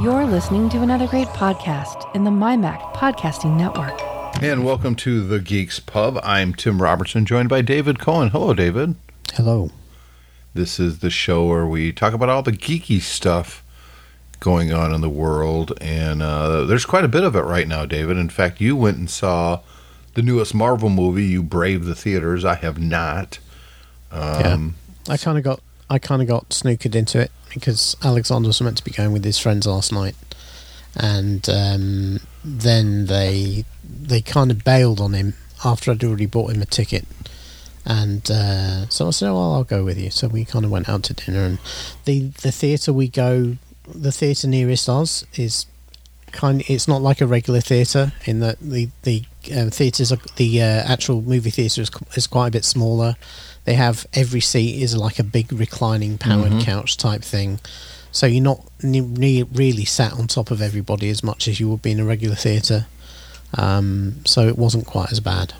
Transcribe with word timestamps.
You're 0.00 0.26
listening 0.26 0.68
to 0.70 0.82
another 0.82 1.06
great 1.06 1.28
podcast 1.28 2.14
in 2.14 2.24
the 2.24 2.30
MyMac 2.30 2.94
Podcasting 2.94 3.56
Network. 3.56 3.98
And 4.42 4.64
welcome 4.64 4.94
to 4.96 5.26
the 5.26 5.40
Geeks 5.40 5.80
Pub. 5.80 6.18
I'm 6.22 6.52
Tim 6.52 6.82
Robertson, 6.82 7.24
joined 7.24 7.48
by 7.48 7.62
David 7.62 7.98
Cohen. 7.98 8.28
Hello, 8.30 8.52
David. 8.52 8.96
Hello. 9.32 9.70
This 10.52 10.78
is 10.78 10.98
the 10.98 11.10
show 11.10 11.46
where 11.46 11.64
we 11.66 11.92
talk 11.92 12.12
about 12.12 12.28
all 12.28 12.42
the 12.42 12.52
geeky 12.52 13.00
stuff 13.00 13.64
going 14.40 14.72
on 14.72 14.92
in 14.92 15.00
the 15.00 15.08
world, 15.08 15.72
and 15.80 16.20
uh, 16.20 16.64
there's 16.64 16.84
quite 16.84 17.04
a 17.04 17.08
bit 17.08 17.24
of 17.24 17.34
it 17.34 17.42
right 17.42 17.68
now, 17.68 17.86
David. 17.86 18.18
In 18.18 18.28
fact, 18.28 18.60
you 18.60 18.76
went 18.76 18.98
and 18.98 19.08
saw 19.08 19.60
the 20.14 20.22
newest 20.22 20.54
Marvel 20.54 20.90
movie. 20.90 21.24
You 21.24 21.42
braved 21.42 21.84
the 21.84 21.94
theaters. 21.94 22.44
I 22.44 22.56
have 22.56 22.78
not. 22.78 23.38
Um, 24.10 24.74
yeah, 25.06 25.14
I 25.14 25.16
kind 25.16 25.38
of 25.38 25.44
got 25.44 25.60
I 25.90 25.98
kind 25.98 26.22
of 26.22 26.28
got 26.28 26.48
snookered 26.50 26.94
into 26.94 27.20
it 27.20 27.30
because 27.52 27.96
Alexander 28.02 28.48
was 28.48 28.60
meant 28.60 28.78
to 28.78 28.84
be 28.84 28.90
going 28.90 29.12
with 29.12 29.24
his 29.24 29.38
friends 29.38 29.66
last 29.66 29.92
night, 29.92 30.16
and 30.96 31.48
um, 31.48 32.20
then 32.44 33.06
they 33.06 33.64
they 33.84 34.20
kind 34.20 34.50
of 34.50 34.64
bailed 34.64 35.00
on 35.00 35.12
him 35.12 35.34
after 35.64 35.90
I'd 35.90 36.04
already 36.04 36.26
bought 36.26 36.52
him 36.52 36.62
a 36.62 36.66
ticket. 36.66 37.06
And 37.86 38.28
uh, 38.30 38.88
so 38.88 39.08
I 39.08 39.10
said, 39.10 39.30
"Well, 39.30 39.54
I'll 39.54 39.64
go 39.64 39.84
with 39.84 39.98
you." 39.98 40.10
So 40.10 40.28
we 40.28 40.44
kind 40.44 40.64
of 40.64 40.70
went 40.70 40.88
out 40.88 41.02
to 41.04 41.14
dinner, 41.14 41.44
and 41.44 41.58
the 42.06 42.28
the 42.42 42.50
theatre 42.50 42.92
we 42.92 43.08
go, 43.08 43.56
the 43.86 44.12
theatre 44.12 44.48
nearest 44.48 44.88
us 44.88 45.24
is 45.34 45.66
kind. 46.32 46.62
It's 46.66 46.88
not 46.88 47.02
like 47.02 47.20
a 47.20 47.26
regular 47.26 47.60
theatre 47.60 48.12
in 48.24 48.40
that 48.40 48.58
the 48.58 48.88
the 49.02 49.24
uh, 49.54 49.68
theatres, 49.68 50.12
the 50.36 50.62
uh, 50.62 50.64
actual 50.64 51.20
movie 51.20 51.50
theatre 51.50 51.82
is, 51.82 51.90
is 52.16 52.26
quite 52.26 52.48
a 52.48 52.52
bit 52.52 52.64
smaller 52.64 53.16
they 53.64 53.74
have 53.74 54.06
every 54.12 54.40
seat 54.40 54.82
is 54.82 54.96
like 54.96 55.18
a 55.18 55.24
big 55.24 55.52
reclining 55.52 56.18
powered 56.18 56.52
mm-hmm. 56.52 56.60
couch 56.60 56.96
type 56.96 57.22
thing. 57.22 57.60
So 58.12 58.26
you're 58.26 58.42
not 58.42 58.60
ne- 58.82 59.42
really 59.42 59.84
sat 59.84 60.12
on 60.12 60.28
top 60.28 60.50
of 60.50 60.62
everybody 60.62 61.10
as 61.10 61.24
much 61.24 61.48
as 61.48 61.58
you 61.58 61.68
would 61.70 61.82
be 61.82 61.92
in 61.92 62.00
a 62.00 62.04
regular 62.04 62.36
theatre. 62.36 62.86
Um, 63.56 64.24
so 64.24 64.46
it 64.46 64.58
wasn't 64.58 64.86
quite 64.86 65.10
as 65.10 65.20
bad. 65.20 65.54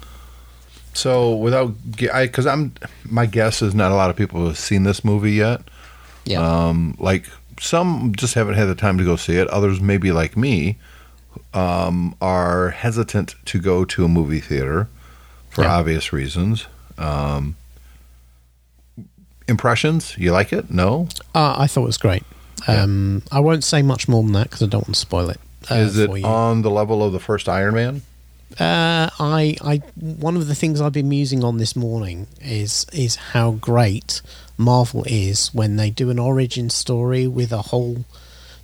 So 0.93 1.35
without, 1.35 1.75
because 1.97 2.47
I'm, 2.47 2.75
my 3.05 3.27
guess 3.27 3.63
is 3.63 3.75
not 3.75 3.91
a 3.91 3.97
lot 3.97 4.11
of 4.11 4.17
people 4.17 4.47
have 4.47 4.59
seen 4.59 4.85
this 4.85 5.05
movie 5.05 5.33
yet. 5.33 5.63
Yeah. 6.25 6.41
Um, 6.41 6.97
like 7.01 7.29
some 7.59 8.13
just 8.17 8.35
haven't 8.35 8.55
had 8.55 8.67
the 8.67 8.75
time 8.75 8.99
to 8.99 9.05
go 9.05 9.17
see 9.17 9.37
it. 9.37 9.49
Others, 9.49 9.81
maybe 9.81 10.13
like 10.13 10.37
me, 10.37 10.79
um, 11.53 12.15
are 12.21 12.71
hesitant 12.71 13.35
to 13.47 13.59
go 13.59 13.85
to 13.85 14.05
a 14.05 14.09
movie 14.09 14.41
theater 14.41 14.89
for 15.51 15.63
yeah. 15.63 15.77
obvious 15.77 16.13
reasons. 16.13 16.67
Um, 16.99 17.57
impressions? 19.49 20.17
You 20.19 20.33
like 20.33 20.53
it? 20.53 20.71
No? 20.71 21.09
Uh, 21.35 21.55
I 21.59 21.67
thought 21.67 21.83
it 21.83 21.87
was 21.87 21.99
great. 21.99 22.23
Um, 22.67 23.23
yeah. 23.31 23.39
I 23.39 23.41
won't 23.41 23.65
say 23.65 23.83
much 23.83 24.09
more 24.09 24.23
than 24.23 24.33
that 24.33 24.45
because 24.45 24.63
I 24.63 24.67
don't 24.67 24.87
want 24.87 24.95
to 24.95 25.01
spoil 25.01 25.31
it. 25.31 25.41
Uh, 25.71 25.77
Is 25.77 25.99
it 25.99 26.11
on 26.25 26.63
the 26.63 26.71
level 26.71 27.03
of 27.03 27.13
the 27.13 27.21
first 27.21 27.49
Iron 27.49 27.75
Man? 27.75 28.03
Uh, 28.61 29.11
I, 29.19 29.57
I, 29.63 29.77
one 29.97 30.37
of 30.37 30.47
the 30.47 30.55
things 30.55 30.81
I've 30.81 30.93
been 30.93 31.09
musing 31.09 31.43
on 31.43 31.57
this 31.57 31.75
morning 31.75 32.29
is 32.41 32.87
is 32.93 33.17
how 33.17 33.53
great 33.53 34.23
Marvel 34.57 35.03
is 35.07 35.53
when 35.53 35.77
they 35.77 35.91
do 35.91 36.11
an 36.11 36.19
origin 36.21 36.71
story 36.71 37.27
with 37.27 37.51
a 37.51 37.63
whole 37.63 38.05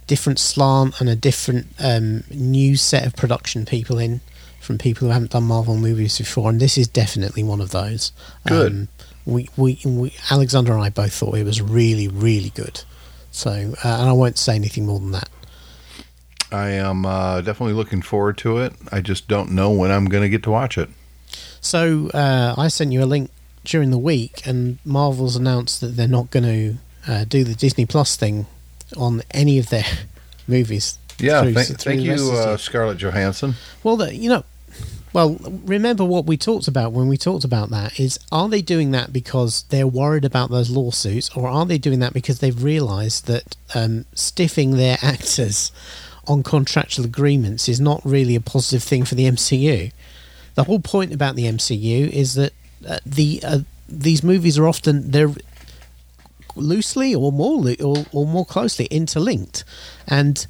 different 0.07 0.39
slant 0.39 1.01
and 1.01 1.09
a 1.09 1.17
different 1.17 1.67
um, 1.81 2.23
new 2.31 2.77
set 2.77 3.05
of 3.05 3.17
production 3.17 3.65
people 3.65 3.99
in 3.99 4.21
from 4.61 4.79
people 4.79 5.09
who 5.09 5.13
haven't 5.13 5.33
done 5.33 5.45
Marvel 5.45 5.77
movies 5.77 6.19
before, 6.19 6.51
and 6.51 6.61
this 6.61 6.79
is 6.79 6.87
definitely 6.87 7.43
one 7.43 7.61
of 7.61 7.71
those. 7.71 8.13
Good. 8.47 8.73
Um, 8.73 8.89
we, 9.27 9.49
we, 9.57 9.79
we 9.85 10.15
Alexander 10.31 10.73
and 10.73 10.83
I 10.83 10.91
both 10.91 11.13
thought 11.13 11.37
it 11.37 11.45
was 11.45 11.61
really 11.61 12.09
really 12.09 12.51
good. 12.51 12.83
So, 13.31 13.51
uh, 13.51 13.89
and 13.89 14.09
I 14.09 14.13
won't 14.13 14.39
say 14.39 14.55
anything 14.55 14.87
more 14.87 14.99
than 14.99 15.13
that. 15.13 15.29
I 16.53 16.71
am 16.71 17.07
uh, 17.07 17.41
definitely 17.43 17.75
looking 17.75 18.03
forward 18.03 18.37
to 18.39 18.59
it. 18.59 18.73
I 18.91 19.01
just 19.01 19.29
don't 19.29 19.53
know 19.53 19.71
when 19.71 19.91
I'm 19.91 20.07
going 20.07 20.23
to 20.23 20.29
get 20.29 20.43
to 20.45 20.51
watch 20.51 20.77
it. 20.77 20.89
So 21.61 22.09
uh, 22.09 22.55
I 22.59 22.69
sent 22.69 22.93
you 22.93 23.03
a 23.03 23.07
link 23.07 23.31
during 23.65 23.91
the 23.91 23.99
week, 23.99 24.47
and 24.47 24.79
Marvel's 24.85 25.37
announced 25.37 25.81
that 25.81 25.89
they're 25.89 26.09
not 26.09 26.31
going 26.31 26.45
to 27.07 27.13
uh, 27.13 27.25
do 27.25 27.45
the 27.45 27.55
Disney 27.55 27.87
Plus 27.87 28.17
thing 28.17 28.47
on 28.97 29.23
any 29.31 29.59
of 29.59 29.69
their 29.69 29.85
movies. 30.49 30.99
Yeah, 31.19 31.43
through, 31.43 31.55
th- 31.55 31.67
through 31.67 31.77
thank 31.77 32.01
you, 32.01 32.33
uh, 32.33 32.57
Scarlett 32.57 32.99
Johansson. 32.99 33.55
Well, 33.85 33.97
the, 33.99 34.15
you 34.15 34.31
know, 34.31 34.43
well, 35.13 35.37
remember 35.65 36.05
what 36.05 36.27
we 36.27 36.37
talked 36.37 36.69
about 36.69 36.93
when 36.93 37.09
we 37.09 37.17
talked 37.17 37.45
about 37.45 37.71
that 37.71 37.99
is 37.99 38.19
are 38.31 38.49
they 38.49 38.63
doing 38.63 38.93
that 38.93 39.13
because 39.13 39.65
they're 39.65 39.87
worried 39.87 40.25
about 40.25 40.51
those 40.51 40.71
lawsuits 40.71 41.31
or 41.37 41.49
are 41.49 41.67
they 41.67 41.79
doing 41.79 41.99
that 41.99 42.13
because 42.13 42.39
they've 42.39 42.63
realised 42.63 43.27
that 43.27 43.57
um, 43.75 44.05
stiffing 44.15 44.77
their 44.77 44.99
actors 45.03 45.73
on 46.29 46.43
contractual 46.43 47.05
agreements 47.05 47.69
is 47.69 47.81
not 47.81 48.01
really 48.05 48.37
a 48.37 48.41
positive 48.41 48.85
thing 48.85 49.05
for 49.05 49.17
the 49.17 49.25
MCU? 49.25 49.93
The 50.55 50.65
whole 50.65 50.81
point 50.81 51.13
about 51.13 51.35
the 51.35 51.47
MCU 51.47 52.09
is 52.11 52.35
that 52.35 52.53
uh, 52.89 52.99
the 53.05 53.41
uh, 53.45 53.59
these 53.89 54.23
movies 54.23 54.59
are 54.59 54.69
often 54.69 55.11
they're 55.11 55.35
loosely 56.55 57.15
or 57.15 57.33
more 57.33 57.65
or, 57.83 58.05
or 58.13 58.27
more 58.27 58.45
closely 58.45 58.87
interlinked 58.87 59.65
and 60.07 60.47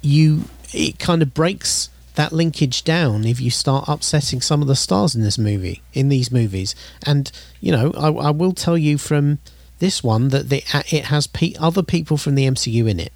you 0.00 0.44
it 0.72 0.98
kind 0.98 1.22
of 1.22 1.34
breaks 1.34 1.88
that 2.16 2.32
linkage 2.32 2.82
down 2.82 3.24
if 3.24 3.40
you 3.40 3.50
start 3.50 3.84
upsetting 3.88 4.40
some 4.40 4.60
of 4.60 4.68
the 4.68 4.74
stars 4.74 5.14
in 5.14 5.22
this 5.22 5.38
movie, 5.38 5.82
in 5.92 6.08
these 6.08 6.32
movies. 6.32 6.74
And 7.04 7.30
you 7.60 7.72
know, 7.72 7.92
I, 7.96 8.08
I 8.08 8.30
will 8.30 8.52
tell 8.52 8.76
you 8.76 8.98
from 8.98 9.38
this 9.78 10.02
one 10.02 10.28
that 10.28 10.48
the, 10.48 10.64
it 10.90 11.06
has 11.06 11.26
pe- 11.26 11.54
other 11.60 11.82
people 11.82 12.16
from 12.16 12.34
the 12.34 12.46
MCU 12.46 12.88
in 12.88 12.98
it. 12.98 13.12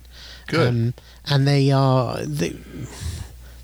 Good. 0.46 0.68
Um, 0.68 0.94
and 1.26 1.46
they 1.46 1.70
are 1.70 2.18
the, 2.18 2.56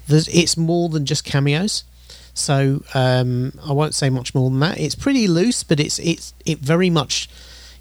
it's 0.08 0.56
more 0.56 0.88
than 0.88 1.04
just 1.04 1.24
cameos. 1.24 1.84
So 2.32 2.82
um, 2.94 3.58
I 3.64 3.72
won't 3.72 3.94
say 3.94 4.10
much 4.10 4.34
more 4.34 4.50
than 4.50 4.60
that. 4.60 4.78
It's 4.78 4.94
pretty 4.94 5.26
loose, 5.26 5.62
but 5.62 5.80
it's 5.80 5.98
it's 5.98 6.34
it 6.44 6.58
very 6.58 6.90
much 6.90 7.30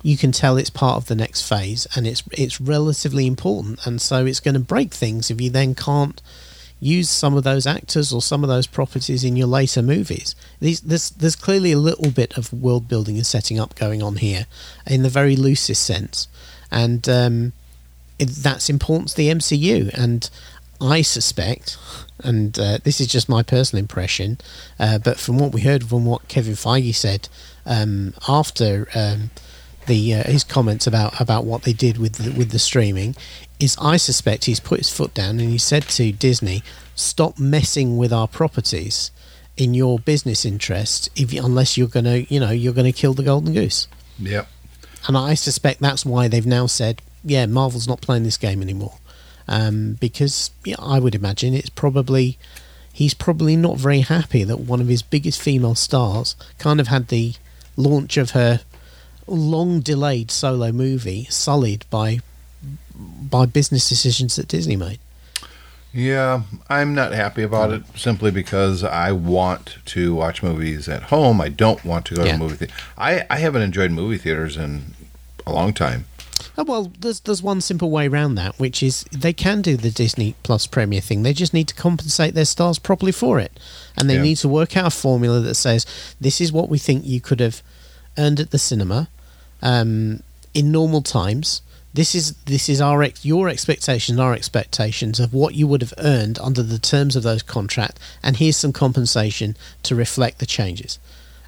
you 0.01 0.15
can 0.15 0.31
tell 0.31 0.55
it's 0.55 0.69
part 0.69 0.95
of 0.95 1.07
the 1.07 1.15
next 1.15 1.41
phase, 1.41 1.87
and 1.93 2.07
it's 2.07 2.23
it's 2.31 2.61
relatively 2.61 3.27
important, 3.27 3.85
and 3.85 4.01
so 4.01 4.25
it's 4.25 4.39
going 4.39 4.53
to 4.53 4.61
break 4.61 4.93
things 4.93 5.29
if 5.29 5.41
you 5.41 5.49
then 5.49 5.75
can't 5.75 6.21
use 6.79 7.09
some 7.09 7.35
of 7.35 7.43
those 7.43 7.65
actors 7.65 8.11
or 8.11 8.21
some 8.21 8.43
of 8.43 8.49
those 8.49 8.67
properties 8.67 9.23
in 9.23 9.35
your 9.35 9.47
later 9.47 9.81
movies. 9.81 10.35
These, 10.59 10.81
there's, 10.81 11.09
there's 11.11 11.35
clearly 11.35 11.71
a 11.71 11.77
little 11.77 12.11
bit 12.11 12.37
of 12.37 12.51
world 12.53 12.87
building 12.87 13.15
and 13.15 13.25
setting 13.25 13.59
up 13.59 13.75
going 13.75 14.03
on 14.03 14.17
here, 14.17 14.45
in 14.85 15.03
the 15.03 15.09
very 15.09 15.35
loosest 15.35 15.83
sense, 15.83 16.27
and 16.71 17.07
um, 17.07 17.53
it, 18.19 18.29
that's 18.29 18.69
important 18.69 19.09
to 19.09 19.17
the 19.17 19.29
MCU. 19.29 19.93
And 19.93 20.29
I 20.81 21.01
suspect, 21.01 21.77
and 22.23 22.57
uh, 22.59 22.79
this 22.83 22.99
is 22.99 23.07
just 23.07 23.29
my 23.29 23.43
personal 23.43 23.81
impression, 23.81 24.37
uh, 24.79 24.97
but 24.97 25.19
from 25.19 25.37
what 25.37 25.53
we 25.53 25.61
heard 25.61 25.85
from 25.85 26.05
what 26.05 26.27
Kevin 26.27 26.53
Feige 26.53 26.95
said 26.95 27.29
um, 27.65 28.13
after. 28.27 28.87
Um, 28.93 29.31
the 29.87 30.15
uh, 30.15 30.23
his 30.23 30.43
comments 30.43 30.87
about 30.87 31.21
about 31.21 31.45
what 31.45 31.61
they 31.61 31.71
did 31.71 31.99
with 31.99 32.13
the, 32.15 32.31
with 32.31 32.49
the 32.49 32.57
streaming 32.57 33.15
is 33.59 33.77
I 33.79 33.97
suspect 33.97 34.45
he's 34.45 34.59
put 34.59 34.79
his 34.79 34.89
foot 34.89 35.13
down 35.13 35.39
and 35.39 35.49
he 35.49 35.57
said 35.57 35.83
to 35.83 36.11
Disney, 36.11 36.63
"Stop 36.95 37.39
messing 37.39 37.97
with 37.97 38.11
our 38.11 38.27
properties 38.27 39.11
in 39.57 39.73
your 39.73 39.99
business 39.99 40.45
interest, 40.45 41.09
if 41.15 41.31
you, 41.31 41.43
unless 41.43 41.77
you're 41.77 41.87
going 41.87 42.05
to, 42.05 42.33
you 42.33 42.39
know, 42.39 42.51
you're 42.51 42.73
going 42.73 42.91
to 42.91 42.97
kill 42.97 43.13
the 43.13 43.23
golden 43.23 43.53
goose." 43.53 43.87
Yep. 44.19 44.47
And 45.07 45.17
I 45.17 45.33
suspect 45.35 45.79
that's 45.81 46.05
why 46.05 46.27
they've 46.27 46.45
now 46.45 46.67
said, 46.67 47.01
"Yeah, 47.23 47.45
Marvel's 47.45 47.87
not 47.87 48.01
playing 48.01 48.23
this 48.23 48.37
game 48.37 48.61
anymore," 48.61 48.97
um, 49.47 49.97
because 49.99 50.51
yeah, 50.63 50.75
I 50.79 50.99
would 50.99 51.15
imagine 51.15 51.53
it's 51.53 51.69
probably 51.69 52.37
he's 52.91 53.13
probably 53.13 53.55
not 53.55 53.77
very 53.77 53.99
happy 53.99 54.43
that 54.45 54.61
one 54.61 54.79
of 54.79 54.87
his 54.87 55.01
biggest 55.01 55.41
female 55.41 55.75
stars 55.75 56.35
kind 56.57 56.79
of 56.79 56.87
had 56.87 57.09
the 57.09 57.33
launch 57.75 58.15
of 58.15 58.31
her 58.31 58.61
long 59.27 59.81
delayed 59.81 60.31
solo 60.31 60.71
movie 60.71 61.25
sullied 61.29 61.85
by 61.89 62.19
by 62.97 63.45
business 63.45 63.89
decisions 63.89 64.35
that 64.35 64.47
Disney 64.47 64.75
made. 64.75 64.99
Yeah, 65.95 66.41
I'm 66.69 66.93
not 66.93 67.13
happy 67.13 67.41
about 67.41 67.71
it 67.71 67.83
simply 67.95 68.29
because 68.29 68.83
I 68.83 69.13
want 69.13 69.77
to 69.85 70.13
watch 70.13 70.43
movies 70.43 70.89
at 70.89 71.03
home. 71.03 71.39
I 71.39 71.47
don't 71.47 71.85
want 71.85 72.05
to 72.07 72.15
go 72.15 72.25
yeah. 72.25 72.33
to 72.33 72.37
movie 72.37 72.55
theater. 72.57 72.73
I, 72.97 73.25
I 73.29 73.37
haven't 73.37 73.61
enjoyed 73.61 73.91
movie 73.91 74.17
theaters 74.17 74.57
in 74.57 74.93
a 75.47 75.53
long 75.53 75.73
time. 75.73 76.03
Oh, 76.57 76.65
well, 76.65 76.91
there's 76.99 77.21
there's 77.21 77.41
one 77.41 77.61
simple 77.61 77.91
way 77.91 78.09
around 78.09 78.35
that, 78.35 78.59
which 78.59 78.83
is 78.83 79.05
they 79.11 79.31
can 79.31 79.61
do 79.61 79.77
the 79.77 79.89
Disney 79.89 80.35
Plus 80.43 80.67
premiere 80.67 80.99
thing. 80.99 81.23
They 81.23 81.31
just 81.31 81.53
need 81.53 81.69
to 81.69 81.75
compensate 81.75 82.33
their 82.33 82.45
stars 82.45 82.77
properly 82.77 83.13
for 83.13 83.39
it, 83.39 83.57
and 83.97 84.09
they 84.09 84.15
yeah. 84.15 84.21
need 84.21 84.37
to 84.37 84.49
work 84.49 84.75
out 84.75 84.87
a 84.87 84.89
formula 84.89 85.39
that 85.39 85.55
says 85.55 85.85
this 86.19 86.41
is 86.41 86.51
what 86.51 86.67
we 86.67 86.77
think 86.77 87.05
you 87.05 87.21
could 87.21 87.39
have 87.39 87.61
earned 88.17 88.41
at 88.41 88.51
the 88.51 88.57
cinema 88.57 89.07
um, 89.61 90.23
in 90.53 90.73
normal 90.73 91.01
times 91.01 91.61
this 91.95 92.13
is 92.13 92.33
this 92.45 92.67
is 92.67 92.81
our 92.81 93.01
ex- 93.01 93.25
your 93.25 93.47
expectations, 93.47 94.19
our 94.19 94.33
expectations 94.33 95.19
of 95.19 95.33
what 95.33 95.55
you 95.55 95.65
would 95.65 95.81
have 95.81 95.93
earned 95.97 96.37
under 96.39 96.61
the 96.61 96.77
terms 96.77 97.15
of 97.15 97.23
those 97.23 97.41
contract, 97.41 97.99
and 98.21 98.37
here's 98.37 98.57
some 98.57 98.73
compensation 98.73 99.55
to 99.83 99.95
reflect 99.95 100.39
the 100.39 100.45
changes, 100.45 100.99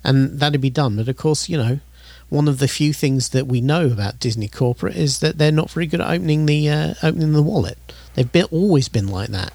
and 0.06 0.40
that'd 0.40 0.62
be 0.62 0.70
done. 0.70 0.96
But 0.96 1.10
of 1.10 1.18
course, 1.18 1.50
you 1.50 1.58
know, 1.58 1.80
one 2.30 2.48
of 2.48 2.60
the 2.60 2.70
few 2.70 2.94
things 2.94 3.30
that 3.30 3.46
we 3.46 3.60
know 3.60 3.88
about 3.88 4.20
Disney 4.20 4.48
corporate 4.48 4.96
is 4.96 5.20
that 5.20 5.38
they're 5.38 5.52
not 5.52 5.70
very 5.70 5.86
good 5.86 6.00
at 6.00 6.10
opening 6.10 6.46
the 6.46 6.70
uh, 6.70 6.94
opening 7.04 7.34
the 7.34 7.44
wallet. 7.44 7.78
They've 8.14 8.32
been 8.32 8.46
always 8.46 8.88
been 8.88 9.08
like 9.08 9.30
that. 9.30 9.54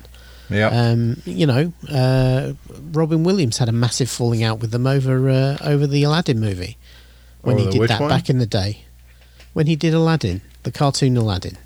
Yeah. 0.50 0.68
Um, 0.68 1.22
you 1.24 1.46
know, 1.46 1.72
uh, 1.90 2.52
Robin 2.92 3.24
Williams 3.24 3.56
had 3.56 3.70
a 3.70 3.72
massive 3.72 4.10
falling 4.10 4.42
out 4.44 4.60
with 4.60 4.72
them 4.72 4.86
over 4.86 5.30
uh, 5.30 5.56
over 5.62 5.86
the 5.86 6.02
Aladdin 6.02 6.38
movie 6.38 6.76
when 7.40 7.56
he 7.56 7.70
did 7.70 7.88
that 7.88 8.00
one? 8.00 8.10
back 8.10 8.28
in 8.28 8.38
the 8.38 8.46
day. 8.46 8.84
When 9.52 9.66
he 9.66 9.76
did 9.76 9.92
Aladdin, 9.94 10.40
the 10.62 10.70
cartoon 10.72 11.16
Aladdin, 11.16 11.58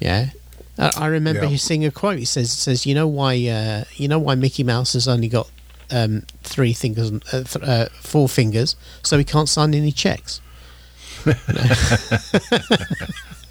yeah. 0.00 0.30
I 0.78 1.06
remember 1.06 1.44
Yeah. 1.44 1.48
he 1.50 1.56
saying 1.56 1.84
a 1.86 1.90
quote. 1.90 2.18
He 2.18 2.24
says, 2.26 2.52
"says 2.52 2.84
You 2.86 2.94
know 2.94 3.06
why? 3.06 3.34
Uh, 3.48 3.84
you 3.96 4.08
know 4.08 4.18
why 4.18 4.34
Mickey 4.34 4.62
Mouse 4.62 4.92
has 4.92 5.08
only 5.08 5.28
got 5.28 5.48
um, 5.90 6.24
three 6.42 6.72
fingers, 6.74 7.10
uh, 7.32 7.42
th- 7.44 7.56
uh, 7.64 7.86
four 8.00 8.28
fingers, 8.28 8.76
so 9.02 9.16
he 9.16 9.24
can't 9.24 9.48
sign 9.48 9.74
any 9.74 9.90
checks." 9.92 10.40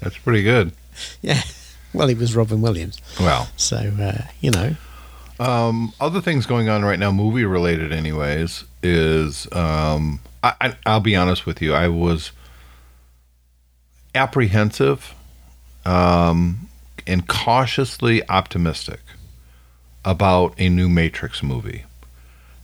That's 0.00 0.18
pretty 0.24 0.42
good. 0.42 0.72
Yeah. 1.22 1.42
Well, 1.92 2.08
he 2.08 2.14
was 2.14 2.34
Robin 2.36 2.60
Williams, 2.60 2.98
Well, 3.18 3.48
so 3.56 3.76
uh, 3.76 4.22
you 4.40 4.50
know. 4.50 4.76
um, 5.40 5.92
other 6.00 6.20
things 6.20 6.44
going 6.46 6.68
on 6.68 6.84
right 6.84 6.98
now, 6.98 7.10
movie 7.10 7.44
related, 7.44 7.92
anyways, 7.92 8.64
is 8.82 9.50
um, 9.52 10.20
I, 10.42 10.52
I, 10.60 10.74
I'll 10.84 11.00
be 11.00 11.16
honest 11.16 11.46
with 11.46 11.62
you. 11.62 11.72
I 11.74 11.88
was 11.88 12.32
apprehensive 14.16 15.14
um, 15.84 16.68
and 17.06 17.26
cautiously 17.28 18.26
optimistic 18.28 19.00
about 20.04 20.54
a 20.58 20.68
new 20.68 20.88
Matrix 20.88 21.42
movie. 21.42 21.84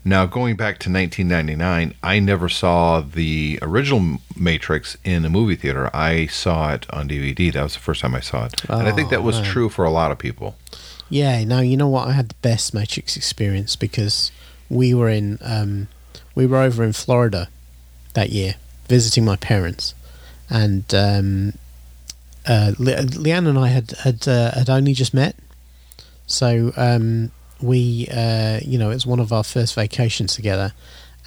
Now, 0.04 0.26
going 0.26 0.56
back 0.56 0.78
to 0.80 0.90
1999, 0.90 1.94
I 2.02 2.18
never 2.18 2.48
saw 2.48 3.00
the 3.00 3.58
original 3.62 4.18
Matrix 4.36 4.96
in 5.04 5.24
a 5.24 5.30
movie 5.30 5.54
theater. 5.54 5.90
I 5.94 6.26
saw 6.26 6.72
it 6.74 6.86
on 6.92 7.08
DVD. 7.08 7.52
That 7.52 7.62
was 7.62 7.74
the 7.74 7.78
first 7.80 8.00
time 8.00 8.14
I 8.16 8.20
saw 8.20 8.46
it. 8.46 8.64
and 8.68 8.88
I 8.88 8.90
think 8.90 9.10
that 9.10 9.20
Oh, 9.20 9.22
was 9.22 9.36
man. 9.36 9.44
true 9.44 9.68
for 9.68 9.84
a 9.84 9.90
lot 9.90 10.10
of 10.10 10.18
people. 10.18 10.56
Yeah, 11.08 11.44
now 11.44 11.60
you 11.60 11.76
know 11.76 11.86
what? 11.86 12.08
I 12.08 12.12
had 12.12 12.30
the 12.30 12.34
best 12.42 12.74
Matrix 12.74 13.16
experience 13.16 13.76
because 13.76 14.32
we 14.68 14.92
were 14.92 15.08
in, 15.08 15.38
um, 15.40 15.86
we 16.34 16.46
were 16.46 16.58
over 16.58 16.82
in 16.82 16.92
Florida 16.94 17.48
that 18.14 18.30
year 18.30 18.56
visiting 18.88 19.24
my 19.24 19.36
parents, 19.36 19.94
and 20.52 20.94
um, 20.94 21.54
uh, 22.46 22.72
Le- 22.78 23.02
Leanne 23.02 23.48
and 23.48 23.58
I 23.58 23.68
had 23.68 23.92
had 23.92 24.28
uh, 24.28 24.52
had 24.52 24.68
only 24.68 24.92
just 24.92 25.14
met, 25.14 25.34
so 26.26 26.72
um, 26.76 27.32
we, 27.60 28.06
uh, 28.12 28.60
you 28.62 28.78
know, 28.78 28.90
it 28.90 28.94
was 28.94 29.06
one 29.06 29.18
of 29.18 29.32
our 29.32 29.42
first 29.42 29.74
vacations 29.74 30.34
together, 30.34 30.74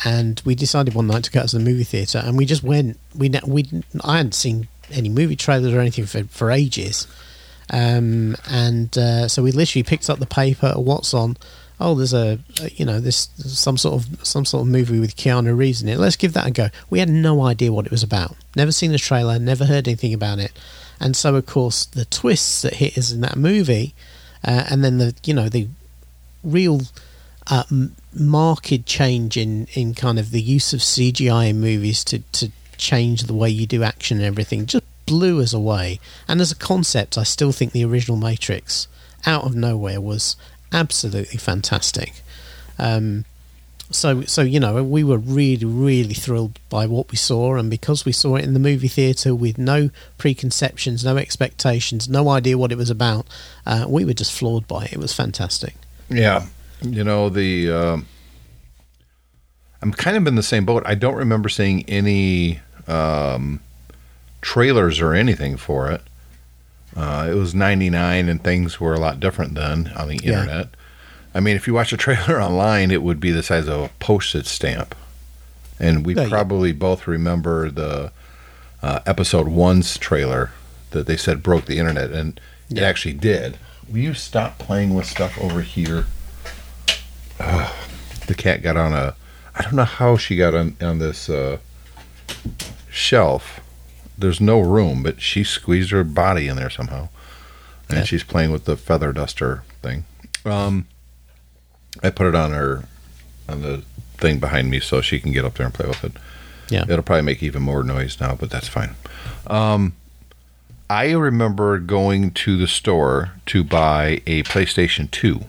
and 0.05 0.41
we 0.45 0.53
decided 0.53 0.93
one 0.93 1.07
night 1.07 1.23
to 1.23 1.31
go 1.31 1.45
to 1.45 1.57
the 1.57 1.63
movie 1.63 1.83
theater, 1.83 2.21
and 2.23 2.37
we 2.37 2.45
just 2.45 2.63
went. 2.63 2.99
We 3.15 3.31
we 3.47 3.65
I 4.03 4.17
hadn't 4.17 4.35
seen 4.35 4.67
any 4.91 5.09
movie 5.09 5.35
trailers 5.35 5.73
or 5.73 5.79
anything 5.79 6.05
for 6.05 6.23
for 6.25 6.51
ages. 6.51 7.07
Um, 7.71 8.35
and 8.47 8.95
uh, 8.95 9.27
so 9.27 9.41
we 9.41 9.51
literally 9.51 9.81
picked 9.81 10.07
up 10.07 10.19
the 10.19 10.27
paper. 10.27 10.73
What's 10.75 11.15
on? 11.15 11.35
Oh, 11.79 11.95
there's 11.95 12.13
a, 12.13 12.39
a 12.61 12.69
you 12.71 12.85
know 12.85 12.99
this 12.99 13.29
some 13.37 13.77
sort 13.77 13.95
of 13.95 14.25
some 14.25 14.45
sort 14.45 14.61
of 14.61 14.67
movie 14.67 14.99
with 14.99 15.15
Keanu 15.15 15.57
Reeves 15.57 15.81
in 15.81 15.89
it. 15.89 15.97
Let's 15.97 16.15
give 16.15 16.33
that 16.33 16.47
a 16.47 16.51
go. 16.51 16.69
We 16.89 16.99
had 16.99 17.09
no 17.09 17.41
idea 17.43 17.73
what 17.73 17.85
it 17.85 17.91
was 17.91 18.03
about. 18.03 18.35
Never 18.55 18.71
seen 18.71 18.91
the 18.91 18.97
trailer. 18.97 19.39
Never 19.39 19.65
heard 19.65 19.87
anything 19.87 20.13
about 20.13 20.39
it. 20.39 20.51
And 20.99 21.15
so 21.15 21.35
of 21.35 21.45
course 21.45 21.85
the 21.85 22.05
twists 22.05 22.61
that 22.61 22.75
hit 22.75 22.97
us 22.97 23.11
in 23.11 23.21
that 23.21 23.35
movie, 23.35 23.93
uh, 24.43 24.65
and 24.69 24.83
then 24.83 24.97
the 24.97 25.15
you 25.23 25.33
know 25.33 25.49
the 25.49 25.67
real 26.43 26.81
uh, 27.47 27.63
marked 28.13 28.85
change 28.85 29.37
in, 29.37 29.67
in 29.73 29.93
kind 29.93 30.17
of 30.17 30.31
the 30.31 30.41
use 30.41 30.73
of 30.73 30.79
CGI 30.79 31.49
in 31.49 31.59
movies 31.59 32.03
to, 32.05 32.19
to 32.19 32.51
change 32.77 33.23
the 33.23 33.33
way 33.33 33.49
you 33.49 33.65
do 33.67 33.83
action 33.83 34.17
and 34.17 34.25
everything 34.25 34.65
just 34.65 34.83
blew 35.05 35.41
us 35.41 35.53
away. 35.53 35.99
And 36.27 36.41
as 36.41 36.51
a 36.51 36.55
concept, 36.55 37.17
I 37.17 37.23
still 37.23 37.51
think 37.51 37.71
the 37.71 37.85
original 37.85 38.17
Matrix, 38.17 38.87
out 39.25 39.43
of 39.43 39.55
nowhere, 39.55 40.01
was 40.01 40.35
absolutely 40.75 41.37
fantastic. 41.37 42.21
Um, 42.77 43.25
so, 43.91 44.23
so 44.23 44.41
you 44.41 44.59
know, 44.59 44.83
we 44.83 45.03
were 45.03 45.17
really, 45.17 45.65
really 45.65 46.13
thrilled 46.13 46.59
by 46.69 46.85
what 46.85 47.11
we 47.11 47.17
saw, 47.17 47.55
and 47.55 47.69
because 47.69 48.03
we 48.03 48.11
saw 48.11 48.35
it 48.35 48.43
in 48.43 48.53
the 48.53 48.59
movie 48.59 48.87
theater 48.87 49.33
with 49.33 49.57
no 49.57 49.89
preconceptions, 50.17 51.05
no 51.05 51.17
expectations, 51.17 52.09
no 52.09 52.29
idea 52.29 52.57
what 52.57 52.71
it 52.71 52.77
was 52.77 52.89
about, 52.89 53.25
uh, 53.65 53.85
we 53.87 54.03
were 54.03 54.13
just 54.13 54.33
floored 54.33 54.67
by 54.67 54.85
it. 54.85 54.93
It 54.93 54.99
was 54.99 55.13
fantastic. 55.13 55.75
Yeah, 56.09 56.45
you 56.81 57.03
know 57.03 57.29
the. 57.29 57.71
Um, 57.71 58.07
I'm 59.81 59.93
kind 59.93 60.17
of 60.17 60.25
in 60.25 60.35
the 60.35 60.43
same 60.43 60.65
boat. 60.65 60.83
I 60.85 60.95
don't 60.95 61.15
remember 61.15 61.47
seeing 61.47 61.87
any 61.87 62.59
um, 62.87 63.59
trailers 64.41 64.99
or 64.99 65.13
anything 65.13 65.57
for 65.57 65.91
it. 65.91 66.01
Uh, 66.95 67.27
it 67.29 67.33
was 67.35 67.53
'99, 67.53 68.29
and 68.29 68.43
things 68.43 68.79
were 68.79 68.93
a 68.93 68.99
lot 68.99 69.19
different 69.19 69.53
then 69.55 69.91
on 69.97 70.07
the 70.07 70.19
Yeah. 70.23 70.41
internet. 70.41 70.69
I 71.33 71.41
mean, 71.41 71.55
if 71.57 71.67
you 71.67 71.73
watch 71.73 71.91
a 71.91 71.97
trailer 72.05 72.41
online, 72.41 72.91
it 72.91 73.03
would 73.03 73.19
be 73.19 73.31
the 73.31 73.43
size 73.43 73.67
of 73.67 73.81
a 73.81 73.89
postage 73.99 74.45
stamp. 74.47 74.95
And 75.79 76.05
we 76.05 76.15
Yeah, 76.15 76.23
yeah. 76.23 76.29
probably 76.29 76.71
both 76.71 77.05
remember 77.07 77.69
the 77.69 78.11
uh, 78.81 78.99
episode 79.05 79.47
one's 79.49 79.97
trailer 79.97 80.51
that 80.91 81.05
they 81.07 81.17
said 81.17 81.43
broke 81.43 81.65
the 81.65 81.79
internet, 81.79 82.11
and 82.11 82.39
it 82.69 82.79
actually 82.79 83.13
did. 83.13 83.57
Will 83.89 83.97
you 83.99 84.13
stop 84.13 84.57
playing 84.57 84.93
with 84.93 85.05
stuff 85.05 85.37
over 85.39 85.61
here? 85.61 86.05
Ugh, 87.39 87.73
the 88.27 88.35
cat 88.35 88.61
got 88.63 88.77
on 88.77 88.93
a. 88.93 89.15
I 89.53 89.61
don't 89.63 89.75
know 89.75 89.83
how 89.83 90.15
she 90.17 90.37
got 90.37 90.53
on 90.55 90.77
on 90.81 90.99
this 90.99 91.29
uh, 91.29 91.57
shelf. 92.89 93.59
There's 94.17 94.39
no 94.41 94.59
room, 94.59 95.03
but 95.03 95.21
she 95.21 95.43
squeezed 95.43 95.91
her 95.91 96.03
body 96.03 96.47
in 96.47 96.55
there 96.55 96.69
somehow, 96.69 97.09
and 97.89 97.99
Yeah. 97.99 98.03
she's 98.05 98.23
playing 98.23 98.51
with 98.51 98.65
the 98.65 98.77
feather 98.77 99.11
duster 99.11 99.63
thing. 99.81 100.05
Um, 100.45 100.87
I 102.03 102.09
put 102.09 102.27
it 102.27 102.35
on 102.35 102.51
her 102.51 102.85
on 103.49 103.61
the 103.61 103.83
thing 104.17 104.39
behind 104.39 104.69
me 104.69 104.79
so 104.79 105.01
she 105.01 105.19
can 105.19 105.31
get 105.31 105.45
up 105.45 105.55
there 105.55 105.65
and 105.65 105.73
play 105.73 105.87
with 105.87 106.03
it. 106.03 106.13
Yeah. 106.69 106.83
It'll 106.83 107.03
probably 107.03 107.21
make 107.23 107.43
even 107.43 107.61
more 107.61 107.83
noise 107.83 108.19
now, 108.19 108.35
but 108.35 108.49
that's 108.49 108.67
fine. 108.67 108.95
Um, 109.47 109.93
I 110.89 111.11
remember 111.11 111.77
going 111.79 112.31
to 112.31 112.57
the 112.57 112.67
store 112.67 113.31
to 113.47 113.63
buy 113.63 114.21
a 114.25 114.43
PlayStation 114.43 115.09
2. 115.11 115.45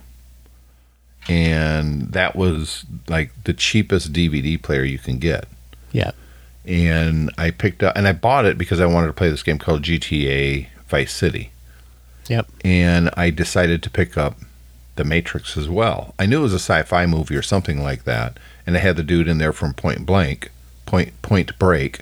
And 1.28 2.12
that 2.12 2.36
was 2.36 2.84
like 3.08 3.30
the 3.44 3.52
cheapest 3.52 4.12
DVD 4.12 4.60
player 4.60 4.84
you 4.84 4.98
can 4.98 5.18
get. 5.18 5.46
Yeah. 5.92 6.12
And 6.66 7.30
I 7.38 7.50
picked 7.50 7.82
up, 7.82 7.96
and 7.96 8.08
I 8.08 8.12
bought 8.12 8.44
it 8.44 8.58
because 8.58 8.80
I 8.80 8.86
wanted 8.86 9.06
to 9.08 9.12
play 9.12 9.30
this 9.30 9.42
game 9.42 9.58
called 9.58 9.82
GTA 9.82 10.66
Vice 10.88 11.12
City. 11.12 11.50
Yep. 12.28 12.48
And 12.64 13.10
I 13.16 13.30
decided 13.30 13.82
to 13.84 13.90
pick 13.90 14.16
up 14.18 14.36
The 14.96 15.04
Matrix 15.04 15.56
as 15.56 15.68
well. 15.68 16.14
I 16.18 16.26
knew 16.26 16.40
it 16.40 16.42
was 16.42 16.52
a 16.52 16.56
sci 16.56 16.82
fi 16.82 17.06
movie 17.06 17.36
or 17.36 17.42
something 17.42 17.82
like 17.82 18.02
that. 18.04 18.38
And 18.66 18.76
I 18.76 18.80
had 18.80 18.96
the 18.96 19.04
dude 19.04 19.28
in 19.28 19.38
there 19.38 19.52
from 19.52 19.74
Point 19.74 20.04
Blank, 20.06 20.50
Point 20.86 21.22
Point 21.22 21.56
Break. 21.58 22.00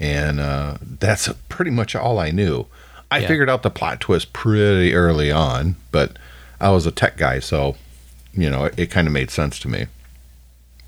And 0.00 0.40
uh, 0.40 0.76
that's 0.80 1.28
pretty 1.50 1.70
much 1.70 1.94
all 1.94 2.18
I 2.18 2.30
knew. 2.30 2.66
I 3.10 3.18
Yeah. 3.18 3.28
figured 3.28 3.50
out 3.50 3.62
the 3.62 3.70
plot 3.70 4.00
twist 4.00 4.32
pretty 4.32 4.94
early 4.94 5.30
on, 5.30 5.76
but 5.92 6.18
I 6.60 6.70
was 6.70 6.86
a 6.86 6.90
tech 6.90 7.16
guy, 7.18 7.38
so, 7.40 7.76
you 8.32 8.48
know, 8.50 8.64
it, 8.64 8.78
it 8.78 8.90
kind 8.90 9.06
of 9.06 9.12
made 9.12 9.30
sense 9.30 9.58
to 9.60 9.68
me. 9.68 9.86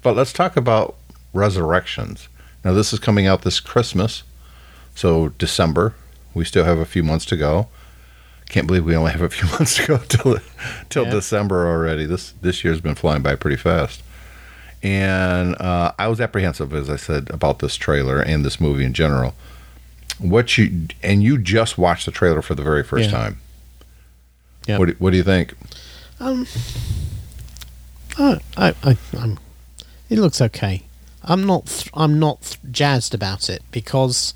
But 0.02 0.16
let's 0.16 0.32
talk 0.32 0.56
about 0.56 0.96
Resurrections. 1.34 2.28
Now, 2.68 2.74
this 2.74 2.92
is 2.92 2.98
coming 2.98 3.26
out 3.26 3.40
this 3.44 3.60
Christmas, 3.60 4.24
so 4.94 5.30
December. 5.38 5.94
We 6.34 6.44
still 6.44 6.64
have 6.64 6.76
a 6.76 6.84
few 6.84 7.02
months 7.02 7.24
to 7.24 7.36
go. 7.38 7.68
Can't 8.50 8.66
believe 8.66 8.84
we 8.84 8.94
only 8.94 9.10
have 9.12 9.22
a 9.22 9.30
few 9.30 9.48
months 9.52 9.76
to 9.76 9.86
go 9.86 9.96
till 9.96 10.36
till 10.90 11.04
Yeah. 11.04 11.10
December 11.12 11.66
already. 11.66 12.04
This 12.04 12.34
this 12.42 12.62
year's 12.64 12.82
been 12.82 12.94
flying 12.94 13.22
by 13.22 13.36
pretty 13.36 13.56
fast. 13.56 14.02
And 14.82 15.54
uh, 15.58 15.92
I 15.98 16.08
was 16.08 16.20
apprehensive, 16.20 16.74
as 16.74 16.90
I 16.90 16.96
said, 16.96 17.30
about 17.30 17.60
this 17.60 17.74
trailer 17.74 18.20
and 18.20 18.44
this 18.44 18.60
movie 18.60 18.84
in 18.84 18.92
general. 18.92 19.34
What 20.18 20.58
you 20.58 20.88
and 21.02 21.22
you 21.22 21.38
just 21.38 21.78
watched 21.78 22.04
the 22.04 22.12
trailer 22.12 22.42
for 22.42 22.54
the 22.54 22.62
very 22.62 22.82
first 22.84 23.06
Yeah. 23.06 23.16
time. 23.18 23.40
Yeah. 24.66 24.76
What 24.76 24.88
do, 24.88 24.96
what 24.98 25.12
do 25.12 25.16
you 25.16 25.22
think? 25.24 25.54
Um, 26.20 26.46
I, 28.18 28.38
I, 28.58 28.74
I, 28.84 28.96
I'm. 29.18 29.38
It 30.10 30.18
looks 30.18 30.42
okay. 30.42 30.82
I'm 31.28 31.46
not. 31.46 31.66
Th- 31.66 31.90
I'm 31.94 32.18
not 32.18 32.42
th- 32.42 32.58
jazzed 32.72 33.14
about 33.14 33.48
it 33.50 33.62
because, 33.70 34.34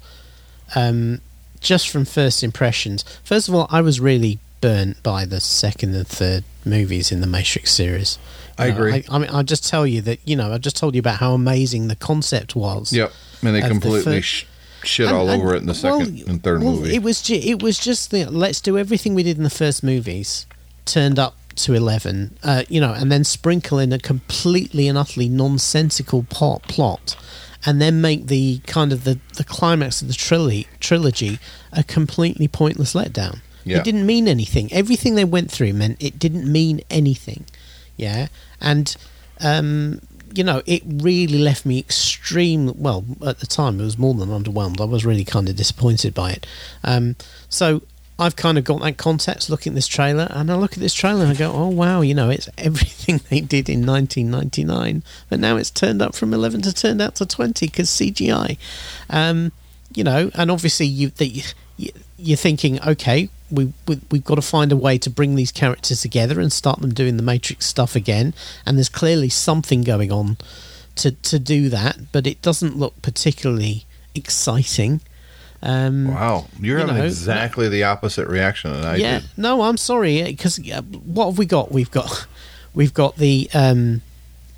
um, 0.75 1.21
just 1.61 1.89
from 1.89 2.05
first 2.05 2.43
impressions. 2.45 3.05
First 3.25 3.49
of 3.49 3.55
all, 3.55 3.67
I 3.71 3.81
was 3.81 3.99
really 4.01 4.39
burnt 4.61 5.03
by 5.03 5.25
the 5.25 5.41
second 5.41 5.95
and 5.95 6.07
third 6.07 6.45
movies 6.65 7.11
in 7.11 7.21
the 7.21 7.27
Matrix 7.27 7.73
series. 7.73 8.19
I 8.59 8.69
know, 8.69 8.77
agree. 8.77 8.93
I, 8.95 9.05
I 9.11 9.19
mean, 9.19 9.31
I'll 9.33 9.43
just 9.43 9.67
tell 9.69 9.87
you 9.87 10.01
that 10.03 10.21
you 10.25 10.37
know 10.37 10.53
I 10.53 10.59
just 10.59 10.77
told 10.77 10.95
you 10.95 11.01
about 11.01 11.19
how 11.19 11.33
amazing 11.35 11.89
the 11.89 11.97
concept 11.97 12.55
was. 12.55 12.93
Yep, 12.93 13.13
and 13.43 13.55
they 13.55 13.59
Of 13.61 13.65
the 13.65 13.69
completely 13.71 14.19
fir- 14.19 14.23
sh- 14.23 14.45
shit 14.85 15.07
And- 15.09 15.17
all 15.17 15.29
and- 15.31 15.43
over 15.43 15.55
it 15.55 15.59
in 15.63 15.67
the 15.67 15.75
second 15.75 16.19
well, 16.19 16.29
and 16.29 16.43
third 16.43 16.63
well, 16.63 16.75
movie. 16.75 16.95
It 16.95 17.03
was 17.03 17.23
ju- 17.23 17.41
it 17.43 17.63
was 17.63 17.79
just 17.79 18.11
the 18.11 18.27
let's 18.27 18.61
do 18.61 18.77
everything 18.79 19.15
we 19.15 19.23
did 19.23 19.37
in 19.39 19.43
the 19.45 19.51
first 19.51 19.83
movies, 19.83 20.47
turned 20.85 21.19
up 21.19 21.37
to 21.57 21.75
eleven, 21.75 22.37
uh, 22.43 22.63
you 22.69 22.81
know, 22.81 22.93
and 22.93 23.11
then 23.11 23.25
sprinkle 23.25 23.79
in 23.79 23.93
a 23.93 23.99
completely 23.99 24.89
and 24.89 24.97
utterly 24.97 25.29
nonsensical 25.29 26.25
plot, 26.25 26.63
plot, 26.65 27.17
and 27.65 27.81
then 27.81 28.01
make 28.01 28.27
the 28.27 28.59
kind 28.67 28.93
of 28.93 29.05
the, 29.05 29.19
the 29.37 29.45
climax 29.45 30.03
of 30.03 30.09
the 30.09 30.15
trilogy 30.15 30.67
trilogy 30.81 31.39
a 31.73 31.83
completely 31.83 32.49
pointless 32.49 32.95
letdown. 32.95 33.41
Yeah. 33.65 33.79
It 33.79 33.85
didn't 33.85 34.07
mean 34.07 34.27
anything. 34.27 34.73
Everything 34.73 35.15
they 35.15 35.25
went 35.25 35.51
through 35.51 35.73
meant 35.75 36.03
it 36.03 36.19
didn't 36.19 36.51
mean 36.51 36.81
anything. 36.91 37.45
Yeah, 37.97 38.29
and 38.61 38.97
um, 39.41 40.01
you 40.35 40.43
know, 40.43 40.63
it 40.67 40.83
really 40.87 41.39
left 41.39 41.67
me 41.67 41.79
extreme. 41.79 42.73
Well, 42.77 43.05
at 43.25 43.39
the 43.41 43.47
time, 43.47 43.81
it 43.81 43.85
was 43.85 43.99
more 43.99 44.15
than 44.15 44.31
underwhelmed. 44.31 44.81
I 44.81 44.85
was 44.85 45.05
really 45.05 45.25
kind 45.25 45.49
of 45.49 45.57
disappointed 45.57 46.15
by 46.15 46.33
it. 46.33 46.47
Um, 46.83 47.17
so 47.49 47.83
I've 48.23 48.37
kind 48.37 48.57
of 48.57 48.65
got 48.65 48.81
that 48.81 48.97
context 48.97 49.51
looking 49.51 49.73
at 49.73 49.75
this 49.75 49.89
trailer, 49.89 50.29
and 50.31 50.51
I 50.51 50.55
look 50.55 50.75
at 50.75 50.79
this 50.79 50.95
trailer 50.95 51.25
and 51.25 51.33
I 51.33 51.35
go, 51.35 51.53
"Oh 51.53 51.69
wow, 51.69 52.03
you 52.03 52.15
know, 52.15 52.31
it's 52.31 52.49
everything 52.57 53.21
they 53.31 53.41
did 53.41 53.69
in 53.69 53.85
1999, 53.85 55.03
but 55.29 55.41
now 55.41 55.57
it's 55.57 55.71
turned 55.71 56.01
up 56.01 56.15
from 56.15 56.33
11 56.33 56.63
to 56.63 56.73
turned 56.73 57.03
out 57.03 57.17
to 57.17 57.27
20 57.27 57.67
because 57.67 57.89
CGI." 57.89 58.57
Um, 59.11 59.51
you 59.95 60.05
know, 60.05 60.31
and 60.35 60.51
obviously 60.51 60.87
you, 60.87 61.11
the, 61.11 61.27
you 61.77 61.91
you're 62.17 62.37
thinking, 62.37 62.81
okay, 62.83 63.29
we, 63.51 63.73
we 63.89 64.01
we've 64.11 64.25
got 64.25 64.37
to 64.37 64.43
find 64.43 64.71
a 64.71 64.77
way 64.77 64.99
to 64.99 65.11
bring 65.11 65.35
these 65.35 65.51
characters 65.51 66.01
together 66.01 66.41
and 66.41 66.53
start 66.53 66.81
them 66.81 66.95
doing 66.95 67.17
the 67.17 67.23
Matrix 67.23 67.67
stuff 67.67 67.97
again, 67.97 68.35
and 68.65 68.79
there's 68.79 68.89
clearly 68.89 69.29
something 69.29 69.83
going 69.83 70.13
on 70.13 70.37
to 70.97 71.11
to 71.11 71.39
do 71.39 71.69
that, 71.71 72.13
but 72.13 72.27
it 72.27 72.41
doesn't 72.41 72.79
look 72.79 73.01
particularly 73.03 73.85
exciting. 74.15 75.01
Um, 75.63 76.09
Wow, 76.09 76.47
you're 76.61 76.79
You 76.79 76.87
having 76.87 77.01
know, 77.01 77.07
exactly 77.07 77.69
the 77.69 77.85
opposite 77.85 78.27
reaction 78.29 78.73
that 78.73 78.85
I 78.85 78.97
yeah, 78.97 79.21
did. 79.21 79.29
no, 79.37 79.63
I'm 79.63 79.77
sorry 79.77 80.23
because 80.25 80.59
what 81.05 81.27
have 81.27 81.39
we 81.39 81.47
got? 81.47 81.71
We've 81.71 81.91
got 81.91 82.27
we've 82.75 82.93
got 82.95 83.17
the 83.17 83.49
um, 83.55 84.03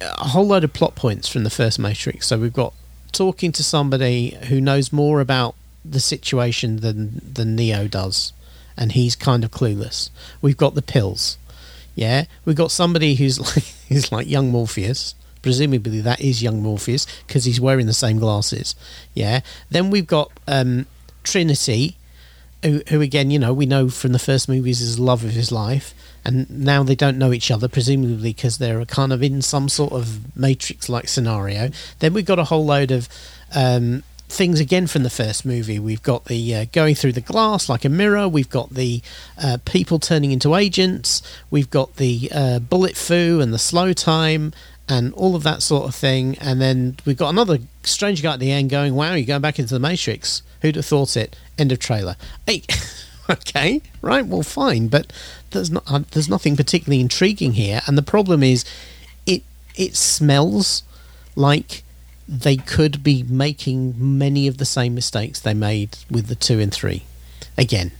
a 0.00 0.28
whole 0.28 0.46
load 0.46 0.64
of 0.64 0.72
plot 0.72 0.94
points 0.94 1.28
from 1.28 1.44
the 1.44 1.50
first 1.50 1.78
Matrix. 1.78 2.26
So 2.28 2.38
we've 2.38 2.52
got 2.52 2.72
talking 3.12 3.52
to 3.52 3.62
somebody 3.62 4.36
who 4.48 4.60
knows 4.60 4.92
more 4.92 5.20
about 5.20 5.54
the 5.84 6.00
situation 6.00 6.76
than 6.78 7.20
than 7.34 7.54
Neo 7.54 7.86
does, 7.86 8.32
and 8.76 8.92
he's 8.92 9.14
kind 9.14 9.44
of 9.44 9.50
clueless. 9.50 10.08
We've 10.40 10.56
got 10.56 10.74
the 10.74 10.82
pills. 10.82 11.36
Yeah, 11.94 12.24
we've 12.46 12.56
got 12.56 12.70
somebody 12.70 13.14
who's 13.16 13.38
like 13.54 13.64
who's 13.90 14.10
like 14.10 14.26
young 14.28 14.50
Morpheus. 14.50 15.14
Presumably 15.42 16.00
that 16.00 16.22
is 16.22 16.42
young 16.42 16.62
Morpheus 16.62 17.06
because 17.26 17.44
he's 17.44 17.60
wearing 17.60 17.84
the 17.84 17.92
same 17.92 18.18
glasses. 18.18 18.74
Yeah. 19.12 19.40
Then 19.68 19.90
we've 19.90 20.06
got 20.06 20.32
um, 20.48 20.86
Trinity, 21.24 21.96
who, 22.62 22.82
who 22.88 23.00
again, 23.00 23.30
you 23.30 23.38
know, 23.38 23.52
we 23.52 23.66
know 23.66 23.88
from 23.88 24.12
the 24.12 24.18
first 24.18 24.48
movies 24.48 24.80
is 24.80 24.96
the 24.96 25.02
love 25.02 25.24
of 25.24 25.30
his 25.32 25.52
life, 25.52 25.92
and 26.24 26.48
now 26.48 26.82
they 26.82 26.94
don't 26.94 27.18
know 27.18 27.32
each 27.32 27.50
other, 27.50 27.68
presumably 27.68 28.30
because 28.30 28.58
they're 28.58 28.84
kind 28.86 29.12
of 29.12 29.22
in 29.22 29.42
some 29.42 29.68
sort 29.68 29.92
of 29.92 30.36
Matrix-like 30.36 31.08
scenario. 31.08 31.70
Then 31.98 32.14
we've 32.14 32.24
got 32.24 32.38
a 32.38 32.44
whole 32.44 32.64
load 32.64 32.90
of 32.90 33.08
um, 33.54 34.02
things 34.28 34.60
again 34.60 34.86
from 34.86 35.02
the 35.02 35.10
first 35.10 35.44
movie. 35.44 35.78
We've 35.78 36.02
got 36.02 36.24
the 36.24 36.54
uh, 36.54 36.64
going 36.72 36.94
through 36.94 37.12
the 37.12 37.20
glass 37.20 37.68
like 37.68 37.84
a 37.84 37.90
mirror. 37.90 38.26
We've 38.28 38.48
got 38.48 38.70
the 38.70 39.02
uh, 39.36 39.58
people 39.64 39.98
turning 39.98 40.32
into 40.32 40.54
agents. 40.54 41.22
We've 41.50 41.70
got 41.70 41.96
the 41.96 42.30
uh, 42.34 42.58
bullet 42.60 42.96
foo 42.96 43.40
and 43.40 43.52
the 43.52 43.58
slow 43.58 43.92
time. 43.92 44.52
And 44.86 45.14
all 45.14 45.34
of 45.34 45.44
that 45.44 45.62
sort 45.62 45.88
of 45.88 45.94
thing, 45.94 46.36
and 46.42 46.60
then 46.60 46.98
we've 47.06 47.16
got 47.16 47.30
another 47.30 47.56
strange 47.84 48.22
guy 48.22 48.34
at 48.34 48.38
the 48.38 48.50
end 48.50 48.68
going, 48.68 48.94
"Wow, 48.94 49.14
you're 49.14 49.24
going 49.24 49.40
back 49.40 49.58
into 49.58 49.72
the 49.72 49.80
Matrix? 49.80 50.42
Who'd 50.64 50.76
have 50.76 50.86
thought 50.86 51.16
it?" 51.16 51.36
End 51.58 51.70
of 51.70 51.78
trailer. 51.78 52.16
Hey, 52.46 52.62
okay, 53.30 53.82
right, 54.00 54.26
well, 54.26 54.42
fine, 54.42 54.88
but 54.88 55.12
there's 55.50 55.70
not 55.70 55.84
uh, 55.86 56.00
there's 56.12 56.28
nothing 56.28 56.56
particularly 56.56 57.00
intriguing 57.00 57.52
here, 57.52 57.82
and 57.86 57.98
the 57.98 58.02
problem 58.02 58.42
is, 58.42 58.64
it 59.26 59.42
it 59.76 59.94
smells 59.94 60.82
like 61.36 61.82
they 62.26 62.56
could 62.56 63.02
be 63.02 63.22
making 63.22 63.94
many 63.98 64.46
of 64.46 64.56
the 64.56 64.64
same 64.64 64.94
mistakes 64.94 65.40
they 65.40 65.52
made 65.52 65.98
with 66.10 66.28
the 66.28 66.34
two 66.34 66.58
and 66.58 66.72
three, 66.72 67.02
again, 67.58 67.92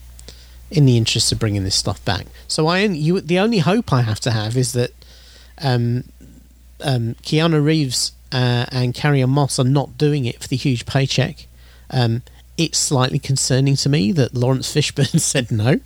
in 0.71 0.87
the 0.87 0.97
interest 0.97 1.30
of 1.33 1.38
bringing 1.38 1.64
this 1.64 1.75
stuff 1.75 2.02
back. 2.06 2.26
So 2.49 2.66
I 2.66 2.80
you 2.80 3.21
the 3.21 3.38
only 3.38 3.59
hope 3.59 3.92
I 3.92 4.00
have 4.02 4.21
to 4.21 4.30
have 4.30 4.56
is 4.56 4.73
that 4.73 4.92
um, 5.59 6.04
um, 6.80 7.14
Keanu 7.23 7.62
Reeves 7.62 8.12
uh, 8.33 8.66
and 8.73 8.94
Carrie 8.94 9.25
Moss 9.26 9.59
are 9.59 9.64
not 9.64 9.99
doing 9.99 10.25
it 10.25 10.40
for 10.40 10.49
the 10.49 10.56
huge 10.56 10.87
paycheck. 10.87 11.47
Um, 11.90 12.23
it's 12.56 12.78
slightly 12.78 13.18
concerning 13.18 13.76
to 13.76 13.88
me 13.88 14.12
that 14.12 14.34
Laurence 14.34 14.73
Fishburne 14.75 15.20
said 15.32 15.50
no, 15.50 15.80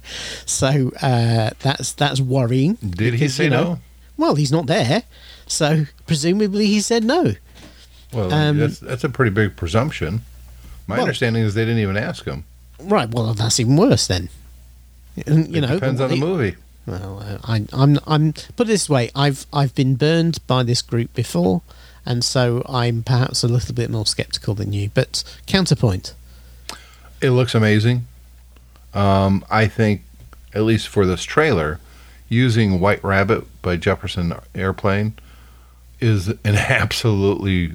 so 0.46 0.92
uh, 1.02 1.50
that's 1.60 1.92
that's 1.92 2.20
worrying. 2.20 2.74
Did 2.74 3.14
he 3.14 3.28
say 3.28 3.44
you 3.44 3.50
know, 3.50 3.62
no? 3.64 3.78
Well, 4.16 4.34
he's 4.34 4.52
not 4.52 4.66
there, 4.66 5.04
so 5.46 5.86
presumably 6.06 6.66
he 6.66 6.80
said 6.80 7.04
no. 7.04 7.34
Well, 8.12 8.32
Um, 8.32 8.58
that's 8.58 8.78
that's 8.80 9.04
a 9.04 9.08
pretty 9.08 9.30
big 9.30 9.56
presumption. 9.56 10.22
My 10.86 10.96
Well- 10.96 11.04
understanding 11.04 11.42
is 11.44 11.54
they 11.54 11.64
didn't 11.64 11.80
even 11.82 11.96
ask 11.96 12.24
him. 12.24 12.44
Right. 12.80 13.08
Well, 13.10 13.34
that's 13.34 13.58
even 13.60 13.76
worse 13.76 14.06
then. 14.06 14.28
You 15.16 15.22
it 15.26 15.50
know, 15.60 15.66
depends 15.74 16.00
on 16.00 16.08
the 16.10 16.14
he- 16.16 16.20
movie. 16.20 16.56
Well, 16.86 17.20
uh, 17.22 17.38
I, 17.44 17.66
I'm 17.72 17.98
I'm 18.06 18.32
put 18.56 18.66
it 18.66 18.68
this 18.70 18.88
way. 18.88 19.10
I've 19.14 19.46
I've 19.52 19.74
been 19.74 19.96
burned 19.96 20.38
by 20.46 20.62
this 20.62 20.80
group 20.80 21.12
before, 21.12 21.60
and 22.06 22.24
so 22.24 22.62
I'm 22.68 23.02
perhaps 23.02 23.42
a 23.42 23.48
little 23.48 23.74
bit 23.74 23.90
more 23.90 24.06
skeptical 24.06 24.54
than 24.54 24.72
you. 24.72 24.90
But 24.94 25.22
counterpoint. 25.46 26.14
It 27.20 27.30
looks 27.30 27.54
amazing. 27.54 28.06
Um, 28.94 29.44
I 29.50 29.66
think, 29.66 30.02
at 30.54 30.62
least 30.62 30.88
for 30.88 31.06
this 31.06 31.24
trailer, 31.24 31.80
using 32.28 32.80
White 32.80 33.02
Rabbit 33.02 33.44
by 33.62 33.76
Jefferson 33.76 34.34
Airplane 34.54 35.14
is 36.00 36.28
an 36.28 36.38
absolutely 36.44 37.74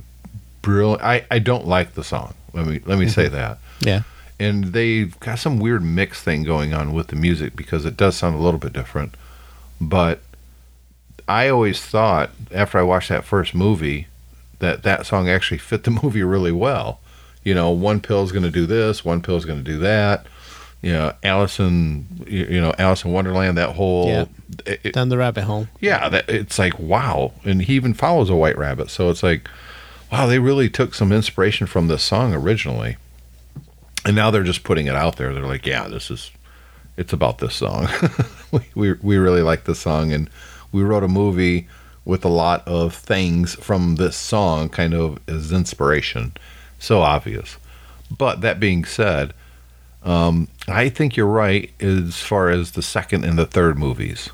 brilliant. 0.61 1.01
I, 1.03 1.25
I 1.29 1.39
don't 1.39 1.67
like 1.67 1.93
the 1.93 2.03
song. 2.03 2.33
Let 2.53 2.67
me 2.67 2.81
let 2.85 2.99
me 2.99 3.07
say 3.07 3.27
that. 3.27 3.57
Yeah. 3.79 4.03
And 4.39 4.65
they've 4.65 5.19
got 5.19 5.39
some 5.39 5.59
weird 5.59 5.83
mix 5.83 6.21
thing 6.21 6.43
going 6.43 6.73
on 6.73 6.93
with 6.93 7.07
the 7.07 7.15
music 7.15 7.55
because 7.55 7.85
it 7.85 7.97
does 7.97 8.15
sound 8.15 8.35
a 8.35 8.39
little 8.39 8.59
bit 8.59 8.73
different. 8.73 9.15
But 9.79 10.21
I 11.27 11.47
always 11.49 11.81
thought 11.81 12.31
after 12.51 12.77
I 12.77 12.83
watched 12.83 13.09
that 13.09 13.23
first 13.23 13.55
movie 13.55 14.07
that 14.59 14.83
that 14.83 15.05
song 15.05 15.29
actually 15.29 15.57
fit 15.57 15.83
the 15.83 15.91
movie 16.03 16.23
really 16.23 16.51
well. 16.51 16.99
You 17.43 17.53
know, 17.53 17.71
one 17.71 17.99
pill 17.99 18.23
is 18.23 18.31
going 18.31 18.43
to 18.45 18.51
do 18.51 18.65
this, 18.65 19.03
one 19.03 19.21
pill 19.21 19.35
is 19.35 19.45
going 19.45 19.59
to 19.63 19.69
do 19.71 19.79
that. 19.79 20.25
You 20.81 20.91
know, 20.93 21.13
Allison, 21.23 22.05
you 22.27 22.45
you 22.45 22.61
know, 22.61 22.73
Alice 22.77 23.05
in 23.05 23.11
Wonderland, 23.13 23.57
that 23.57 23.69
whole, 23.75 24.07
Yeah. 24.07 24.25
it- 24.65 24.93
Down 24.93 25.09
the 25.09 25.17
rabbit 25.17 25.45
hole. 25.45 25.67
yeah, 25.79 26.09
that 26.09 26.29
it's 26.29 26.59
like 26.59 26.77
wow, 26.79 27.31
and 27.45 27.61
he 27.61 27.73
even 27.75 27.93
follows 27.93 28.29
a 28.29 28.35
White 28.35 28.57
Rabbit, 28.57 28.89
so 28.89 29.09
it's 29.09 29.23
like, 29.23 29.49
wow, 30.11 30.25
they 30.27 30.39
really 30.39 30.69
took 30.69 30.93
some 30.93 31.11
inspiration 31.13 31.67
from 31.67 31.87
this 31.87 32.03
song 32.03 32.33
originally, 32.33 32.97
and 34.05 34.15
now 34.15 34.29
they're 34.29 34.43
just 34.43 34.63
putting 34.63 34.87
it 34.87 34.95
out 34.95 35.15
there. 35.15 35.33
They're 35.33 35.45
like, 35.47 35.65
yeah, 35.65 35.87
this 35.87 36.11
is, 36.11 36.31
it's 36.97 37.13
about 37.13 37.37
this 37.39 37.55
song. 37.55 37.87
we, 38.51 38.59
we 38.75 38.93
we 39.01 39.17
really 39.17 39.41
like 39.41 39.63
this 39.63 39.79
song, 39.79 40.11
and 40.11 40.29
we 40.73 40.83
wrote 40.83 41.03
a 41.03 41.07
movie 41.07 41.67
with 42.05 42.25
a 42.25 42.29
lot 42.29 42.67
of 42.67 42.93
things 42.93 43.55
from 43.55 43.95
this 43.95 44.17
song, 44.17 44.67
kind 44.67 44.93
of 44.93 45.17
as 45.29 45.53
inspiration. 45.53 46.33
So 46.83 46.99
obvious, 46.99 47.55
but 48.11 48.41
that 48.41 48.59
being 48.59 48.83
said. 48.83 49.33
Um, 50.03 50.49
I 50.67 50.89
think 50.89 51.15
you're 51.15 51.25
right 51.25 51.71
as 51.79 52.17
far 52.17 52.49
as 52.49 52.71
the 52.71 52.81
second 52.81 53.23
and 53.23 53.39
the 53.39 53.45
third 53.45 53.77
movies. 53.77 54.31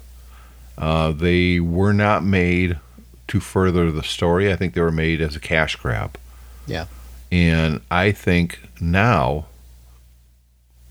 Uh, 0.75 1.11
they 1.11 1.59
were 1.59 1.93
not 1.93 2.23
made 2.23 2.79
to 3.27 3.39
further 3.39 3.91
the 3.91 4.01
story. 4.01 4.51
I 4.51 4.55
think 4.55 4.73
they 4.73 4.81
were 4.81 4.91
made 4.91 5.21
as 5.21 5.35
a 5.35 5.39
cash 5.39 5.75
grab. 5.75 6.17
Yeah. 6.65 6.87
And 7.31 7.81
I 7.91 8.11
think 8.11 8.59
now, 8.81 9.45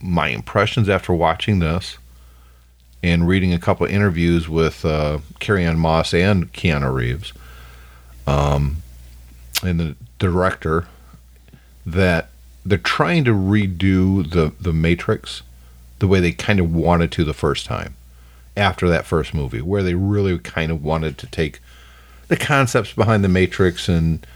my 0.00 0.28
impressions 0.28 0.88
after 0.88 1.12
watching 1.12 1.58
this 1.58 1.98
and 3.02 3.26
reading 3.26 3.52
a 3.52 3.58
couple 3.58 3.84
of 3.84 3.90
interviews 3.90 4.48
with 4.48 4.84
uh, 4.84 5.18
Carrie 5.40 5.64
Ann 5.64 5.80
Moss 5.80 6.14
and 6.14 6.52
Keanu 6.52 6.94
Reeves, 6.94 7.32
um, 8.28 8.76
and 9.64 9.80
the 9.80 9.96
director, 10.20 10.86
that 11.92 12.30
they're 12.64 12.78
trying 12.78 13.24
to 13.24 13.32
redo 13.32 14.28
the, 14.28 14.52
the 14.60 14.72
Matrix 14.72 15.42
the 15.98 16.06
way 16.06 16.20
they 16.20 16.32
kind 16.32 16.60
of 16.60 16.72
wanted 16.72 17.10
to 17.12 17.24
the 17.24 17.34
first 17.34 17.66
time 17.66 17.94
after 18.56 18.88
that 18.88 19.06
first 19.06 19.34
movie, 19.34 19.60
where 19.60 19.82
they 19.82 19.94
really 19.94 20.38
kind 20.38 20.70
of 20.70 20.84
wanted 20.84 21.16
to 21.18 21.26
take 21.28 21.60
the 22.28 22.36
concepts 22.36 22.92
behind 22.92 23.24
the 23.24 23.28
Matrix 23.28 23.88
and 23.88 24.26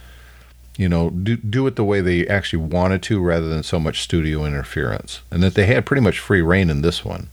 you 0.77 0.89
know 0.89 1.11
do 1.11 1.37
do 1.37 1.67
it 1.67 1.75
the 1.75 1.83
way 1.83 2.01
they 2.01 2.27
actually 2.27 2.63
wanted 2.63 3.03
to, 3.03 3.21
rather 3.21 3.47
than 3.47 3.63
so 3.63 3.79
much 3.79 4.01
studio 4.01 4.45
interference, 4.45 5.21
and 5.29 5.43
that 5.43 5.53
they 5.53 5.65
had 5.65 5.85
pretty 5.85 6.01
much 6.01 6.19
free 6.19 6.41
reign 6.41 6.69
in 6.69 6.81
this 6.81 7.05
one, 7.05 7.27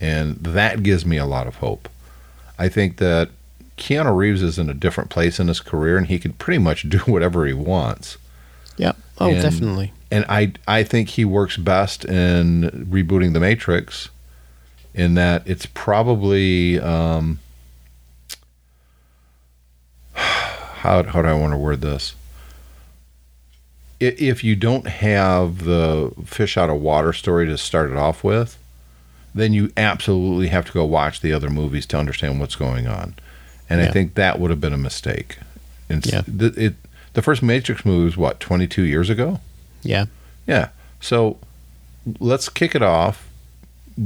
and 0.00 0.36
that 0.36 0.82
gives 0.82 1.06
me 1.06 1.16
a 1.16 1.26
lot 1.26 1.46
of 1.46 1.56
hope. 1.56 1.88
I 2.58 2.68
think 2.68 2.98
that 2.98 3.30
Keanu 3.78 4.14
Reeves 4.14 4.42
is 4.42 4.58
in 4.58 4.68
a 4.68 4.74
different 4.74 5.10
place 5.10 5.40
in 5.40 5.48
his 5.48 5.60
career, 5.60 5.96
and 5.96 6.06
he 6.06 6.18
can 6.18 6.34
pretty 6.34 6.58
much 6.58 6.88
do 6.88 6.98
whatever 7.06 7.46
he 7.46 7.54
wants. 7.54 8.18
Yeah. 8.76 8.92
Oh, 9.18 9.30
And- 9.30 9.42
definitely. 9.42 9.92
And 10.10 10.24
I 10.28 10.52
I 10.68 10.82
think 10.84 11.08
he 11.10 11.24
works 11.24 11.56
best 11.56 12.04
in 12.04 12.86
rebooting 12.90 13.32
the 13.32 13.40
Matrix, 13.40 14.08
in 14.94 15.14
that 15.14 15.42
it's 15.46 15.66
probably 15.66 16.78
um, 16.80 17.40
how 20.14 21.02
how 21.04 21.22
do 21.22 21.28
I 21.28 21.34
want 21.34 21.52
to 21.52 21.56
word 21.58 21.80
this? 21.80 22.14
If 24.00 24.44
you 24.44 24.54
don't 24.56 24.86
have 24.86 25.64
the 25.64 26.12
fish 26.26 26.56
out 26.56 26.68
of 26.68 26.80
water 26.80 27.12
story 27.12 27.46
to 27.46 27.56
start 27.56 27.90
it 27.90 27.96
off 27.96 28.22
with, 28.22 28.58
then 29.34 29.52
you 29.52 29.72
absolutely 29.76 30.48
have 30.48 30.66
to 30.66 30.72
go 30.72 30.84
watch 30.84 31.20
the 31.20 31.32
other 31.32 31.48
movies 31.48 31.86
to 31.86 31.96
understand 31.98 32.38
what's 32.38 32.56
going 32.56 32.86
on. 32.86 33.14
And 33.70 33.80
I 33.80 33.90
think 33.90 34.14
that 34.14 34.38
would 34.38 34.50
have 34.50 34.60
been 34.60 34.74
a 34.74 34.78
mistake. 34.78 35.38
And 35.88 36.04
Yeah. 36.04 36.22
it, 36.26 36.74
the 37.14 37.22
first 37.22 37.42
Matrix 37.42 37.84
movie 37.84 38.04
was 38.04 38.16
what, 38.16 38.38
22 38.40 38.82
years 38.82 39.08
ago? 39.10 39.40
Yeah. 39.82 40.06
Yeah. 40.46 40.68
So 41.00 41.38
let's 42.20 42.48
kick 42.48 42.74
it 42.74 42.82
off. 42.82 43.28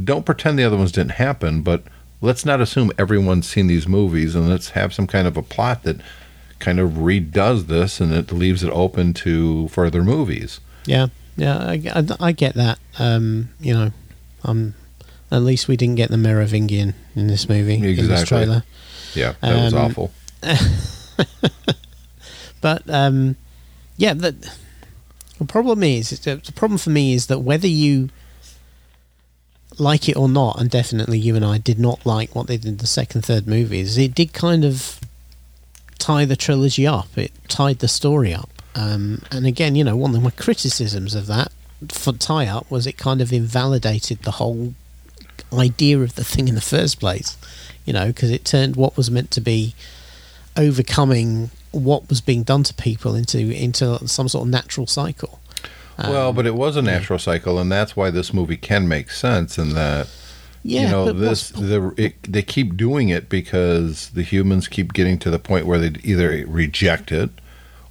Don't 0.04 0.24
pretend 0.26 0.58
the 0.58 0.64
other 0.64 0.76
ones 0.76 0.92
didn't 0.92 1.12
happen, 1.12 1.62
but 1.62 1.82
let's 2.20 2.44
not 2.44 2.60
assume 2.60 2.92
everyone's 2.98 3.48
seen 3.48 3.66
these 3.66 3.88
movies 3.88 4.34
and 4.34 4.48
let's 4.48 4.70
have 4.70 4.92
some 4.94 5.06
kind 5.06 5.26
of 5.26 5.36
a 5.36 5.42
plot 5.42 5.82
that 5.84 5.96
kind 6.58 6.78
of 6.80 6.90
redoes 6.92 7.66
this 7.66 8.00
and 8.00 8.12
it 8.12 8.32
leaves 8.32 8.62
it 8.62 8.70
open 8.70 9.14
to 9.14 9.68
further 9.68 10.02
movies. 10.02 10.60
Yeah. 10.86 11.06
Yeah. 11.36 11.58
I, 11.58 11.82
I, 11.94 12.04
I 12.28 12.32
get 12.32 12.54
that. 12.54 12.78
Um, 12.98 13.50
you 13.60 13.72
know, 13.72 13.92
um, 14.44 14.74
at 15.30 15.42
least 15.42 15.68
we 15.68 15.76
didn't 15.76 15.94
get 15.96 16.10
the 16.10 16.16
Merovingian 16.16 16.94
in 17.14 17.26
this 17.28 17.48
movie, 17.48 17.74
in 17.74 18.08
this 18.08 18.24
trailer. 18.28 18.64
Yeah, 19.14 19.34
that 19.40 19.64
was 19.64 19.74
Um, 19.74 19.80
awful. 19.80 20.12
But 22.60 22.88
um, 22.88 23.36
yeah, 23.96 24.14
the, 24.14 24.34
the 25.38 25.44
problem 25.44 25.82
is 25.82 26.12
is 26.12 26.20
the 26.20 26.52
problem 26.54 26.78
for 26.78 26.90
me 26.90 27.14
is 27.14 27.26
that 27.26 27.40
whether 27.40 27.68
you 27.68 28.10
like 29.78 30.08
it 30.08 30.16
or 30.16 30.28
not, 30.28 30.60
and 30.60 30.70
definitely 30.70 31.18
you 31.18 31.36
and 31.36 31.44
I 31.44 31.58
did 31.58 31.78
not 31.78 32.04
like 32.04 32.34
what 32.34 32.46
they 32.46 32.56
did 32.56 32.68
in 32.68 32.76
the 32.78 32.86
second, 32.86 33.22
third 33.22 33.46
movies. 33.46 33.96
It 33.96 34.14
did 34.14 34.32
kind 34.32 34.64
of 34.64 35.00
tie 35.98 36.24
the 36.24 36.36
trilogy 36.36 36.86
up. 36.86 37.16
It 37.16 37.32
tied 37.48 37.78
the 37.78 37.88
story 37.88 38.34
up. 38.34 38.50
Um, 38.74 39.22
and 39.30 39.46
again, 39.46 39.74
you 39.74 39.84
know, 39.84 39.96
one 39.96 40.14
of 40.14 40.22
my 40.22 40.30
criticisms 40.30 41.14
of 41.14 41.26
that 41.26 41.52
for 41.88 42.12
tie 42.12 42.46
up 42.46 42.70
was 42.70 42.86
it 42.86 42.96
kind 42.96 43.20
of 43.20 43.32
invalidated 43.32 44.20
the 44.20 44.32
whole 44.32 44.74
idea 45.52 46.00
of 46.00 46.16
the 46.16 46.24
thing 46.24 46.48
in 46.48 46.54
the 46.54 46.60
first 46.60 46.98
place. 46.98 47.36
You 47.84 47.92
know, 47.92 48.08
because 48.08 48.30
it 48.30 48.44
turned 48.44 48.76
what 48.76 48.96
was 48.96 49.10
meant 49.10 49.30
to 49.32 49.40
be 49.40 49.74
overcoming 50.56 51.50
what 51.72 52.08
was 52.08 52.20
being 52.20 52.42
done 52.42 52.62
to 52.64 52.74
people 52.74 53.14
into 53.14 53.38
into 53.38 54.06
some 54.08 54.28
sort 54.28 54.44
of 54.46 54.50
natural 54.50 54.86
cycle. 54.86 55.40
well, 55.98 56.28
Um, 56.28 56.36
but 56.36 56.46
it 56.46 56.54
was 56.54 56.76
a 56.76 56.82
natural 56.82 57.18
cycle, 57.18 57.58
and 57.58 57.70
that's 57.70 57.96
why 57.96 58.10
this 58.10 58.32
movie 58.32 58.56
can 58.56 58.88
make 58.88 59.10
sense. 59.10 59.58
In 59.58 59.74
that, 59.74 60.08
yeah, 60.62 60.82
you 60.82 60.88
know, 60.88 61.12
this 61.12 61.50
the 61.50 61.92
it, 61.96 62.22
they 62.22 62.42
keep 62.42 62.76
doing 62.76 63.08
it 63.08 63.28
because 63.28 64.10
the 64.10 64.22
humans 64.22 64.68
keep 64.68 64.92
getting 64.92 65.18
to 65.18 65.30
the 65.30 65.38
point 65.38 65.66
where 65.66 65.78
they 65.78 65.98
either 66.02 66.44
reject 66.46 67.12
it, 67.12 67.30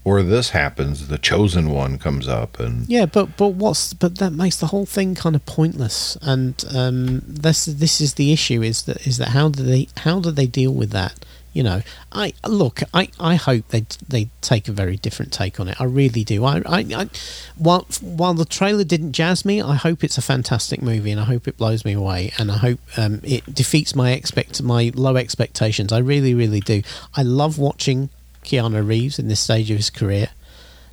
or 0.04 0.24
this 0.24 0.52
happens. 0.52 1.10
The 1.10 1.18
chosen 1.18 1.70
one 1.70 1.98
comes 1.98 2.28
up, 2.30 2.60
and 2.60 2.88
Yeah, 2.88 3.06
but 3.06 3.36
but 3.36 3.50
what's 3.50 3.94
but 3.94 4.20
that 4.20 4.32
makes 4.32 4.56
the 4.58 4.68
whole 4.68 4.86
thing 4.86 5.16
kind 5.16 5.36
of 5.36 5.46
pointless, 5.46 6.18
and 6.22 6.64
um, 6.74 7.22
this 7.28 7.66
this 7.66 8.00
is 8.00 8.14
the 8.14 8.32
issue 8.32 8.62
is 8.64 8.84
that 8.84 9.06
is 9.06 9.18
that 9.18 9.30
how 9.30 9.50
do 9.50 9.64
they 9.64 9.90
how 9.98 10.20
do 10.22 10.32
they 10.32 10.48
deal 10.48 10.74
with 10.74 10.92
that? 10.92 11.26
You 11.58 11.64
know, 11.64 11.82
I 12.12 12.34
look, 12.48 12.82
I, 12.94 13.10
I 13.20 13.34
hope 13.34 13.70
they 13.70 13.84
they 14.08 14.30
take 14.42 14.68
a 14.68 14.72
very 14.72 14.96
different 14.96 15.34
take 15.34 15.60
on 15.60 15.68
it. 15.68 15.82
I 15.82 15.86
really 15.86 16.24
do. 16.24 16.46
I, 16.46 16.62
I, 16.68 16.80
I 16.96 17.10
while 17.58 17.88
while 18.00 18.36
the 18.36 18.46
trailer 18.46 18.84
didn't 18.84 19.14
jazz 19.14 19.44
me, 19.44 19.60
I 19.60 19.74
hope 19.74 20.04
it's 20.04 20.20
a 20.20 20.22
fantastic 20.22 20.84
movie, 20.84 21.10
and 21.10 21.20
I 21.20 21.24
hope 21.24 21.48
it 21.48 21.58
blows 21.58 21.84
me 21.84 21.94
away, 21.94 22.32
and 22.38 22.52
I 22.52 22.58
hope 22.58 22.80
um, 22.96 23.22
it 23.24 23.44
defeats 23.56 23.96
my 23.96 24.12
expect 24.12 24.62
my 24.62 24.92
low 24.94 25.16
expectations. 25.16 25.92
I 25.92 25.98
really 25.98 26.36
really 26.36 26.60
do. 26.60 26.84
I 27.16 27.24
love 27.24 27.58
watching 27.58 28.10
Keanu 28.44 28.88
Reeves 28.88 29.18
in 29.18 29.28
this 29.28 29.40
stage 29.40 29.72
of 29.72 29.78
his 29.78 29.90
career, 29.90 30.28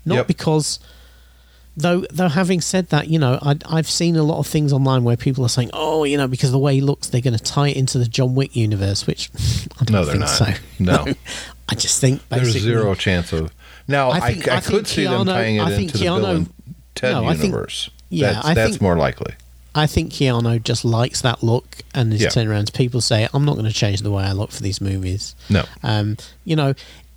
not 0.06 0.14
Yep. 0.14 0.26
because 0.28 0.78
though 1.76 2.00
though 2.11 2.28
having 2.28 2.61
said 2.61 2.88
that 2.90 3.09
you 3.09 3.19
know 3.19 3.38
I, 3.43 3.57
i've 3.69 3.90
seen 3.90 4.14
a 4.16 4.23
lot 4.23 4.38
of 4.38 4.47
things 4.47 4.73
online 4.73 5.02
where 5.02 5.16
people 5.16 5.45
are 5.45 5.49
saying 5.49 5.71
oh 5.73 6.04
you 6.04 6.16
know 6.16 6.28
because 6.28 6.50
of 6.50 6.52
the 6.52 6.59
way 6.59 6.75
he 6.75 6.81
looks 6.81 7.09
they're 7.09 7.21
going 7.21 7.37
to 7.37 7.43
tie 7.43 7.69
it 7.69 7.76
into 7.76 7.99
the 7.99 8.07
john 8.07 8.35
wick 8.37 8.54
universe 8.54 9.07
which 9.07 9.31
i 9.81 9.85
don't 9.85 9.90
No, 9.93 10.04
they're 10.04 10.16
not. 10.16 10.28
so 10.28 10.47
No. 10.78 11.04
i 11.69 11.75
just 11.75 12.00
think 12.00 12.27
there's 12.29 12.53
zero 12.53 12.94
chance 12.94 13.33
of. 13.33 13.53
Now, 13.88 14.11
I 14.11 14.16
I, 14.18 14.33
think- 14.35 14.48
I, 14.48 14.57
I 14.57 14.61
could 14.61 14.72
think 14.72 14.87
see 14.87 15.05
them 15.05 15.27
tying 15.27 15.57
it 15.57 15.61
I 15.62 15.72
into 15.72 15.98
the 15.98 16.05
Keanu- 16.05 16.20
Bill 16.20 16.27
and 16.27 16.53
Ted 16.94 17.12
No, 17.12 17.25
I 17.25 17.33
think- 17.35 17.44
universe. 17.53 17.90
yeah, 18.09 18.33
that's, 18.35 18.46
I 18.46 18.55
that's 18.55 18.70
think- 18.70 18.83
more 18.83 18.96
likely. 18.96 19.35
i 19.75 19.87
think 19.88 20.12
keanu 20.12 20.62
just 20.62 20.85
likes 20.85 21.22
that 21.22 21.42
look 21.42 21.79
and 21.94 22.12
his 22.12 22.22
Yeah. 22.22 22.29
turnarounds 22.29 22.72
people 22.72 23.01
say 23.01 23.29
i'm 23.35 23.44
not 23.44 23.55
going 23.55 23.66
to 23.66 23.72
change 23.72 24.01
the 24.03 24.12
way 24.12 24.22
i 24.22 24.31
look 24.33 24.53
for 24.53 24.62
these 24.62 24.81
movies 24.81 25.35
No. 25.51 25.64
Um, 25.83 26.16
you 26.44 26.55
know, 26.55 26.75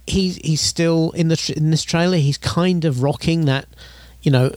he's 0.07 0.37
he's 0.37 0.61
still 0.61 1.11
in 1.11 1.27
the 1.27 1.53
in 1.55 1.69
this 1.69 1.83
trailer. 1.83 2.17
He's 2.17 2.37
kind 2.37 2.85
of 2.85 3.03
rocking 3.03 3.45
that, 3.45 3.67
you 4.27 4.31
know, 4.31 4.51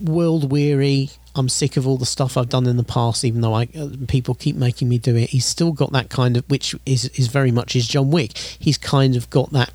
world 0.00 0.52
weary. 0.52 1.10
I'm 1.34 1.48
sick 1.48 1.76
of 1.76 1.84
all 1.84 1.96
the 1.96 2.06
stuff 2.06 2.36
I've 2.36 2.48
done 2.48 2.68
in 2.68 2.76
the 2.76 2.84
past, 2.84 3.24
even 3.24 3.40
though 3.40 3.52
I 3.54 3.66
uh, 3.76 3.88
people 4.06 4.36
keep 4.36 4.54
making 4.54 4.88
me 4.88 4.98
do 4.98 5.16
it. 5.16 5.30
He's 5.30 5.44
still 5.44 5.72
got 5.72 5.90
that 5.90 6.10
kind 6.10 6.36
of, 6.36 6.48
which 6.48 6.76
is 6.86 7.06
is 7.06 7.26
very 7.26 7.50
much 7.50 7.72
his 7.72 7.88
John 7.88 8.12
Wick. 8.12 8.38
He's 8.38 8.78
kind 8.78 9.16
of 9.16 9.28
got 9.30 9.50
that 9.50 9.72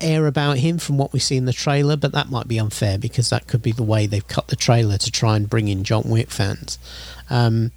air 0.00 0.26
about 0.26 0.56
him 0.56 0.78
from 0.78 0.96
what 0.96 1.12
we 1.12 1.18
see 1.18 1.36
in 1.36 1.44
the 1.44 1.52
trailer, 1.52 1.98
but 1.98 2.12
that 2.12 2.30
might 2.30 2.48
be 2.48 2.58
unfair 2.58 2.96
because 2.96 3.28
that 3.28 3.46
could 3.46 3.60
be 3.60 3.72
the 3.72 3.82
way 3.82 4.06
they've 4.06 4.26
cut 4.26 4.48
the 4.48 4.56
trailer 4.56 4.96
to 4.96 5.10
try 5.10 5.36
and 5.36 5.50
bring 5.50 5.68
in 5.68 5.84
John 5.84 6.04
Wick 6.06 6.30
fans. 6.30 6.78
Um, 7.28 7.72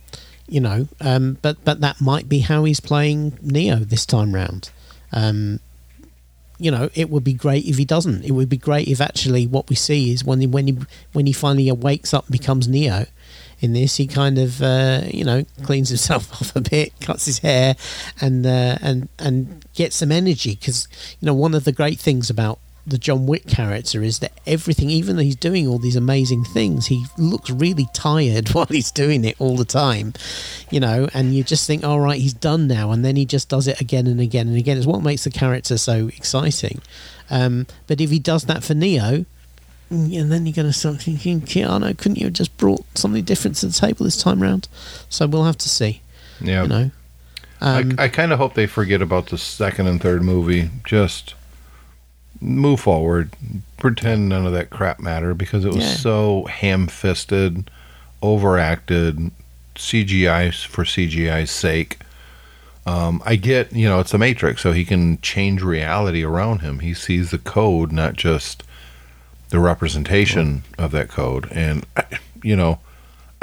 you 0.47 0.62
know, 0.62 0.88
um, 1.02 1.39
but 1.41 1.58
but 1.65 1.82
that 1.82 1.99
might 1.99 2.30
be 2.30 2.39
how 2.39 2.63
he's 2.63 2.80
playing 2.80 3.38
Neo 3.41 3.80
this 3.80 4.06
time 4.06 4.34
round. 4.34 4.69
Um, 5.12 5.60
you 6.58 6.72
know, 6.72 6.89
it 6.94 7.10
would 7.10 7.24
be 7.24 7.34
great 7.34 7.66
if 7.66 7.78
he 7.78 7.86
doesn't. 7.86 8.24
It 8.24 8.32
would 8.32 8.50
be 8.50 8.58
great 8.58 8.88
if 8.88 9.02
actually 9.02 9.48
what 9.48 9.70
we 9.70 9.76
see 9.76 10.12
is 10.12 10.24
when 10.24 10.42
he 10.42 10.48
when 10.48 10.68
he 10.68 10.78
when 11.13 11.26
he 11.26 11.34
finally 11.34 11.72
wakes 11.72 12.13
up 12.13 12.26
and 12.26 12.32
becomes 12.32 12.68
Neo. 12.68 13.06
In 13.60 13.72
this, 13.72 13.96
he 13.96 14.08
kind 14.08 14.38
of 14.38 14.62
uh, 14.62 15.04
you 15.10 15.24
know 15.24 15.46
cleans 15.63 15.89
himself 15.89 16.32
off 16.42 16.56
a 16.56 16.62
bit, 16.62 16.94
cuts 17.00 17.26
his 17.26 17.39
hair, 17.39 17.76
and 18.20 18.46
uh, 18.46 18.78
and 18.82 19.10
and 19.20 19.66
gets 19.74 19.96
some 19.98 20.12
energy 20.12 20.56
because 20.56 20.88
you 21.20 21.26
know 21.26 21.34
one 21.34 21.54
of 21.54 21.63
the 21.63 21.72
great 21.72 22.00
things 22.00 22.30
about 22.30 22.60
the 22.86 22.98
John 22.98 23.26
Wick 23.26 23.48
character 23.48 24.04
is 24.04 24.19
that 24.19 24.34
everything, 24.46 24.89
even 24.89 25.15
though 25.15 25.22
he's 25.22 25.38
doing 25.38 25.67
all 25.67 25.80
these 25.80 25.96
amazing 25.96 26.43
things, 26.43 26.88
he 26.88 27.06
looks 27.17 27.50
really 27.50 27.88
tired 27.93 28.50
while 28.54 28.65
he's 28.65 28.91
doing 28.91 29.24
it 29.24 29.39
all 29.39 29.56
the 29.56 29.65
time, 29.65 30.13
you 30.69 30.80
know. 30.80 31.08
And 31.13 31.34
you 31.34 31.43
just 31.43 31.65
think, 31.65 31.84
all 31.84 32.00
right, 32.00 32.19
he's 32.19 32.34
done 32.34 32.67
now, 32.67 32.91
and 32.91 33.04
then 33.04 33.15
he 33.15 33.26
just 33.26 33.50
does 33.50 33.67
it 33.67 33.80
again 33.80 34.08
and 34.08 34.19
again 34.19 34.48
and 34.48 34.58
again. 34.58 34.78
It's 34.78 34.86
what 34.86 35.02
makes 35.02 35.24
the 35.24 35.32
character 35.32 35.78
so 35.78 36.08
exciting. 36.10 36.82
Um, 37.30 37.67
but 37.88 38.02
if 38.02 38.10
he 38.10 38.19
does 38.19 38.43
that 38.46 38.63
for 38.63 38.74
Neo, 38.74 39.26
mm, 39.89 40.19
and 40.19 40.32
then 40.32 40.46
you're 40.46 40.54
going 40.54 40.67
to 40.67 40.74
start 40.74 41.02
thinking, 41.02 41.41
Keanu, 41.41 41.98
couldn't 41.98 42.17
you 42.17 42.26
have 42.26 42.34
just 42.34 42.56
brought 42.58 42.86
something 42.98 43.24
different 43.24 43.56
to 43.58 43.67
the 43.67 43.74
table 43.74 44.04
this 44.04 44.22
time 44.22 44.41
round? 44.41 44.67
So 45.10 45.26
we'll 45.26 45.46
have 45.46 45.58
to 45.60 45.69
see. 45.69 46.02
Yeah. 46.41 46.63
You 46.63 46.67
know. 46.67 46.91
Um, 47.62 47.96
I, 47.98 48.04
I 48.04 48.08
kind 48.10 48.34
of 48.34 48.39
hope 48.39 48.56
they 48.56 48.67
forget 48.67 49.02
about 49.02 49.28
the 49.28 49.38
second 49.38 49.88
and 49.88 50.02
third 50.02 50.22
movie. 50.22 50.69
Just 50.84 51.34
move 52.43 52.79
forward. 52.82 53.32
Pretend 53.77 54.29
none 54.29 54.45
of 54.45 54.53
that 54.53 54.69
crap 54.69 54.99
mattered 54.99 55.36
because 55.36 55.65
it 55.65 55.73
was 55.73 55.84
Yeah. 55.84 55.93
so 55.95 56.45
ham 56.45 56.88
fisted, 56.88 57.69
overacted, 58.21 59.32
CGI 59.75 60.51
for 60.67 60.84
CGI's 60.84 61.51
sake. 61.51 61.99
Um, 62.86 63.21
I 63.25 63.36
get, 63.38 63.71
you 63.73 63.88
know, 63.88 63.99
it's 63.99 64.12
the 64.12 64.17
Matrix, 64.17 64.62
so 64.62 64.71
he 64.73 64.84
can 64.86 65.19
change 65.21 65.62
reality 65.62 66.23
around 66.23 66.60
him. 66.60 66.79
He 66.79 66.93
sees 66.93 67.32
the 67.32 67.38
code, 67.38 67.91
not 67.91 68.13
just 68.15 68.63
the 69.49 69.60
representation 69.60 70.63
of 70.77 70.91
that 70.91 71.08
code. 71.10 71.47
And, 71.51 71.86
you 72.43 72.56
know, 72.56 72.79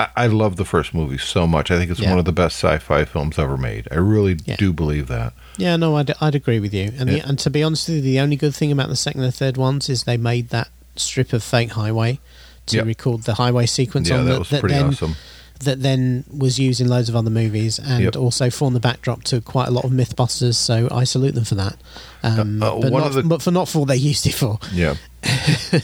I, 0.01 0.09
I 0.17 0.27
love 0.29 0.57
the 0.57 0.65
first 0.65 0.95
movie 0.95 1.19
so 1.19 1.47
much. 1.47 1.71
I 1.71 1.77
think 1.79 1.91
it's 1.91 2.01
Yeah. 2.01 2.11
one 2.11 2.19
of 2.19 2.25
the 2.25 2.33
best 2.33 2.57
sci-fi 2.57 3.05
films 3.05 3.39
ever 3.39 3.57
made. 3.57 3.87
I 3.91 3.97
really 3.97 4.37
Yeah. 4.47 4.57
do 4.57 4.73
believe 4.73 5.07
that. 5.09 5.33
Yeah, 5.59 5.77
no, 5.77 5.97
I'd, 5.97 6.13
I'd 6.21 6.35
agree 6.35 6.59
with 6.59 6.73
you. 6.73 6.93
And 6.99 7.09
the, 7.11 7.21
and 7.21 7.39
to 7.41 7.51
be 7.51 7.63
honest 7.63 7.89
with 7.89 7.97
you, 7.97 8.03
the 8.03 8.21
only 8.21 8.37
good 8.37 8.55
thing 8.55 8.73
about 8.73 8.89
the 8.89 8.97
second 8.97 9.23
and 9.23 9.35
third 9.35 9.57
ones 9.57 9.89
is 9.89 10.05
they 10.05 10.17
made 10.17 10.49
that 10.51 10.69
strip 10.97 11.33
of 11.33 11.43
fake 11.43 11.73
highway 11.73 12.19
to 12.67 12.77
Yep. 12.77 12.87
record 12.87 13.23
the 13.25 13.35
highway 13.35 13.67
sequence 13.67 14.09
Yeah, 14.09 14.19
on 14.19 14.25
that 14.27 14.33
that, 14.33 14.39
was 14.39 14.49
that 14.51 14.61
pretty 14.61 14.75
then 14.77 14.87
awesome. 14.89 15.17
that 15.61 15.83
then 15.83 16.25
was 16.35 16.59
used 16.59 16.81
in 16.81 16.89
loads 16.89 17.09
of 17.11 17.17
other 17.17 17.31
movies 17.31 17.79
and 17.79 18.05
Yep. 18.05 18.17
also 18.17 18.49
formed 18.49 18.75
the 18.77 18.81
backdrop 18.81 19.25
to 19.25 19.41
quite 19.43 19.69
a 19.69 19.71
lot 19.71 19.85
of 19.85 19.91
MythBusters. 19.91 20.55
So 20.55 20.89
I 20.91 21.05
salute 21.05 21.35
them 21.35 21.45
for 21.45 21.57
that. 21.57 21.77
Um, 22.23 22.63
Uh, 22.63 22.67
uh, 22.77 22.81
but, 22.81 22.91
not, 22.93 23.13
the- 23.13 23.23
but 23.25 23.43
for 23.43 23.51
not 23.51 23.69
for 23.69 23.81
what 23.81 23.89
they 23.89 23.97
used 23.97 24.27
it 24.27 24.35
for. 24.35 24.59
Yeah. 24.73 24.95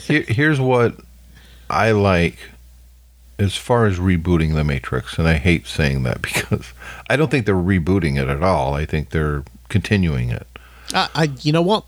Here, 0.07 0.23
here's 0.27 0.59
what 0.59 0.95
I 1.69 1.91
like 1.91 2.37
as 3.39 3.55
far 3.55 3.85
as 3.85 3.97
rebooting 3.99 4.53
the 4.55 4.63
Matrix, 4.63 5.17
and 5.17 5.27
I 5.27 5.35
hate 5.37 5.67
saying 5.67 6.03
that 6.03 6.21
because 6.21 6.73
I 7.09 7.15
don't 7.15 7.29
think 7.31 7.45
they're 7.45 7.55
rebooting 7.55 8.17
it 8.21 8.27
at 8.27 8.41
all. 8.43 8.73
I 8.73 8.85
think 8.85 9.09
they're 9.11 9.43
continuing 9.69 10.29
it. 10.29 10.47
I, 10.93 11.09
I, 11.15 11.23
you 11.41 11.51
know 11.51 11.61
what? 11.61 11.85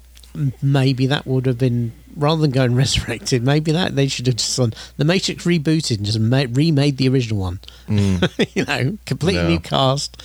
Maybe 0.61 1.07
that 1.07 1.25
would 1.25 1.47
have 1.47 1.57
been 1.57 1.91
rather 2.15 2.41
than 2.41 2.51
going 2.51 2.75
resurrected. 2.83 3.43
Maybe 3.43 3.71
that 3.71 3.95
they 3.95 4.07
should 4.07 4.27
have 4.27 4.35
just 4.35 4.55
done 4.57 4.73
the 4.97 5.05
Matrix 5.05 5.43
rebooted 5.45 5.97
and 5.97 6.05
just 6.05 6.19
ma- 6.19 6.45
remade 6.51 6.97
the 6.97 7.07
original 7.09 7.39
one. 7.39 7.59
you 7.87 8.65
know, 8.65 8.97
completely 9.05 9.41
Mm. 9.41 9.43
No. 9.43 9.49
new 9.49 9.59
cast. 9.59 10.21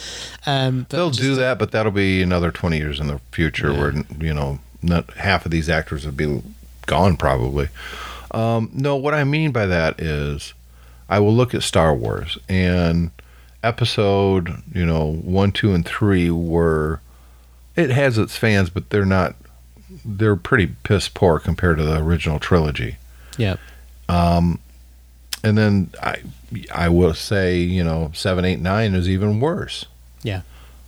Um, 0.47 0.81
but 0.89 0.97
They'll 0.97 1.11
just- 1.11 1.21
do 1.23 1.35
that, 1.37 1.59
but 1.59 1.71
that'll 1.71 1.93
be 1.93 2.21
another 2.21 2.51
20 2.51 2.77
years 2.77 3.01
in 3.01 3.07
the 3.07 3.19
future 3.33 3.73
Yeah. 3.73 3.79
where, 3.81 3.93
you 4.21 4.35
know, 4.35 4.59
not 4.83 5.11
half 5.15 5.47
of 5.47 5.51
these 5.53 5.71
actors 5.71 6.05
will 6.05 6.13
be 6.13 6.43
gone 6.87 7.17
probably. 7.17 7.69
Um, 8.33 8.69
no, 8.75 8.97
what 8.97 9.15
I 9.15 9.25
mean 9.25 9.53
by 9.53 9.65
that 9.67 10.01
is 10.01 10.53
I 11.09 11.19
will 11.19 11.35
look 11.35 11.55
at 11.55 11.63
Star 11.63 11.95
Wars 11.95 12.39
and 12.49 13.11
episode, 13.63 14.63
you 14.73 14.85
know, 14.85 15.13
one, 15.13 15.53
two, 15.53 15.73
and 15.75 15.85
three 15.85 16.31
were. 16.31 17.01
It 17.77 17.91
has 17.91 18.19
its 18.19 18.37
fans, 18.37 18.71
but 18.71 18.91
they're 18.91 19.05
not. 19.05 19.35
They're 20.05 20.37
pretty 20.37 20.75
piss 20.83 21.09
poor 21.09 21.39
compared 21.39 21.79
to 21.79 21.85
the 21.85 21.99
original 21.99 22.39
trilogy. 22.39 22.97
Yeah. 23.37 23.57
Um, 24.09 24.61
and 25.43 25.59
then 25.59 25.91
I, 26.03 26.17
I 26.73 26.89
will 26.89 27.15
say, 27.15 27.59
you 27.59 27.85
know, 27.85 28.11
seven, 28.15 28.45
eight, 28.45 28.61
nine 28.61 28.95
is 28.95 29.09
even 29.09 29.41
worse. 29.41 29.87
Yeah. 30.23 30.43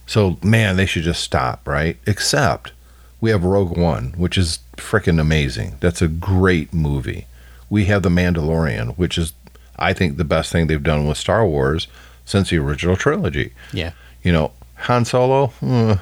So 0.07 0.38
man, 0.42 0.76
they 0.76 0.87
should 0.87 1.02
just 1.02 1.22
stop, 1.22 1.66
right? 1.68 1.98
Except 2.07 2.72
we 3.20 3.31
have 3.31 3.44
Rogue 3.44 3.76
One, 3.76 4.14
which 4.16 4.38
is 4.38 4.61
freaking 4.76 5.20
amazing. 5.20 5.76
That's 5.81 6.02
a 6.02 6.09
great 6.09 6.72
movie. 6.72 7.26
We 7.68 7.87
have 7.87 8.02
The 8.02 8.09
Mandalorian, 8.09 8.96
which 8.96 9.18
is, 9.18 9.33
I 9.79 9.93
think, 9.93 10.17
the 10.17 10.25
best 10.25 10.53
thing 10.53 10.67
they've 10.67 10.83
done 10.83 11.07
with 11.07 11.19
Star 11.19 11.47
Wars 11.47 11.87
since 12.25 12.51
the 12.51 12.59
original 12.59 12.97
trilogy. 12.97 13.53
Yeah. 13.73 13.93
You 14.23 14.33
know, 14.33 14.53
Han 14.81 15.05
Solo, 15.05 15.53
uh, 15.62 15.97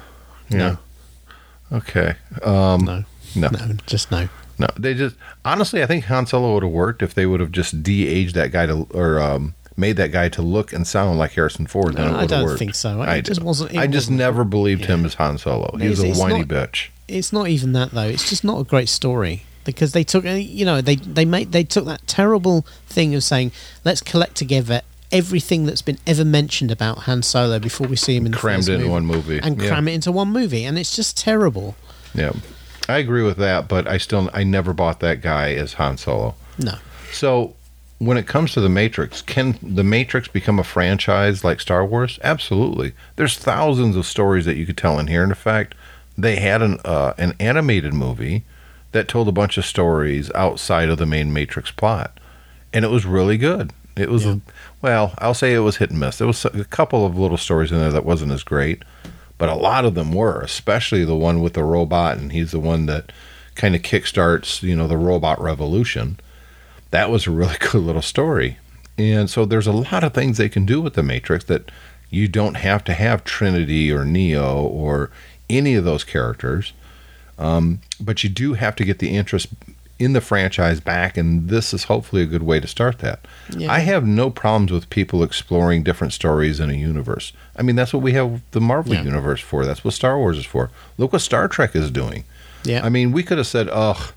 yeah, 0.49 0.57
No. 0.57 0.77
okay, 1.71 2.15
um, 2.43 2.85
No. 2.85 3.03
no, 3.35 3.49
No. 3.49 3.73
Just 3.85 4.11
no. 4.11 4.29
no. 4.57 4.67
They 4.77 4.93
just 4.93 5.15
honestly, 5.43 5.83
I 5.83 5.85
think 5.85 6.05
Han 6.05 6.25
Solo 6.25 6.53
would 6.53 6.63
have 6.63 6.71
worked 6.71 7.01
if 7.03 7.13
they 7.13 7.25
would 7.25 7.39
have 7.39 7.51
just 7.51 7.83
de-aged 7.83 8.35
that 8.35 8.51
guy 8.51 8.65
to 8.65 8.87
or 8.91 9.19
um, 9.19 9.53
made 9.77 9.97
that 9.97 10.11
guy 10.11 10.29
to 10.29 10.41
look 10.41 10.71
and 10.73 10.87
sound 10.87 11.19
like 11.19 11.33
Harrison 11.33 11.67
Ford. 11.67 11.95
then 11.95 12.07
it 12.07 12.11
No, 12.11 12.17
I 12.19 12.25
don't 12.25 12.45
worked. 12.45 12.59
think 12.59 12.75
so. 12.75 13.01
It 13.01 13.09
I 13.09 13.21
just 13.21 13.41
do. 13.41 13.45
wasn't- 13.45 13.71
I 13.77 13.87
just 13.87 14.05
wasn't- 14.07 14.17
never 14.19 14.43
believed 14.43 14.85
him 14.85 15.05
as 15.05 15.15
Han 15.15 15.37
Solo. 15.37 15.75
He 15.77 15.89
was 15.89 15.99
a 16.01 16.13
whiny 16.13 16.39
not- 16.39 16.47
bitch. 16.47 16.87
It's 17.07 17.31
not 17.33 17.49
even 17.49 17.73
that 17.73 17.91
though. 17.91 18.01
It's 18.07 18.27
just 18.29 18.43
not 18.43 18.59
a 18.59 18.63
great 18.63 18.89
story 18.89 19.43
because 19.65 19.91
they 19.91 20.03
took 20.03 20.23
you 20.23 20.63
know 20.65 20.79
they 20.81 20.95
they 20.95 21.25
made 21.25 21.51
they 21.51 21.63
took 21.63 21.85
that 21.85 22.05
terrible 22.07 22.65
thing 22.87 23.13
of 23.15 23.23
saying 23.23 23.51
let's 23.83 24.01
collect 24.01 24.35
together 24.35 24.81
everything 25.11 25.65
that's 25.65 25.81
been 25.81 25.97
ever 26.07 26.25
mentioned 26.25 26.71
about 26.71 26.99
Han 26.99 27.21
Solo 27.21 27.59
before 27.59 27.87
we 27.87 27.95
see 27.95 28.15
him 28.15 28.25
in 28.25 28.31
the 28.31 28.37
Crammed 28.37 28.63
first 28.63 28.69
it 28.69 28.73
in 28.75 28.79
movie, 28.81 28.91
one 28.91 29.05
movie. 29.05 29.39
and 29.41 29.61
Yeah. 29.61 29.67
cram 29.69 29.87
it 29.87 29.93
into 29.93 30.11
one 30.11 30.29
movie 30.29 30.63
and 30.65 30.77
it's 30.79 30.95
just 30.95 31.17
terrible. 31.17 31.75
Yeah, 32.13 32.31
I 32.89 32.97
agree 32.97 33.23
with 33.23 33.37
that, 33.37 33.67
but 33.67 33.87
I 33.87 33.97
still 33.97 34.29
I 34.33 34.43
never 34.43 34.73
bought 34.73 34.99
that 35.01 35.21
guy 35.21 35.53
as 35.53 35.73
Han 35.73 35.97
Solo. 35.97 36.35
No. 36.57 36.75
So 37.11 37.53
when 37.99 38.17
it 38.17 38.27
comes 38.27 38.51
to 38.53 38.61
the 38.61 38.67
Matrix, 38.69 39.21
can 39.21 39.57
the 39.61 39.83
Matrix 39.83 40.27
become 40.27 40.59
a 40.59 40.63
franchise 40.65 41.43
like 41.43 41.61
Star 41.61 41.85
Wars? 41.85 42.19
Absolutely. 42.23 42.91
There's 43.15 43.37
thousands 43.37 43.95
of 43.95 44.05
stories 44.05 44.45
that 44.45 44.57
you 44.57 44.65
could 44.65 44.77
tell 44.77 44.99
in 44.99 45.07
here. 45.07 45.23
And 45.23 45.31
in 45.31 45.35
fact, 45.37 45.75
they 46.17 46.35
had 46.37 46.61
an 46.61 46.79
uh, 46.83 47.13
an 47.17 47.35
animated 47.39 47.93
movie 47.93 48.43
that 48.95 49.07
told 49.07 49.27
a 49.27 49.31
bunch 49.33 49.57
of 49.57 49.65
stories 49.65 50.31
outside 50.33 50.89
of 50.89 50.97
the 50.97 51.05
main 51.05 51.31
Matrix 51.31 51.69
plot, 51.69 52.19
and 52.73 52.83
it 52.83 52.89
was 52.89 53.05
really 53.05 53.37
good. 53.37 53.71
It 53.95 54.09
was 54.09 54.25
Yeah. 54.25 54.35
well, 54.81 55.13
I'll 55.19 55.33
say 55.33 55.53
it 55.53 55.59
was 55.59 55.77
hit 55.77 55.91
and 55.91 55.99
miss. 55.99 56.17
There 56.17 56.27
was 56.27 56.43
a 56.45 56.63
couple 56.65 57.05
of 57.05 57.17
little 57.17 57.37
stories 57.37 57.71
in 57.71 57.77
there 57.79 57.91
that 57.91 58.05
wasn't 58.05 58.31
as 58.31 58.43
great, 58.43 58.83
but 59.37 59.49
a 59.49 59.55
lot 59.55 59.85
of 59.85 59.95
them 59.95 60.11
were, 60.11 60.41
especially 60.41 61.05
the 61.05 61.15
one 61.15 61.41
with 61.41 61.53
the 61.53 61.63
robot, 61.63 62.17
and 62.17 62.31
he's 62.31 62.51
the 62.51 62.59
one 62.59 62.85
that 62.87 63.11
kind 63.55 63.75
of 63.75 63.81
kickstarts, 63.81 64.63
you 64.63 64.75
know, 64.75 64.87
the 64.87 64.97
robot 64.97 65.41
revolution. 65.41 66.17
That 66.91 67.09
was 67.09 67.27
a 67.27 67.31
really 67.31 67.57
good 67.59 67.75
little 67.81 68.01
story. 68.01 68.57
And 68.97 69.29
so 69.29 69.45
there's 69.45 69.67
a 69.67 69.71
lot 69.73 70.03
of 70.05 70.13
things 70.13 70.37
they 70.37 70.49
can 70.49 70.65
do 70.65 70.81
with 70.81 70.93
the 70.93 71.03
Matrix 71.03 71.45
that 71.45 71.69
you 72.09 72.27
don't 72.29 72.55
have 72.55 72.83
to 72.85 72.93
have 72.93 73.23
Trinity 73.25 73.91
or 73.91 74.05
Neo 74.05 74.61
or 74.61 75.09
any 75.49 75.75
of 75.75 75.83
those 75.83 76.03
characters. 76.05 76.71
Um, 77.37 77.79
but 77.99 78.23
you 78.23 78.29
do 78.29 78.53
have 78.53 78.75
to 78.77 78.85
get 78.85 78.99
the 78.99 79.15
interest 79.15 79.47
in 79.97 80.11
the 80.13 80.21
franchise 80.21 80.79
back, 80.81 81.15
and 81.17 81.47
this 81.49 81.73
is 81.73 81.85
hopefully 81.85 82.21
a 82.21 82.25
good 82.25 82.43
way 82.43 82.59
to 82.59 82.67
start 82.67 82.99
that. 82.99 83.25
Yeah. 83.55 83.71
I 83.71 83.79
have 83.79 84.05
no 84.05 84.29
problems 84.29 84.71
with 84.71 84.89
people 84.89 85.23
exploring 85.23 85.83
different 85.83 86.11
stories 86.11 86.59
in 86.59 86.69
a 86.69 86.73
universe. 86.73 87.31
I 87.55 87.61
mean, 87.61 87.77
that's 87.77 87.93
what 87.93 88.03
we 88.03 88.11
have 88.13 88.41
the 88.51 88.59
Marvel 88.59 88.93
Yeah. 88.93 89.03
universe 89.03 89.39
for. 89.41 89.65
That's 89.65 89.85
what 89.85 89.93
Star 89.93 90.17
Wars 90.17 90.37
is 90.37 90.45
for. 90.45 90.69
Look 90.97 91.13
what 91.13 91.21
Star 91.21 91.47
Trek 91.47 91.75
is 91.77 91.91
doing. 91.91 92.25
Yeah. 92.65 92.85
I 92.85 92.89
mean, 92.89 93.11
we 93.13 93.23
could 93.23 93.37
have 93.37 93.47
said, 93.47 93.69
"Ugh, 93.71 94.11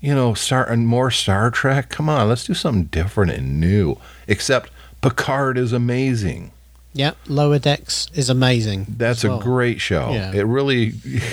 you 0.00 0.14
know, 0.14 0.34
Star 0.34 0.68
and 0.70 0.86
more 0.86 1.10
Star 1.10 1.50
Trek. 1.50 1.88
Come 1.88 2.08
on, 2.08 2.28
let's 2.28 2.44
do 2.44 2.54
something 2.54 2.84
different 2.84 3.32
and 3.32 3.58
new." 3.58 3.96
Except 4.28 4.70
Picard 5.00 5.58
is 5.58 5.72
amazing. 5.72 6.52
Yeah. 6.94 7.12
Lower 7.26 7.58
Decks 7.58 8.06
is 8.14 8.30
amazing. 8.30 8.86
That's 8.88 9.24
well. 9.24 9.40
a 9.40 9.42
great 9.42 9.80
show. 9.80 10.12
Yeah. 10.12 10.32
It 10.32 10.44
really, 10.44 10.92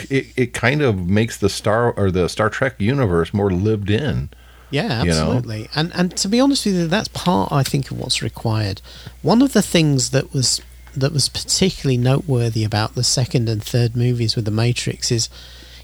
it, 0.09 0.27
it 0.35 0.53
kind 0.53 0.81
of 0.81 1.07
makes 1.07 1.37
the 1.37 1.49
Star 1.49 1.93
or 1.93 2.11
the 2.11 2.27
Star 2.27 2.49
Trek 2.49 2.75
universe 2.79 3.33
more 3.33 3.51
lived 3.51 3.89
in. 3.89 4.29
Yeah, 4.71 5.03
you 5.03 5.11
know? 5.11 5.31
absolutely. 5.31 5.69
And 5.75 5.91
and 5.93 6.17
to 6.17 6.27
be 6.27 6.39
honest 6.39 6.65
with 6.65 6.75
you, 6.75 6.87
that's 6.87 7.09
part 7.09 7.51
I 7.51 7.61
think 7.61 7.91
of 7.91 7.99
what's 7.99 8.23
required. 8.23 8.81
One 9.21 9.41
of 9.41 9.53
the 9.53 9.61
things 9.61 10.09
that 10.09 10.33
was 10.33 10.61
that 10.95 11.13
was 11.13 11.29
particularly 11.29 11.97
noteworthy 11.97 12.63
about 12.63 12.95
the 12.95 13.03
second 13.03 13.47
and 13.47 13.63
third 13.63 13.95
movies 13.95 14.35
with 14.35 14.45
the 14.45 14.51
Matrix 14.51 15.11
is 15.11 15.29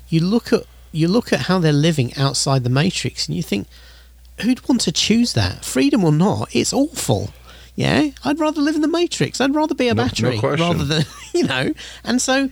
you 0.09 0.21
look 0.21 0.51
at 0.51 0.63
you 0.91 1.07
look 1.07 1.31
at 1.31 1.41
how 1.41 1.59
they're 1.59 1.71
living 1.71 2.15
outside 2.15 2.63
the 2.63 2.69
Matrix 2.69 3.27
and 3.27 3.35
you 3.35 3.43
think 3.43 3.67
who'd 4.41 4.67
want 4.67 4.81
to 4.81 4.91
choose 4.91 5.33
that 5.33 5.65
freedom 5.65 6.03
or 6.03 6.11
not 6.11 6.53
it's 6.55 6.73
awful 6.73 7.31
yeah 7.77 8.09
i'd 8.25 8.39
rather 8.39 8.59
live 8.61 8.75
in 8.75 8.81
the 8.81 8.87
matrix 8.89 9.39
i'd 9.39 9.55
rather 9.55 9.73
be 9.75 9.87
a 9.87 9.93
No- 9.93 10.03
no 10.03 10.09
battery 10.09 10.37
question. 10.39 10.67
rather 10.67 10.83
than 10.83 11.05
you 11.33 11.43
know 11.43 11.73
and 12.03 12.21
so 12.21 12.49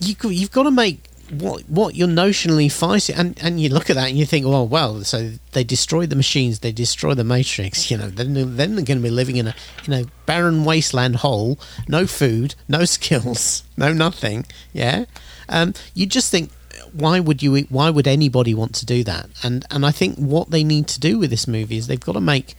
you 0.00 0.14
you've 0.30 0.52
got 0.52 0.62
to 0.62 0.70
make 0.70 1.04
what 1.30 1.60
what 1.68 1.94
you're 1.94 2.08
notionally 2.08 2.72
fighting, 2.72 3.14
and 3.14 3.38
and 3.42 3.60
you 3.60 3.68
look 3.68 3.90
at 3.90 3.96
that 3.96 4.08
and 4.08 4.16
you 4.16 4.24
think, 4.24 4.46
well, 4.46 4.66
well, 4.66 5.04
so 5.04 5.32
they 5.52 5.62
destroyed 5.62 6.08
the 6.08 6.16
machines, 6.16 6.60
they 6.60 6.72
destroy 6.72 7.12
the 7.12 7.22
matrix, 7.22 7.90
you 7.90 7.98
know, 7.98 8.08
then 8.08 8.32
they're- 8.32 8.46
then 8.46 8.76
they're 8.76 8.84
going 8.86 8.96
to 8.96 9.02
be 9.02 9.10
living 9.10 9.36
in 9.36 9.48
a 9.48 9.54
in 9.86 9.92
a 9.92 10.04
barren 10.24 10.64
wasteland 10.64 11.16
hole, 11.16 11.58
no 11.86 12.06
food, 12.06 12.54
no 12.66 12.86
skills, 12.86 13.62
no 13.76 13.92
nothing, 13.92 14.46
yeah. 14.72 15.04
Um, 15.50 15.74
you 15.92 16.06
just 16.06 16.30
think, 16.30 16.50
why 16.94 17.20
would 17.20 17.42
you? 17.42 17.66
Why 17.68 17.90
would 17.90 18.06
anybody 18.08 18.54
want 18.54 18.74
to 18.76 18.86
do 18.86 19.04
that? 19.04 19.28
And 19.42 19.66
and 19.70 19.84
I 19.84 19.90
think 19.90 20.16
what 20.16 20.48
they 20.50 20.64
need 20.64 20.86
to 20.88 20.98
do 21.00 21.18
with 21.18 21.28
this 21.28 21.46
movie 21.46 21.76
is 21.76 21.88
they've 21.88 22.00
got 22.00 22.12
to 22.12 22.20
make 22.22 22.54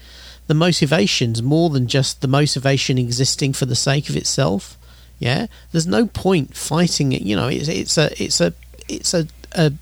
the 0.49 0.55
motivations 0.55 1.43
more 1.43 1.69
than 1.69 1.85
just 1.87 2.21
the 2.21 2.27
motivation 2.27 2.97
existing 2.97 3.53
for 3.53 3.65
the 3.67 3.75
sake 3.75 4.09
of 4.09 4.17
itself. 4.17 4.77
Yeah, 5.19 5.45
there's 5.71 5.85
no 5.85 6.07
point 6.07 6.57
fighting 6.57 7.11
it. 7.13 7.21
You 7.21 7.35
know, 7.35 7.47
it's 7.47 7.67
it's 7.67 7.97
a 7.99 8.23
it's 8.23 8.41
a 8.41 8.53
it's 8.87 9.13
a 9.13 9.27
a, 9.51 9.73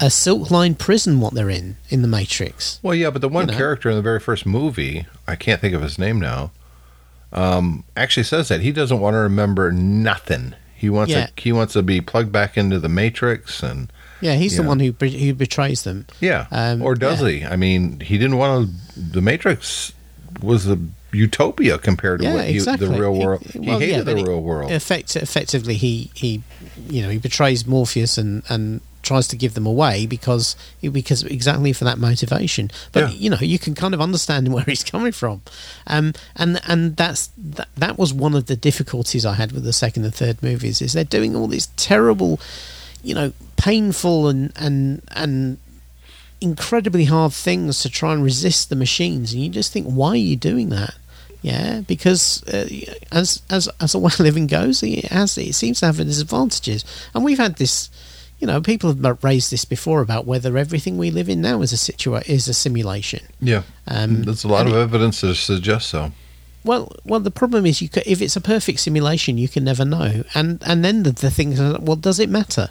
a 0.00 0.08
silk 0.10 0.50
line 0.50 0.74
prison 0.76 1.20
what 1.20 1.34
they're 1.34 1.50
in 1.50 1.76
in 1.90 2.00
the 2.00 2.08
Matrix. 2.08 2.80
Well, 2.82 2.94
yeah, 2.94 3.10
but 3.10 3.20
the 3.20 3.28
one 3.28 3.46
know. 3.48 3.52
character 3.56 3.90
in 3.90 3.96
the 3.96 4.02
very 4.02 4.18
first 4.20 4.46
movie, 4.46 5.04
I 5.28 5.36
can't 5.36 5.60
think 5.60 5.74
of 5.74 5.82
his 5.82 5.98
name 5.98 6.18
now, 6.18 6.52
um, 7.32 7.84
actually 7.94 8.24
says 8.24 8.48
that 8.48 8.62
he 8.62 8.72
doesn't 8.72 8.98
want 9.00 9.12
to 9.14 9.18
remember 9.18 9.70
nothing. 9.72 10.54
He 10.74 10.88
wants 10.88 11.12
Yeah. 11.12 11.26
to 11.26 11.32
he 11.36 11.52
wants 11.52 11.74
to 11.74 11.82
be 11.82 12.00
plugged 12.00 12.32
back 12.32 12.56
into 12.56 12.78
the 12.78 12.88
Matrix, 12.88 13.62
and 13.62 13.92
Yeah, 14.22 14.34
he's 14.36 14.56
the 14.56 14.62
Yeah. 14.62 14.68
one 14.68 14.80
who 14.80 14.92
who 14.92 15.34
betrays 15.34 15.82
them. 15.82 16.06
yeah, 16.20 16.46
Um, 16.50 16.80
or 16.82 16.94
does 16.94 17.20
yeah. 17.20 17.28
he? 17.28 17.44
I 17.44 17.56
mean, 17.56 18.00
he 18.00 18.16
didn't 18.18 18.36
want 18.38 18.70
to. 18.94 19.00
The 19.00 19.20
Matrix 19.20 19.92
was 20.40 20.66
a 20.68 20.78
utopia 21.12 21.76
compared 21.78 22.20
to 22.20 22.24
Yeah, 22.26 22.34
what 22.34 22.46
he, 22.46 22.54
exactly. 22.54 22.88
the 22.88 22.98
real 22.98 23.14
world. 23.14 23.42
He, 23.42 23.58
well, 23.58 23.80
yeah, 23.82 23.86
hated 23.86 24.06
but 24.06 24.16
the 24.16 24.24
real 24.24 24.42
world. 24.42 24.70
Effect, 24.72 25.14
effectively, 25.16 25.74
he 25.74 26.10
he 26.14 26.42
you 26.88 27.02
know 27.02 27.10
he 27.10 27.18
betrays 27.18 27.66
Morpheus 27.66 28.16
and 28.16 28.42
and 28.48 28.80
tries 29.02 29.26
to 29.26 29.34
give 29.36 29.54
them 29.54 29.66
away 29.66 30.06
because 30.06 30.54
because 30.80 31.24
exactly 31.24 31.72
for 31.72 31.84
that 31.84 31.98
motivation. 31.98 32.70
But 32.92 33.00
Yeah. 33.10 33.10
you 33.18 33.30
know 33.30 33.38
you 33.40 33.58
can 33.58 33.74
kind 33.74 33.92
of 33.94 34.00
understand 34.00 34.48
where 34.54 34.64
he's 34.64 34.84
coming 34.84 35.12
from, 35.12 35.42
um, 35.88 36.12
and 36.36 36.60
and 36.66 36.96
that's 36.96 37.30
that, 37.36 37.68
that 37.76 37.98
was 37.98 38.14
one 38.14 38.34
of 38.34 38.46
the 38.46 38.56
difficulties 38.56 39.26
I 39.26 39.34
had 39.34 39.50
with 39.52 39.64
the 39.64 39.72
second 39.72 40.04
and 40.04 40.14
third 40.14 40.40
movies 40.42 40.80
is 40.80 40.92
they're 40.92 41.04
doing 41.04 41.34
all 41.36 41.48
these 41.48 41.66
terrible, 41.76 42.38
you 43.02 43.14
know, 43.14 43.32
painful 43.56 44.28
and 44.28 44.52
and 44.56 45.02
and 45.14 45.58
incredibly 46.40 47.04
hard 47.04 47.32
things 47.32 47.80
to 47.82 47.88
try 47.88 48.12
and 48.12 48.24
resist 48.24 48.68
the 48.68 48.76
machines, 48.76 49.32
and 49.32 49.42
you 49.42 49.48
just 49.48 49.72
think, 49.72 49.86
why 49.86 50.10
are 50.10 50.16
you 50.16 50.36
doing 50.36 50.70
that? 50.70 50.94
Yeah, 51.42 51.80
because 51.80 52.42
uh, 52.44 52.68
as 53.10 53.42
as 53.50 53.68
as 53.80 53.94
a 53.94 53.98
way 53.98 54.10
of 54.12 54.20
living 54.20 54.46
goes, 54.46 54.82
it 54.82 55.06
has 55.06 55.36
it 55.38 55.54
seems 55.54 55.80
to 55.80 55.86
have 55.86 55.98
its 56.00 56.20
advantages, 56.20 56.84
and 57.14 57.24
we've 57.24 57.38
had 57.38 57.56
this. 57.56 57.90
You 58.40 58.48
know, 58.48 58.60
people 58.60 58.92
have 58.92 59.22
raised 59.22 59.52
this 59.52 59.64
before 59.64 60.00
about 60.00 60.26
whether 60.26 60.58
everything 60.58 60.98
we 60.98 61.12
live 61.12 61.28
in 61.28 61.40
now 61.40 61.62
is 61.62 61.72
a 61.72 61.76
situa- 61.76 62.28
is 62.28 62.48
a 62.48 62.54
simulation. 62.54 63.20
yeah, 63.40 63.62
Um, 63.86 64.24
there's 64.24 64.42
a 64.42 64.48
lot 64.48 64.66
of 64.66 64.72
it- 64.72 64.78
evidence 64.80 65.20
to 65.20 65.32
suggest 65.36 65.90
so. 65.90 66.10
Well, 66.64 66.90
well, 67.04 67.20
the 67.20 67.30
problem 67.30 67.66
is 67.66 67.80
you 67.80 67.88
ca 67.88 68.02
if 68.04 68.20
it's 68.20 68.34
a 68.34 68.40
perfect 68.40 68.80
simulation, 68.80 69.38
you 69.38 69.48
can 69.48 69.62
never 69.62 69.84
know, 69.84 70.24
and 70.34 70.58
and 70.66 70.84
then 70.84 71.04
the, 71.04 71.12
the 71.12 71.30
thing 71.30 71.52
is, 71.52 71.60
well, 71.78 71.94
does 71.96 72.18
it 72.18 72.28
matter? 72.30 72.70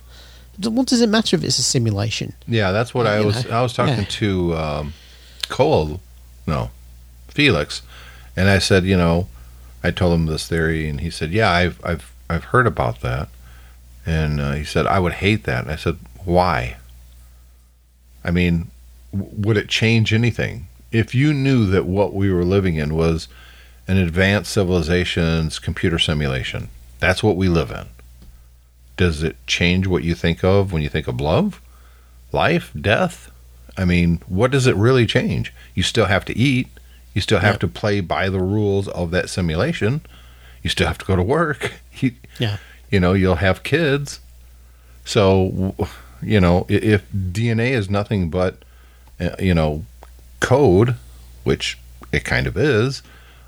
What 0.65 0.87
does 0.87 1.01
it 1.01 1.09
matter 1.09 1.35
if 1.35 1.43
it's 1.43 1.59
a 1.59 1.63
simulation? 1.63 2.33
Yeah, 2.47 2.71
that's 2.71 2.93
what 2.93 3.07
Uh, 3.07 3.11
I 3.11 3.21
was. 3.21 3.45
know, 3.45 3.51
I 3.57 3.61
was 3.61 3.73
talking 3.73 3.99
yeah. 3.99 4.03
to 4.19 4.55
um, 4.57 4.93
Cole, 5.49 5.99
no, 6.47 6.69
Felix, 7.29 7.81
and 8.35 8.49
I 8.49 8.59
said, 8.59 8.85
you 8.85 8.97
know, 8.97 9.27
I 9.83 9.91
told 9.91 10.13
him 10.13 10.25
this 10.27 10.47
theory, 10.47 10.87
and 10.89 11.01
he 11.01 11.09
said, 11.09 11.31
yeah, 11.31 11.49
I've 11.49 11.83
I've 11.85 12.13
I've 12.29 12.43
heard 12.45 12.67
about 12.67 13.01
that, 13.01 13.29
and 14.05 14.39
uh, 14.39 14.53
he 14.53 14.63
said 14.63 14.85
I 14.87 14.99
would 14.99 15.13
hate 15.13 15.43
that. 15.45 15.63
And 15.63 15.71
I 15.71 15.75
said, 15.75 15.97
why? 16.23 16.77
I 18.23 18.31
mean, 18.31 18.69
w- 19.11 19.31
would 19.35 19.57
it 19.57 19.67
change 19.69 20.13
anything 20.13 20.67
if 20.91 21.15
you 21.15 21.33
knew 21.33 21.65
that 21.67 21.85
what 21.85 22.13
we 22.13 22.31
were 22.31 22.43
living 22.45 22.75
in 22.75 22.93
was 22.93 23.27
an 23.87 23.97
advanced 23.97 24.51
civilization's 24.51 25.57
computer 25.59 25.97
simulation. 25.97 26.69
That's 26.99 27.23
what 27.23 27.35
we 27.35 27.49
live 27.49 27.71
in. 27.71 27.87
Does 28.97 29.23
it 29.23 29.35
change 29.47 29.87
what 29.87 30.03
you 30.03 30.13
think 30.15 30.43
of 30.43 30.71
when 30.71 30.81
you 30.81 30.89
think 30.89 31.07
of 31.07 31.19
love, 31.19 31.61
life, 32.31 32.71
death? 32.79 33.31
I 33.77 33.85
mean, 33.85 34.21
what 34.27 34.51
does 34.51 34.67
it 34.67 34.75
really 34.75 35.05
change? 35.05 35.53
You 35.73 35.83
still 35.83 36.05
have 36.05 36.25
to 36.25 36.37
eat. 36.37 36.67
You 37.13 37.21
still 37.21 37.39
have 37.39 37.53
Yep. 37.55 37.59
to 37.61 37.67
play 37.67 37.99
by 38.01 38.29
the 38.29 38.39
rules 38.39 38.87
of 38.89 39.11
that 39.11 39.29
simulation. 39.29 40.01
You 40.61 40.69
still 40.69 40.87
have 40.87 40.97
to 40.99 41.05
go 41.05 41.15
to 41.15 41.23
work. 41.23 41.73
You, 41.99 42.11
Yeah. 42.39 42.57
you 42.89 42.99
know, 42.99 43.13
you'll 43.13 43.35
have 43.35 43.63
kids. 43.63 44.19
So, 45.05 45.75
you 46.21 46.39
know, 46.39 46.65
if 46.69 47.03
DNA 47.11 47.71
is 47.71 47.89
nothing 47.89 48.29
but, 48.29 48.63
uh, 49.19 49.29
you 49.39 49.53
know, 49.53 49.85
code, 50.39 50.95
which 51.43 51.77
it 52.11 52.23
kind 52.23 52.47
of 52.47 52.57
is, 52.57 53.01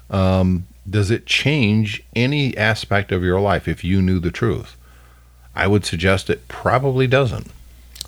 um, 0.10 0.65
does 0.89 1.10
it 1.12 1.25
change 1.25 2.03
any 2.15 2.56
aspect 2.58 3.12
of 3.12 3.23
your 3.23 3.39
life 3.39 3.67
if 3.67 3.84
you 3.84 4.01
knew 4.01 4.19
the 4.19 4.32
truth? 4.32 4.75
I 5.56 5.68
would 5.68 5.86
suggest 5.86 6.30
it 6.30 6.48
probably 6.48 7.08
doesn't. 7.08 7.48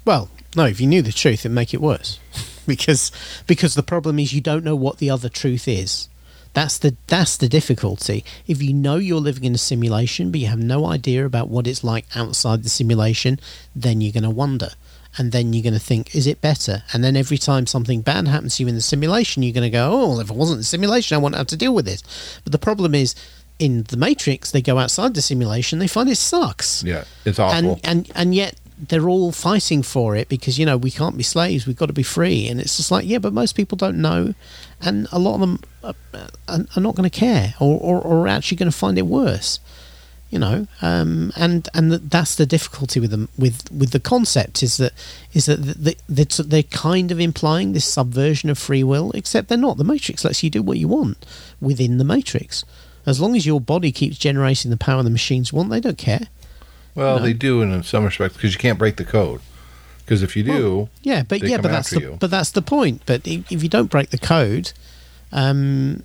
Well, 0.03 0.29
no, 0.55 0.65
if 0.65 0.79
you 0.79 0.87
knew 0.87 1.01
the 1.01 1.11
truth, 1.11 1.41
it'd 1.41 1.51
make 1.51 1.73
it 1.73 1.81
worse. 1.81 2.19
because 2.67 3.11
because 3.47 3.75
the 3.75 3.83
problem 3.83 4.19
is 4.19 4.33
you 4.33 4.41
don't 4.41 4.63
know 4.63 4.75
what 4.75 4.97
the 4.97 5.09
other 5.09 5.29
truth 5.29 5.67
is. 5.67 6.09
That's 6.53 6.77
the 6.77 6.95
that's 7.07 7.37
the 7.37 7.49
difficulty. 7.49 8.23
If 8.47 8.61
you 8.61 8.73
know 8.73 8.95
you're 8.95 9.19
living 9.19 9.43
in 9.43 9.55
a 9.55 9.59
simulation 9.59 10.31
but 10.31 10.39
you 10.39 10.47
have 10.47 10.59
no 10.59 10.85
idea 10.85 11.25
about 11.25 11.49
what 11.49 11.67
it's 11.67 11.83
like 11.83 12.05
outside 12.15 12.63
the 12.63 12.69
simulation, 12.69 13.39
then 13.75 14.01
you're 14.01 14.13
going 14.13 14.23
to 14.23 14.29
wonder. 14.29 14.69
And 15.17 15.31
then 15.31 15.53
you're 15.53 15.63
going 15.63 15.73
to 15.73 15.79
think, 15.79 16.13
is 16.13 16.27
it 16.27 16.41
better? 16.41 16.83
And 16.91 17.01
then 17.01 17.15
every 17.15 17.37
time 17.37 17.67
something 17.67 18.01
bad 18.01 18.27
happens 18.27 18.57
to 18.57 18.63
you 18.63 18.69
in 18.69 18.75
the 18.75 18.81
simulation, 18.81 19.43
you're 19.43 19.53
going 19.53 19.63
to 19.63 19.69
go, 19.69 19.89
oh, 19.93 20.19
if 20.19 20.29
it 20.29 20.35
wasn't 20.35 20.59
the 20.59 20.65
simulation, 20.65 21.15
I 21.15 21.19
wouldn't 21.19 21.37
have 21.37 21.47
to 21.47 21.57
deal 21.57 21.73
with 21.73 21.85
this. 21.85 22.03
But 22.43 22.51
the 22.51 22.59
problem 22.59 22.93
is, 22.93 23.15
in 23.59 23.83
the 23.83 23.97
Matrix, 23.97 24.51
they 24.51 24.61
go 24.61 24.77
outside 24.77 25.13
the 25.13 25.21
simulation, 25.21 25.79
they 25.79 25.87
find 25.87 26.09
it 26.09 26.17
sucks. 26.17 26.83
Yeah, 26.83 27.05
it's 27.23 27.39
awful. 27.39 27.71
and 27.71 27.79
and 27.83 28.11
and 28.15 28.35
yet 28.35 28.55
they're 28.77 29.07
all 29.07 29.31
fighting 29.31 29.81
for 29.81 30.17
it 30.17 30.27
because 30.27 30.59
you 30.59 30.65
know 30.65 30.75
we 30.75 30.91
can't 30.91 31.15
be 31.15 31.23
slaves 31.23 31.65
we've 31.65 31.77
got 31.77 31.85
to 31.85 31.93
be 31.93 32.03
free. 32.03 32.47
And 32.47 32.59
it's 32.59 32.77
just 32.77 32.91
like 32.91 33.05
yeah 33.05 33.19
but 33.19 33.33
most 33.33 33.53
people 33.53 33.77
don't 33.77 33.97
know 33.97 34.33
and 34.81 35.07
a 35.11 35.19
lot 35.19 35.35
of 35.35 35.39
them 35.39 35.59
are, 35.83 35.93
are, 36.47 36.59
are 36.75 36.81
not 36.81 36.95
going 36.95 37.09
to 37.09 37.19
care 37.19 37.53
or, 37.59 37.79
or, 37.79 38.01
or 38.01 38.23
are 38.23 38.27
actually 38.27 38.57
going 38.57 38.71
to 38.71 38.77
find 38.77 38.97
it 38.97 39.03
worse 39.03 39.59
you 40.29 40.39
know? 40.39 40.67
Um, 40.81 41.31
and 41.37 41.69
and 41.73 41.91
th- 41.91 42.01
that's 42.05 42.35
the 42.35 42.45
difficulty 42.45 42.99
with 42.99 43.11
them 43.11 43.29
with 43.37 43.71
with 43.71 43.91
the 43.91 44.01
concept 44.01 44.63
is 44.63 44.75
that 44.77 44.91
is 45.33 45.45
that 45.45 45.57
the, 45.57 45.95
the, 46.09 46.43
they're 46.43 46.63
kind 46.63 47.11
of 47.11 47.19
implying 47.21 47.71
this 47.71 47.85
subversion 47.85 48.49
of 48.49 48.57
free 48.57 48.83
will 48.83 49.11
except 49.11 49.47
they're 49.47 49.57
not. 49.57 49.77
The 49.77 49.85
matrix 49.85 50.25
lets 50.25 50.43
you 50.43 50.49
do 50.49 50.61
what 50.61 50.77
you 50.77 50.89
want 50.89 51.25
within 51.61 51.99
the 51.99 52.03
matrix 52.03 52.65
as 53.05 53.19
long 53.21 53.35
as 53.35 53.45
your 53.45 53.61
body 53.61 53.91
keeps 53.91 54.17
generating 54.17 54.71
the 54.71 54.77
power 54.77 55.03
the 55.03 55.09
machines 55.09 55.53
want 55.53 55.69
they 55.69 55.79
don't 55.79 55.97
care 55.97 56.27
well, 56.95 57.19
they 57.19 57.33
do 57.33 57.61
in 57.61 57.83
some 57.83 58.05
respects 58.05 58.35
because 58.37 58.53
you 58.53 58.59
can't 58.59 58.79
break 58.79 58.95
the 58.95 59.03
code. 59.03 59.41
Because 60.05 60.23
if 60.23 60.35
you 60.37 60.43
do, 60.43 60.89
Yeah, 61.03 61.23
but 61.23 61.41
they 61.41 61.49
yeah, 61.49 61.57
but 61.57 61.71
that's 61.71 61.89
the 61.89 61.99
you. 61.99 62.17
but 62.19 62.31
that's 62.31 62.51
the 62.51 62.61
point. 62.61 63.01
But 63.05 63.27
if, 63.27 63.51
if 63.51 63.63
you 63.63 63.69
don't 63.69 63.89
break 63.89 64.11
the 64.11 64.17
code, 64.17 64.71
um, 65.31 66.03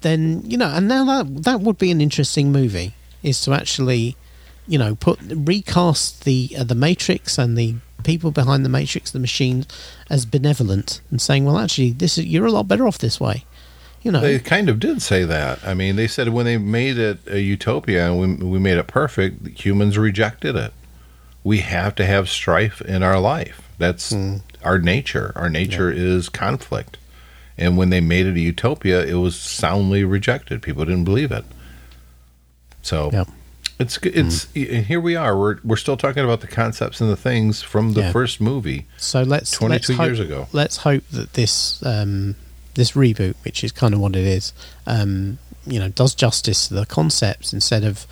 then 0.00 0.42
you 0.46 0.56
know, 0.56 0.68
and 0.68 0.88
now 0.88 1.04
that 1.04 1.42
that 1.42 1.60
would 1.60 1.76
be 1.76 1.90
an 1.90 2.00
interesting 2.00 2.50
movie 2.50 2.94
is 3.22 3.40
to 3.42 3.52
actually, 3.52 4.16
you 4.66 4.78
know, 4.78 4.94
put 4.94 5.18
recast 5.22 6.24
the 6.24 6.54
uh, 6.58 6.64
the 6.64 6.76
Matrix 6.76 7.36
and 7.36 7.58
the 7.58 7.74
people 8.04 8.30
behind 8.30 8.64
the 8.64 8.68
Matrix, 8.70 9.10
the 9.10 9.18
machine, 9.18 9.66
as 10.08 10.24
benevolent 10.24 11.00
and 11.10 11.20
saying, 11.20 11.44
well, 11.44 11.58
actually, 11.58 11.90
this 11.90 12.16
is 12.16 12.24
you're 12.26 12.46
a 12.46 12.52
lot 12.52 12.68
better 12.68 12.86
off 12.86 12.98
this 12.98 13.20
way. 13.20 13.44
You 14.02 14.10
know, 14.10 14.20
They 14.20 14.38
kind 14.40 14.68
of 14.68 14.80
did 14.80 15.00
say 15.00 15.24
that. 15.24 15.60
I 15.64 15.74
mean, 15.74 15.96
they 15.96 16.08
said 16.08 16.28
when 16.30 16.44
they 16.44 16.58
made 16.58 16.98
it 16.98 17.18
a 17.28 17.40
utopia 17.40 18.10
and 18.10 18.40
we, 18.40 18.46
we 18.48 18.58
made 18.58 18.76
it 18.78 18.86
perfect, 18.88 19.46
humans 19.64 19.96
rejected 19.96 20.56
it. 20.56 20.72
We 21.44 21.58
have 21.58 21.94
to 21.96 22.04
have 22.06 22.28
strife 22.28 22.80
in 22.80 23.02
our 23.02 23.20
life. 23.20 23.62
That's 23.78 24.10
Hmm. 24.10 24.36
our 24.64 24.78
nature. 24.78 25.32
Our 25.36 25.48
nature 25.48 25.90
is 25.90 26.28
conflict. 26.28 26.98
And 27.58 27.76
when 27.76 27.90
they 27.90 28.00
made 28.00 28.26
it 28.26 28.36
a 28.36 28.40
utopia, 28.40 29.04
it 29.04 29.14
was 29.14 29.36
soundly 29.36 30.04
rejected. 30.04 30.62
People 30.62 30.84
didn't 30.84 31.04
believe 31.04 31.30
it. 31.30 31.44
So 32.82 33.10
Yep. 33.12 33.28
it's 33.78 33.98
it's 34.02 34.46
and 34.54 34.86
here 34.86 35.00
we 35.00 35.14
are. 35.16 35.36
We're 35.38 35.58
we're 35.62 35.76
still 35.76 35.96
talking 35.96 36.24
about 36.24 36.40
the 36.40 36.46
concepts 36.48 37.00
and 37.00 37.10
the 37.10 37.16
things 37.16 37.62
from 37.62 37.92
the 37.94 38.00
Yeah. 38.02 38.12
first 38.12 38.40
movie. 38.40 38.86
So 38.96 39.22
let's 39.22 39.50
22 39.52 39.92
let's 39.92 39.98
hope, 39.98 40.06
years 40.06 40.20
ago. 40.20 40.48
Let's 40.52 40.78
hope 40.78 41.04
that 41.12 41.34
this 41.34 41.80
um, 41.84 42.34
this 42.74 42.92
reboot, 42.92 43.34
which 43.44 43.62
is 43.64 43.72
kind 43.72 43.94
of 43.94 44.00
what 44.00 44.16
it 44.16 44.24
is, 44.24 44.52
um, 44.86 45.38
you 45.66 45.78
know, 45.78 45.88
does 45.88 46.14
justice 46.14 46.68
to 46.68 46.74
the 46.74 46.86
concepts 46.86 47.52
instead 47.52 47.84
of 47.84 48.06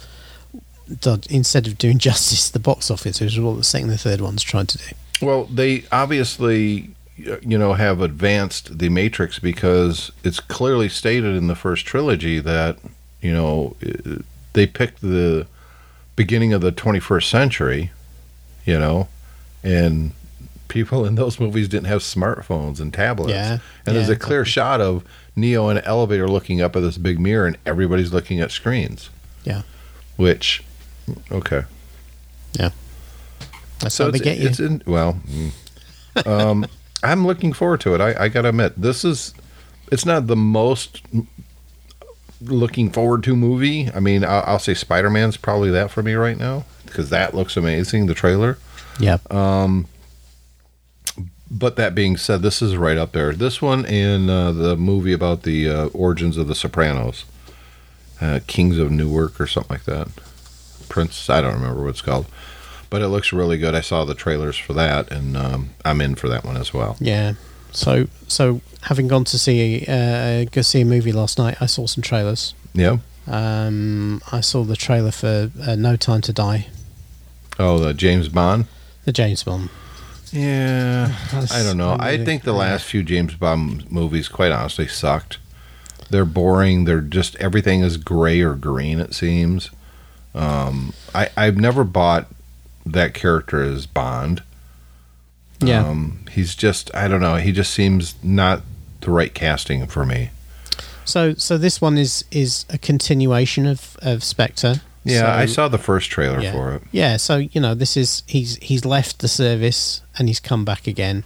instead 1.31 1.67
of 1.67 1.79
doing 1.79 1.99
justice 2.11 2.49
to 2.49 2.53
the 2.53 2.59
box 2.59 2.91
office, 2.91 3.21
which 3.21 3.33
is 3.33 3.41
what 3.41 3.57
the 3.57 3.65
second 3.65 3.91
and 3.91 3.99
the 3.99 4.03
third 4.03 4.21
ones 4.21 4.43
tried 4.43 4.69
to 4.69 4.79
do. 4.79 4.85
Well, 5.23 5.45
they 5.45 5.85
obviously, 5.93 6.91
uh, 7.29 7.37
you 7.43 7.59
know, 7.59 7.75
have 7.75 8.01
advanced 8.01 8.79
the 8.79 8.89
Matrix 8.89 9.39
because 9.39 10.11
it's 10.25 10.41
clearly 10.41 10.89
stated 10.89 11.37
in 11.37 11.47
the 11.47 11.55
first 11.55 11.87
trilogy 11.87 12.41
that, 12.41 12.79
you 13.21 13.33
know, 13.33 13.77
uh, 13.85 14.23
they 14.53 14.67
picked 14.67 15.01
the 15.01 15.47
beginning 16.17 16.53
of 16.53 16.61
the 16.61 16.73
21st 16.73 17.29
century, 17.29 17.93
you 18.65 18.79
know, 18.79 19.09
and 19.63 20.13
people 20.71 21.05
in 21.05 21.17
those 21.17 21.39
movies 21.39 21.69
didn't 21.69 21.87
have 21.87 22.01
smartphones 22.01 22.81
and 22.81 22.95
tablets. 22.95 23.33
Yeah, 23.33 23.59
And 23.85 23.97
there's 23.97 24.09
a 24.09 24.17
clear 24.17 24.45
shot 24.47 24.81
of 24.81 25.05
Neo 25.37 25.69
in 25.69 25.77
an 25.77 25.85
elevator 25.85 26.29
looking 26.29 26.63
up 26.63 26.75
at 26.77 26.81
this 26.81 26.97
big 26.97 27.21
mirror 27.21 27.47
and 27.47 27.59
everybody's 27.67 28.13
looking 28.13 28.41
at 28.41 28.51
screens. 28.51 29.11
Yeah. 29.45 29.63
Which, 30.17 30.65
okay. 31.31 31.65
That's 33.81 33.95
So 33.95 34.07
how 34.07 34.11
they 34.11 34.19
get 34.19 34.39
you. 34.39 34.49
it's 34.49 34.61
in, 34.61 34.83
well, 34.87 35.21
mm. 35.27 36.27
um, 36.27 36.67
I'm 37.03 37.27
looking 37.27 37.53
forward 37.53 37.81
to 37.83 37.95
it. 37.95 38.01
I, 38.01 38.25
I 38.25 38.29
got 38.29 38.43
to 38.43 38.51
admit, 38.51 38.81
this 38.81 39.05
is 39.05 39.35
it's 39.91 40.05
not 40.05 40.27
the 40.27 40.37
most 40.37 41.03
looking 42.41 42.91
forward 42.91 43.23
to 43.25 43.35
movie. 43.37 43.91
I 43.93 44.01
mean, 44.01 44.25
I'll, 44.25 44.45
I'll 44.47 44.59
say 44.59 44.75
Spider 44.75 45.11
Man's 45.11 45.37
probably 45.37 45.71
that 45.71 45.91
for 45.91 46.03
me 46.03 46.15
right 46.15 46.39
now 46.39 46.65
because 46.87 47.11
that 47.11 47.35
looks 47.35 47.57
amazing. 47.57 48.07
The 48.07 48.15
trailer. 48.15 48.59
yeah. 48.99 49.19
But 51.51 51.75
that 51.77 51.95
being 51.97 52.17
said, 52.17 52.43
this 52.43 52.63
is 52.63 52.77
right 52.77 52.97
up 52.97 53.11
there. 53.13 53.33
This 53.33 53.61
one 53.61 53.85
and 53.87 54.31
uh, 54.31 54.53
the 54.53 54.77
movie 54.77 55.13
about 55.13 55.43
the 55.43 55.69
uh, 55.69 55.87
origins 55.87 56.37
of 56.37 56.47
the 56.47 56.55
Sopranos, 56.55 57.25
uh, 58.21 58.39
Kings 58.47 58.79
of 58.79 58.93
Newark 58.93 59.41
or 59.41 59.49
something 59.49 59.75
like 59.75 59.85
that. 59.85 60.09
Prince, 60.89 61.29
I 61.29 61.41
don't 61.41 61.55
remember 61.55 61.83
what 61.83 61.91
it's 61.91 62.03
called, 62.03 62.27
but 62.89 63.03
it 63.03 63.09
looks 63.09 63.33
really 63.33 63.59
good. 63.59 63.75
I 63.75 63.81
saw 63.81 64.05
the 64.05 64.15
trailers 64.15 64.57
for 64.57 64.75
that, 64.75 65.11
and 65.11 65.37
um, 65.37 65.71
I'm 65.85 66.01
in 66.01 66.15
for 66.15 66.29
that 66.29 66.45
one 66.45 66.57
as 66.57 66.73
well. 66.73 66.97
Yeah. 67.01 67.35
So 67.73 68.07
so 68.29 68.61
having 68.83 69.07
gone 69.09 69.25
to 69.25 69.39
see 69.39 69.85
uh, 69.89 70.45
go 70.51 70.63
see 70.63 70.81
a 70.81 70.85
movie 70.85 71.13
last 71.13 71.37
night, 71.39 71.57
I 71.61 71.67
saw 71.67 71.87
some 71.87 72.03
trailers. 72.03 72.55
Yeah. 72.75 72.99
Um, 73.27 74.21
I 74.33 74.41
saw 74.41 74.63
the 74.65 74.77
trailer 74.77 75.11
for 75.13 75.51
uh, 75.65 75.75
No 75.77 75.95
Time 75.97 76.21
to 76.23 76.33
Die, 76.33 76.67
Oh, 77.59 77.79
the 77.79 77.93
James 77.95 78.29
Bond. 78.29 78.67
the 79.05 79.13
James 79.13 79.43
Bond. 79.45 79.69
Yeah, 80.33 81.15
I 81.33 81.63
don't 81.63 81.77
know. 81.77 81.97
I 81.99 82.25
think 82.25 82.45
the 82.45 82.53
last 82.53 82.85
few 82.85 83.03
James 83.03 83.35
Bond 83.35 83.91
movies, 83.91 84.29
quite 84.29 84.53
honestly, 84.53 84.87
sucked. 84.87 85.39
They're 86.09 86.25
boring. 86.25 86.85
They're 86.85 87.01
just 87.01 87.37
everything 87.37 87.81
is 87.81 87.97
gray 87.97 88.41
or 88.41 88.55
green. 88.55 89.01
It 89.01 89.15
seems. 89.15 89.71
Um, 90.35 90.93
I 91.15 91.31
I've 91.37 91.57
never 91.57 91.85
bought 91.85 92.27
that 92.87 93.15
character 93.15 93.63
as 93.63 93.87
Bond. 93.87 94.43
Yeah. 95.61 95.87
Um, 95.87 96.25
he's 96.31 96.55
just 96.55 96.95
I 96.95 97.09
don't 97.09 97.21
know. 97.21 97.37
He 97.37 97.53
just 97.53 97.73
seems 97.73 98.15
not 98.23 98.63
the 99.01 99.11
right 99.11 99.33
casting 99.35 99.87
for 99.87 100.05
me. 100.07 100.31
So 101.05 101.35
so 101.35 101.59
this 101.59 101.81
one 101.81 101.99
is 101.99 102.25
is 102.31 102.67
a 102.71 102.79
continuation 102.79 103.67
of 103.67 103.97
of 104.03 104.23
Spectre. 104.23 104.81
Yeah, 105.05 105.21
So- 105.21 105.27
I 105.27 105.47
saw 105.47 105.69
the 105.69 105.79
first 105.79 106.11
trailer 106.11 106.41
yeah. 106.41 106.53
for 106.53 106.75
it. 106.75 106.83
Yeah, 106.93 107.17
so 107.17 107.37
you 107.39 107.61
know, 107.61 107.75
this 107.75 107.97
is 107.97 108.23
he's 108.27 108.57
he's 108.57 108.85
left 108.85 109.21
the 109.21 109.29
service 109.29 110.03
and 110.19 110.29
he's 110.29 110.41
come 110.41 110.65
back 110.65 110.87
again, 110.87 111.25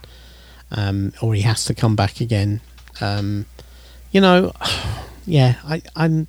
um, 0.71 1.13
or 1.21 1.35
he 1.35 1.43
has 1.43 1.65
to 1.67 1.75
come 1.75 1.97
back 1.97 2.21
again. 2.21 2.61
Um, 3.01 3.47
you 4.13 4.21
know, 4.21 4.53
yeah, 5.27 5.57
I, 5.65 5.83
I'm. 5.97 6.29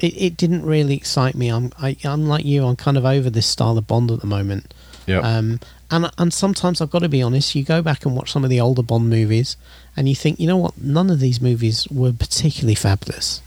It, 0.00 0.20
it 0.20 0.36
didn't 0.36 0.66
really 0.66 0.94
excite 0.94 1.34
me. 1.36 1.48
I'm 1.48 1.72
I, 1.80 1.96
I'm 2.04 2.26
like 2.26 2.44
you. 2.44 2.64
I'm 2.66 2.76
kind 2.76 2.96
of 2.96 3.04
over 3.04 3.30
this 3.30 3.46
style 3.46 3.78
of 3.78 3.86
Bond 3.86 4.10
at 4.10 4.20
the 4.20 4.26
moment. 4.26 4.74
Yep. 5.06 5.24
Um, 5.24 5.60
and 5.90 6.10
and 6.18 6.32
sometimes 6.34 6.80
I've 6.80 6.90
got 6.90 7.00
to 7.00 7.08
be 7.08 7.22
honest. 7.22 7.54
You 7.54 7.64
go 7.64 7.82
back 7.82 8.04
and 8.04 8.16
watch 8.16 8.32
some 8.32 8.44
of 8.44 8.50
the 8.50 8.60
older 8.60 8.82
Bond 8.82 9.08
movies, 9.08 9.56
and 9.96 10.08
you 10.08 10.14
think, 10.14 10.40
you 10.40 10.46
know 10.46 10.56
what? 10.56 10.76
None 10.78 11.08
of 11.08 11.20
these 11.20 11.40
movies 11.40 11.86
were 11.88 12.12
particularly 12.12 12.74
fabulous. 12.74 13.40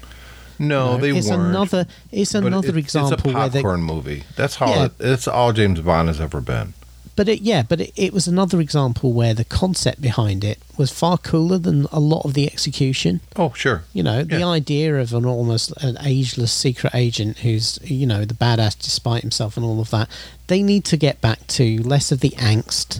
No, 0.59 0.93
No, 0.93 0.97
they 0.97 1.09
it's 1.17 1.29
weren't. 1.29 1.41
another. 1.49 1.85
It's 2.11 2.33
another 2.35 2.69
it- 2.69 2.77
example 2.77 3.13
It's 3.13 3.25
a 3.25 3.27
where 3.33 3.49
they 3.49 3.61
popcorn 3.61 3.81
movie. 3.83 4.23
That's 4.35 4.55
how 4.55 4.67
Yeah. 4.69 4.85
it, 4.85 4.91
it's 4.99 5.27
all 5.27 5.53
James 5.53 5.81
Bond 5.81 6.07
has 6.07 6.19
ever 6.21 6.41
been. 6.41 6.73
but 7.17 7.29
it, 7.29 7.41
yeah, 7.41 7.61
but 7.63 7.79
it, 7.79 7.93
it 7.95 8.11
was 8.13 8.27
another 8.27 8.59
example 8.59 9.13
where 9.13 9.33
the 9.33 9.45
concept 9.45 10.01
behind 10.01 10.43
it 10.43 10.59
was 10.77 10.91
far 10.91 11.17
cooler 11.17 11.57
than 11.57 11.85
a 11.93 11.99
lot 11.99 12.25
of 12.25 12.33
the 12.33 12.45
execution. 12.51 13.21
Oh, 13.37 13.53
sure. 13.55 13.83
You 13.93 14.03
know, 14.03 14.23
the 14.25 14.43
idea 14.43 14.99
of 14.99 15.13
an 15.13 15.25
almost 15.25 15.71
an 15.81 15.97
ageless 16.03 16.51
secret 16.51 16.93
agent 16.93 17.37
who's, 17.39 17.79
you 17.83 18.05
know, 18.05 18.25
the 18.25 18.33
badass 18.33 18.77
despite 18.77 19.21
himself 19.21 19.55
and 19.55 19.65
all 19.65 19.79
of 19.79 19.91
that. 19.91 20.09
They 20.47 20.61
need 20.61 20.83
to 20.85 20.97
get 20.97 21.21
back 21.21 21.47
to 21.47 21.81
less 21.83 22.11
of 22.11 22.19
the 22.19 22.31
angst, 22.31 22.99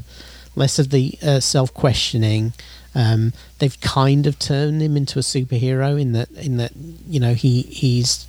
less 0.56 0.80
of 0.80 0.92
the 0.92 1.18
uh, 1.22 1.42
self 1.42 1.74
questioning. 1.74 2.54
Um, 2.96 3.34
they've 3.60 3.80
kind 3.82 4.26
of 4.26 4.40
turned 4.40 4.82
him 4.82 4.96
into 4.96 5.20
a 5.20 5.22
superhero 5.22 6.00
in 6.00 6.14
that, 6.14 6.32
in 6.32 6.58
that, 6.58 6.72
you 7.08 7.20
know, 7.20 7.34
he 7.34 7.64
he's 7.64 8.26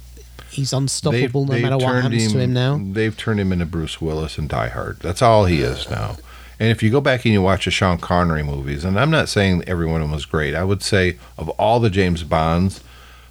he's 0.50 0.72
unstoppable 0.72 1.44
no 1.44 1.52
They've- 1.52 1.62
matter 1.62 1.76
they've 1.78 1.86
what 1.86 2.02
happens 2.02 2.32
to 2.32 2.38
him 2.40 2.52
now. 2.52 2.80
They've 2.92 3.16
turned 3.16 3.38
him 3.40 3.52
into 3.52 3.66
Bruce 3.66 4.00
Willis 4.00 4.38
and 4.38 4.48
Die 4.48 4.68
Hard. 4.68 4.98
That's 5.00 5.22
all 5.22 5.44
he 5.44 5.60
is 5.60 5.88
now. 5.90 6.16
And 6.58 6.70
if 6.70 6.82
you 6.82 6.90
go 6.90 7.00
back 7.02 7.24
and 7.26 7.34
you 7.34 7.42
watch 7.42 7.66
the 7.66 7.70
Sean 7.70 7.98
Connery 7.98 8.42
movies, 8.42 8.82
and 8.84 8.98
I'm 8.98 9.10
not 9.10 9.28
saying 9.28 9.62
every 9.66 9.86
one 9.86 10.00
of 10.00 10.06
them 10.08 10.12
was 10.14 10.24
great, 10.24 10.54
I 10.54 10.64
would 10.64 10.82
say 10.82 11.18
of 11.36 11.48
all 11.50 11.78
the 11.80 11.90
James 11.90 12.22
Bonds, 12.22 12.80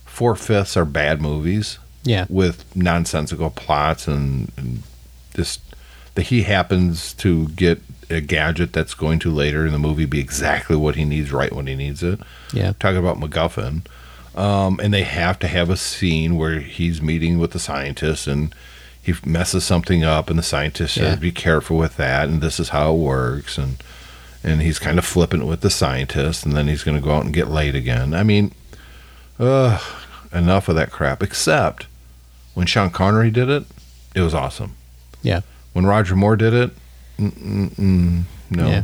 four 0.06 0.36
fifths 0.36 0.78
are 0.78 0.86
bad 0.86 1.22
movies 1.22 1.80
Yeah, 2.04 2.28
with 2.30 2.64
nonsensical 2.76 3.50
plots 3.50 4.08
and, 4.08 4.52
and 4.58 4.84
just 5.34 5.60
that 6.14 6.24
he 6.28 6.44
happens 6.44 7.14
to 7.16 7.48
get 7.50 7.82
a 8.10 8.22
gadget 8.22 8.72
that's 8.74 8.94
going 8.94 9.20
to 9.20 9.32
later 9.32 9.66
in 9.66 9.72
the 9.72 9.80
movie 9.80 10.06
be 10.06 10.20
exactly 10.20 10.76
what 10.76 10.96
he 10.96 11.06
needs 11.06 11.32
right 11.32 11.52
when 11.54 11.68
he 11.68 11.76
needs 11.76 12.04
it 12.04 12.20
yeah, 12.54 12.74
talking 12.80 12.98
about 12.98 13.18
MacGuffin, 13.20 13.86
um, 14.38 14.80
and 14.82 14.94
they 14.94 15.04
have 15.04 15.40
to 15.40 15.48
have 15.48 15.70
a 15.70 15.78
scene 15.78 16.38
where 16.38 16.60
he's 16.60 17.02
meeting 17.02 17.38
with 17.40 17.52
the 17.52 17.60
scientist 17.60 18.28
and 18.28 18.54
he 19.02 19.14
messes 19.26 19.64
something 19.64 20.04
up, 20.04 20.30
and 20.30 20.40
the 20.40 20.44
scientist 20.44 20.98
Yeah. 20.98 21.12
says, 21.12 21.20
"Be 21.20 21.32
careful 21.32 21.78
with 21.78 21.96
that," 21.98 22.28
and 22.28 22.42
this 22.42 22.60
is 22.60 22.70
how 22.70 22.92
it 22.94 22.98
works, 22.98 23.58
and 23.58 23.78
and 24.44 24.62
he's 24.62 24.80
kind 24.80 24.98
of 25.00 25.06
flippant 25.06 25.46
with 25.46 25.62
the 25.62 25.70
scientist, 25.70 26.46
and 26.46 26.56
then 26.56 26.68
he's 26.68 26.84
going 26.84 26.98
to 26.98 27.04
go 27.04 27.12
out 27.16 27.24
and 27.26 27.34
get 27.34 27.50
laid 27.50 27.76
again. 27.76 28.14
I 28.14 28.24
mean, 28.24 28.52
ugh, 29.40 29.82
enough 30.34 30.70
of 30.70 30.76
that 30.76 30.92
crap. 30.92 31.22
Except 31.24 31.86
when 32.54 32.66
Sean 32.68 32.90
Connery 32.90 33.32
did 33.32 33.50
it, 33.50 33.66
it 34.14 34.22
was 34.22 34.34
awesome. 34.34 34.74
yeah, 35.22 35.42
When 35.74 35.86
Roger 35.86 36.16
Moore 36.16 36.36
did 36.36 36.54
it, 36.54 36.72
mm-mm, 37.20 38.24
no. 38.50 38.68
Yeah. 38.68 38.84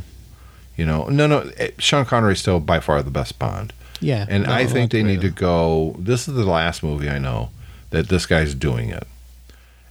You 0.77 0.85
know, 0.85 1.05
no, 1.09 1.27
no. 1.27 1.51
eh, 1.57 1.71
Sean 1.77 2.05
Connery 2.05 2.33
is 2.33 2.39
still 2.39 2.59
by 2.59 2.79
far 2.79 3.01
the 3.03 3.11
best 3.11 3.37
Bond. 3.37 3.73
yeah. 3.99 4.25
And 4.29 4.45
No, 4.45 4.51
I 4.53 4.65
think 4.65 4.91
they 4.91 5.03
need 5.03 5.21
to 5.21 5.29
go. 5.29 5.95
This 5.99 6.27
is 6.27 6.33
the 6.33 6.45
last 6.45 6.81
movie 6.81 7.09
I 7.09 7.19
know 7.19 7.49
that 7.91 8.09
this 8.09 8.25
guy's 8.25 8.55
doing 8.55 8.89
it, 8.89 9.05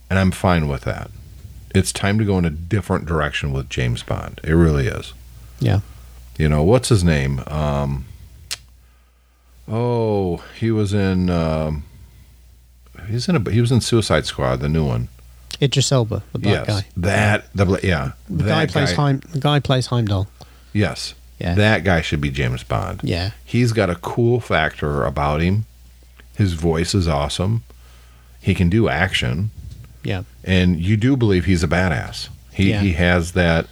and 0.08 0.18
I'm 0.18 0.30
fine 0.32 0.66
with 0.68 0.82
that. 0.82 1.10
It's 1.74 1.92
time 1.92 2.18
to 2.18 2.24
go 2.24 2.36
in 2.38 2.44
a 2.44 2.50
different 2.50 3.06
direction 3.06 3.52
with 3.52 3.68
James 3.68 4.02
Bond. 4.02 4.40
It 4.42 4.52
really 4.54 4.86
is. 4.88 5.12
Yeah, 5.60 5.80
You 6.38 6.48
know 6.48 6.62
what's 6.64 6.88
his 6.88 7.04
name? 7.04 7.44
Um, 7.46 8.06
oh, 9.68 10.38
he 10.58 10.70
was 10.70 10.92
in. 10.92 11.30
Um, 11.30 11.84
he's 13.08 13.28
in 13.28 13.36
a. 13.36 13.50
He 13.50 13.60
was 13.60 13.70
in 13.70 13.80
Suicide 13.80 14.26
Squad, 14.26 14.56
the 14.60 14.68
new 14.68 14.84
one. 14.84 15.08
Idris 15.62 15.92
Elba, 15.92 16.22
the 16.32 16.38
black 16.38 16.66
yes, 16.66 16.80
guy. 16.80 16.86
that 16.96 17.44
the 17.54 17.66
bla- 17.66 17.80
yeah. 17.82 18.12
The 18.28 18.44
guy 18.44 18.66
plays 18.66 18.92
Heim, 18.92 19.20
the 19.32 19.40
guy 19.40 19.60
plays 19.60 19.86
Heimdall. 19.86 20.28
Yes, 20.72 21.14
Yeah. 21.38 21.54
that 21.54 21.84
guy 21.84 22.00
should 22.00 22.20
be 22.20 22.30
James 22.30 22.62
Bond. 22.62 23.00
Yeah, 23.02 23.30
He's 23.44 23.72
got 23.72 23.90
a 23.90 23.96
cool 23.96 24.40
factor 24.40 25.04
about 25.04 25.40
him. 25.40 25.66
His 26.36 26.54
voice 26.54 26.94
is 26.94 27.06
awesome. 27.08 27.62
He 28.40 28.54
can 28.54 28.70
do 28.70 28.88
action, 28.88 29.50
yeah, 30.02 30.22
and 30.44 30.80
you 30.80 30.96
do 30.96 31.16
believe 31.16 31.44
he's 31.44 31.62
a 31.62 31.68
badass. 31.68 32.28
He 32.52 32.70
Yeah. 32.70 32.80
he 32.80 32.92
has 32.94 33.32
that. 33.32 33.66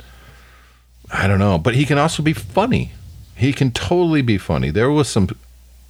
I 1.11 1.27
don't 1.27 1.38
know, 1.38 1.57
but 1.57 1.74
he 1.74 1.87
can 1.87 1.96
also 1.96 2.22
be 2.22 2.35
funny. 2.35 2.92
He 3.35 3.53
can 3.55 3.70
totally 3.70 4.20
be 4.20 4.37
funny. 4.37 4.70
There 4.70 4.90
was 4.90 5.09
some 5.09 5.29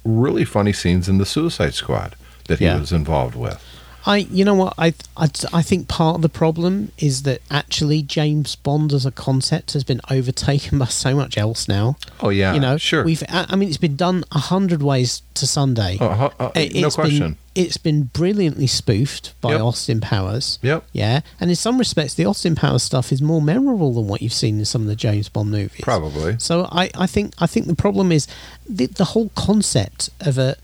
really 0.05 0.45
funny 0.45 0.71
scenes 0.71 1.09
in 1.09 1.17
the 1.17 1.25
Suicide 1.25 1.73
Squad 1.73 2.15
that 2.47 2.59
he 2.59 2.65
Yeah. 2.65 2.79
was 2.79 2.93
involved 2.93 3.35
with. 3.35 3.61
I, 4.05 4.17
you 4.17 4.45
know 4.45 4.53
what, 4.53 4.73
I, 4.77 4.93
I, 5.17 5.29
I 5.53 5.61
think 5.61 5.87
part 5.87 6.15
of 6.15 6.21
the 6.21 6.29
problem 6.29 6.91
is 6.97 7.23
that 7.23 7.41
actually 7.51 8.01
James 8.01 8.55
Bond 8.55 8.93
as 8.93 9.05
a 9.05 9.11
concept 9.11 9.73
has 9.73 9.83
been 9.83 10.01
overtaken 10.09 10.79
by 10.79 10.85
so 10.85 11.15
much 11.15 11.37
else 11.37 11.67
now. 11.67 11.97
Oh 12.21 12.29
yeah, 12.29 12.53
you 12.53 12.59
know, 12.59 12.77
sure. 12.77 13.03
We've, 13.03 13.23
I 13.29 13.55
mean, 13.55 13.69
it's 13.69 13.77
been 13.77 13.95
done 13.95 14.23
a 14.31 14.39
hundred 14.39 14.81
ways 14.81 15.21
to 15.35 15.47
Sunday. 15.47 15.97
Oh, 15.99 16.31
uh, 16.39 16.51
uh, 16.55 16.65
no 16.75 16.89
question. 16.89 17.19
Been, 17.19 17.37
it's 17.55 17.77
been 17.77 18.03
brilliantly 18.03 18.67
spoofed 18.67 19.33
by 19.41 19.51
Yep. 19.51 19.61
Austin 19.61 20.01
Powers. 20.01 20.59
Yep. 20.61 20.85
Yeah, 20.93 21.21
and 21.39 21.49
in 21.49 21.55
some 21.55 21.77
respects, 21.77 22.13
the 22.13 22.25
Austin 22.25 22.55
Powers 22.55 22.83
stuff 22.83 23.11
is 23.11 23.21
more 23.21 23.41
memorable 23.41 23.93
than 23.93 24.07
what 24.07 24.21
you've 24.21 24.33
seen 24.33 24.59
in 24.59 24.65
some 24.65 24.81
of 24.83 24.87
the 24.87 24.95
James 24.95 25.27
Bond 25.29 25.51
movies. 25.51 25.81
Probably. 25.81 26.37
So 26.39 26.67
I, 26.71 26.89
I 26.95 27.05
think 27.05 27.33
I 27.39 27.47
think 27.47 27.67
the 27.67 27.75
problem 27.75 28.11
is 28.11 28.27
the, 28.67 28.85
the 28.85 29.05
whole 29.05 29.29
concept 29.35 30.09
of 30.21 30.37
a 30.37 30.55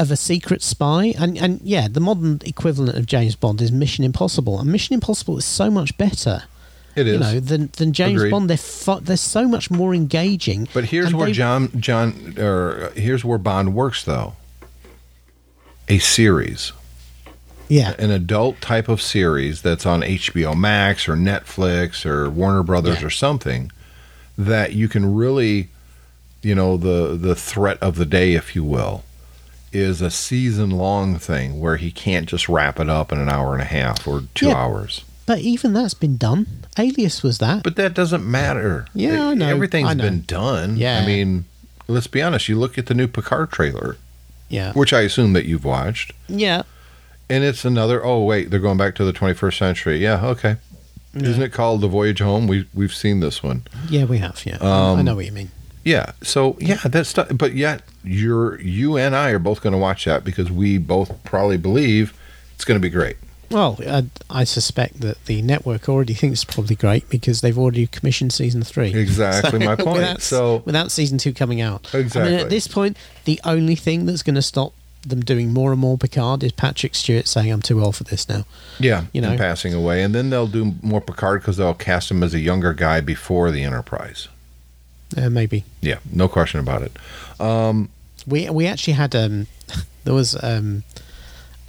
of 0.00 0.10
a 0.10 0.16
secret 0.16 0.62
spy 0.62 1.14
and, 1.18 1.36
and 1.38 1.60
yeah, 1.62 1.86
the 1.88 2.00
modern 2.00 2.40
equivalent 2.44 2.96
of 2.98 3.06
James 3.06 3.36
Bond 3.36 3.60
is 3.60 3.70
Mission 3.70 4.04
Impossible. 4.04 4.58
And 4.58 4.70
Mission 4.72 4.94
Impossible 4.94 5.36
is 5.38 5.44
so 5.44 5.70
much 5.70 5.96
better, 5.98 6.44
It 6.96 7.06
is. 7.06 7.12
you 7.14 7.18
know, 7.20 7.40
than 7.40 7.70
than 7.76 7.92
James 7.92 8.16
Agreed. 8.20 8.30
Bond. 8.30 8.50
They're 8.50 8.56
fu- 8.56 9.00
they're 9.00 9.16
so 9.16 9.46
much 9.46 9.70
more 9.70 9.94
engaging. 9.94 10.68
But 10.72 10.84
here's 10.86 11.12
where 11.14 11.26
they- 11.26 11.32
John 11.32 11.70
John 11.80 12.34
or 12.38 12.90
here's 12.96 13.24
where 13.24 13.38
Bond 13.38 13.74
works 13.74 14.02
though. 14.04 14.34
A 15.88 15.98
series, 15.98 16.72
yeah, 17.68 17.94
an 17.98 18.10
adult 18.12 18.60
type 18.60 18.88
of 18.88 19.02
series 19.02 19.60
that's 19.62 19.84
on 19.84 20.02
HBO 20.02 20.56
Max 20.56 21.08
or 21.08 21.16
Netflix 21.16 22.06
or 22.06 22.30
Warner 22.30 22.62
Brothers 22.62 23.00
Yeah. 23.00 23.06
or 23.08 23.10
something 23.10 23.72
that 24.38 24.72
you 24.72 24.86
can 24.88 25.14
really, 25.16 25.68
you 26.42 26.54
know, 26.54 26.76
the 26.76 27.16
the 27.16 27.34
threat 27.34 27.76
of 27.80 27.96
the 27.96 28.06
day, 28.06 28.34
if 28.34 28.54
you 28.54 28.62
will, 28.62 29.02
is 29.72 30.00
a 30.02 30.10
season 30.10 30.70
long 30.70 31.16
thing 31.18 31.60
where 31.60 31.76
he 31.76 31.90
can't 31.92 32.28
just 32.28 32.48
wrap 32.48 32.80
it 32.80 32.88
up 32.88 33.12
in 33.12 33.18
an 33.20 33.28
hour 33.28 33.52
and 33.52 33.62
a 33.62 33.66
half 33.66 34.06
or 34.06 34.24
two 34.34 34.48
Yeah. 34.48 34.54
hours. 34.56 35.04
but 35.26 35.38
even 35.38 35.72
that's 35.72 35.94
been 35.94 36.16
done. 36.16 36.46
Alias 36.76 37.22
was 37.22 37.38
that. 37.38 37.62
But 37.62 37.76
that 37.76 37.94
doesn't 37.94 38.28
matter. 38.28 38.86
Yeah, 38.94 39.28
I 39.28 39.34
know. 39.34 39.46
Everything's 39.48 39.88
I 39.88 39.94
know. 39.94 40.02
been 40.02 40.22
done. 40.22 40.76
Yeah. 40.76 40.98
I 41.00 41.06
mean, 41.06 41.44
let's 41.86 42.08
be 42.08 42.20
honest. 42.20 42.48
You 42.48 42.58
look 42.58 42.76
at 42.78 42.86
the 42.86 42.94
new 42.94 43.06
Picard 43.06 43.52
trailer, 43.52 43.96
yeah, 44.48 44.72
which 44.72 44.92
I 44.92 45.02
assume 45.02 45.32
that 45.34 45.46
you've 45.46 45.64
watched, 45.64 46.12
yeah, 46.28 46.62
and 47.28 47.44
it's 47.44 47.64
another. 47.64 48.04
Oh 48.04 48.24
wait, 48.24 48.50
they're 48.50 48.58
going 48.58 48.76
back 48.78 48.96
to 48.96 49.04
the 49.04 49.12
21st 49.12 49.56
century. 49.58 49.98
Yeah, 50.02 50.26
okay. 50.26 50.56
Isn't 51.14 51.42
it 51.42 51.52
called 51.52 51.80
The 51.80 51.88
Voyage 51.88 52.18
Home? 52.20 52.46
We 52.48 52.66
we've 52.74 52.94
seen 52.94 53.20
this 53.20 53.40
one. 53.42 53.62
yeah. 53.88 54.04
We 54.04 54.18
have. 54.18 54.44
Yeah, 54.44 54.56
Um, 54.56 54.98
I 54.98 55.02
know 55.02 55.14
what 55.14 55.26
you 55.26 55.32
mean. 55.32 55.50
Yeah. 55.84 56.12
So 56.22 56.56
yeah, 56.60 56.76
that 56.84 57.06
stuff. 57.06 57.28
But 57.34 57.54
yet, 57.54 57.82
you're 58.04 58.60
you 58.60 58.96
and 58.96 59.14
I 59.16 59.30
are 59.30 59.38
both 59.38 59.60
going 59.62 59.72
to 59.72 59.78
watch 59.78 60.04
that 60.04 60.24
because 60.24 60.50
we 60.50 60.78
both 60.78 61.22
probably 61.24 61.56
believe 61.56 62.12
it's 62.54 62.64
going 62.64 62.78
to 62.78 62.82
be 62.82 62.90
great. 62.90 63.16
Well, 63.50 63.78
I, 63.84 64.04
I 64.30 64.44
suspect 64.44 65.00
that 65.00 65.24
the 65.24 65.42
network 65.42 65.88
already 65.88 66.14
thinks 66.14 66.44
it's 66.44 66.54
probably 66.54 66.76
great 66.76 67.08
because 67.08 67.40
they've 67.40 67.58
already 67.58 67.88
commissioned 67.88 68.32
season 68.32 68.62
three. 68.62 68.94
Exactly 68.94 69.58
my 69.58 69.74
point. 69.76 69.96
Without, 69.98 70.22
So- 70.22 70.62
without 70.64 70.92
season 70.92 71.18
two 71.18 71.32
coming 71.32 71.60
out, 71.60 71.92
exactly. 71.92 72.20
I 72.34 72.36
mean, 72.36 72.40
at 72.44 72.50
this 72.50 72.68
point, 72.68 72.96
the 73.24 73.40
only 73.44 73.74
thing 73.74 74.06
that's 74.06 74.22
going 74.22 74.36
to 74.36 74.42
stop 74.42 74.72
them 75.02 75.20
doing 75.22 75.52
more 75.52 75.72
and 75.72 75.80
more 75.80 75.96
Picard 75.98 76.44
is 76.44 76.52
Patrick 76.52 76.94
Stewart 76.94 77.26
saying, 77.26 77.50
"I'm 77.50 77.62
too 77.62 77.82
old 77.82 77.96
for 77.96 78.04
this 78.04 78.28
now." 78.28 78.44
Yeah, 78.78 79.06
You 79.14 79.22
know. 79.22 79.36
passing 79.36 79.72
away, 79.74 80.02
and 80.02 80.14
then 80.14 80.28
they'll 80.30 80.46
do 80.46 80.74
more 80.82 81.00
Picard 81.00 81.40
because 81.40 81.56
they'll 81.56 81.72
cast 81.74 82.10
him 82.10 82.22
as 82.22 82.34
a 82.34 82.38
younger 82.38 82.74
guy 82.74 83.00
before 83.00 83.50
the 83.50 83.64
Enterprise. 83.64 84.28
Uh, 85.16 85.28
maybe 85.28 85.64
Yeah, 85.80 85.98
no 86.12 86.28
question 86.28 86.60
about 86.60 86.82
it. 86.82 86.92
we 88.26 88.48
we 88.50 88.66
actually 88.66 88.94
had 88.94 89.14
um, 89.14 89.46
there 90.04 90.14
was 90.14 90.40
um, 90.42 90.84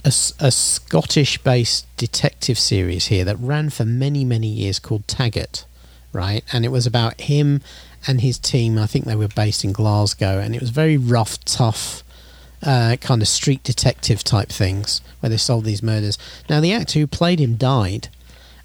a, 0.04 0.12
a 0.40 0.50
Scottish-based 0.50 1.86
detective 1.96 2.58
series 2.58 3.06
here 3.06 3.24
that 3.24 3.36
ran 3.38 3.70
for 3.70 3.84
many 3.84 4.24
many 4.24 4.48
years 4.48 4.78
called 4.78 5.06
Taggart, 5.08 5.64
right? 6.12 6.44
And 6.52 6.64
it 6.64 6.70
was 6.70 6.86
about 6.86 7.20
him 7.22 7.62
and 8.06 8.20
his 8.20 8.38
team. 8.38 8.78
I 8.78 8.86
think 8.86 9.04
they 9.04 9.16
were 9.16 9.28
based 9.28 9.64
in 9.64 9.72
Glasgow, 9.72 10.38
and 10.38 10.54
it 10.54 10.60
was 10.60 10.70
very 10.70 10.96
rough, 10.96 11.42
tough. 11.44 12.02
Uh, 12.64 12.94
kind 13.00 13.20
of 13.20 13.26
street 13.26 13.60
detective 13.64 14.22
type 14.22 14.48
things 14.48 15.00
where 15.18 15.28
they 15.28 15.36
solved 15.36 15.66
these 15.66 15.82
murders. 15.82 16.16
Now 16.48 16.60
the 16.60 16.72
actor 16.72 17.00
who 17.00 17.08
played 17.08 17.40
him 17.40 17.56
died, 17.56 18.08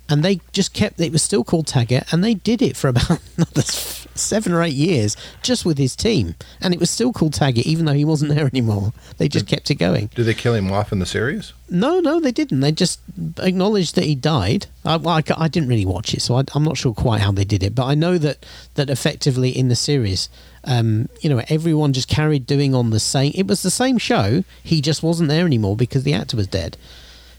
and 0.09 0.23
they 0.23 0.41
just 0.51 0.73
kept 0.73 0.99
it 0.99 1.11
was 1.11 1.21
still 1.21 1.43
called 1.43 1.67
Taggart, 1.67 2.11
and 2.11 2.23
they 2.23 2.33
did 2.33 2.61
it 2.61 2.75
for 2.77 2.87
about 2.89 3.19
another 3.35 3.61
seven 3.61 4.51
or 4.51 4.63
eight 4.63 4.73
years 4.73 5.15
just 5.41 5.65
with 5.65 5.77
his 5.77 5.95
team, 5.95 6.35
and 6.61 6.73
it 6.73 6.79
was 6.79 6.89
still 6.89 7.13
called 7.13 7.33
Taggart 7.33 7.65
even 7.65 7.85
though 7.85 7.93
he 7.93 8.05
wasn't 8.05 8.33
there 8.33 8.45
anymore. 8.45 8.93
They 9.17 9.27
just 9.27 9.47
kept 9.47 9.69
it 9.71 9.75
going. 9.75 10.09
Did 10.15 10.25
they 10.25 10.33
kill 10.33 10.53
him 10.53 10.71
off 10.71 10.91
in 10.91 10.99
the 10.99 11.05
series? 11.05 11.53
No, 11.69 11.99
no, 11.99 12.19
they 12.19 12.31
didn't. 12.31 12.61
They 12.61 12.71
just 12.71 12.99
acknowledged 13.39 13.95
that 13.95 14.05
he 14.05 14.15
died. 14.15 14.67
I, 14.85 14.95
I, 14.95 15.21
I 15.37 15.47
didn't 15.47 15.69
really 15.69 15.85
watch 15.85 16.13
it, 16.13 16.21
so 16.21 16.35
I, 16.35 16.43
I'm 16.53 16.63
not 16.63 16.77
sure 16.77 16.93
quite 16.93 17.21
how 17.21 17.31
they 17.31 17.43
did 17.43 17.63
it. 17.63 17.75
But 17.75 17.85
I 17.85 17.95
know 17.95 18.17
that 18.17 18.45
that 18.75 18.89
effectively 18.89 19.49
in 19.49 19.67
the 19.67 19.75
series, 19.75 20.29
um, 20.63 21.09
you 21.21 21.29
know, 21.29 21.41
everyone 21.49 21.93
just 21.93 22.07
carried 22.07 22.45
doing 22.45 22.73
on 22.73 22.89
the 22.91 22.99
same. 22.99 23.33
It 23.35 23.47
was 23.47 23.63
the 23.63 23.71
same 23.71 23.97
show. 23.97 24.43
He 24.63 24.81
just 24.81 25.03
wasn't 25.03 25.29
there 25.29 25.45
anymore 25.45 25.75
because 25.75 26.03
the 26.03 26.13
actor 26.13 26.37
was 26.37 26.47
dead. 26.47 26.77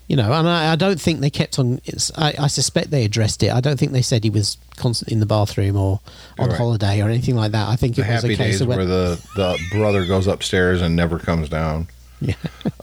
You 0.08 0.16
know, 0.16 0.32
and 0.32 0.48
I, 0.48 0.72
I 0.72 0.76
don't 0.76 1.00
think 1.00 1.20
they 1.20 1.30
kept 1.30 1.58
on. 1.58 1.80
I, 2.16 2.34
I 2.38 2.46
suspect 2.48 2.90
they 2.90 3.04
addressed 3.04 3.42
it. 3.42 3.52
I 3.52 3.60
don't 3.60 3.78
think 3.78 3.92
they 3.92 4.02
said 4.02 4.24
he 4.24 4.30
was 4.30 4.56
constantly 4.76 5.12
in 5.14 5.20
the 5.20 5.26
bathroom 5.26 5.76
or 5.76 6.00
on 6.38 6.48
Right. 6.48 6.56
holiday 6.58 7.00
or 7.02 7.08
anything 7.08 7.36
like 7.36 7.52
that. 7.52 7.68
I 7.68 7.76
think 7.76 7.94
The 7.96 8.02
it 8.02 8.08
was 8.12 8.22
happy 8.22 8.34
a 8.34 8.36
case 8.36 8.46
days 8.54 8.60
of 8.62 8.68
when, 8.68 8.78
where 8.78 8.86
the, 8.86 9.20
the 9.36 9.58
brother 9.70 10.04
goes 10.06 10.26
upstairs 10.26 10.80
and 10.82 10.96
never 10.96 11.18
comes 11.18 11.48
down. 11.48 11.88
yeah, 12.20 12.34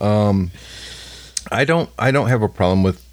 I 1.50 1.64
don't 1.64 1.90
I 1.98 2.10
don't 2.10 2.28
have 2.28 2.42
a 2.42 2.48
problem 2.48 2.82
with 2.82 3.04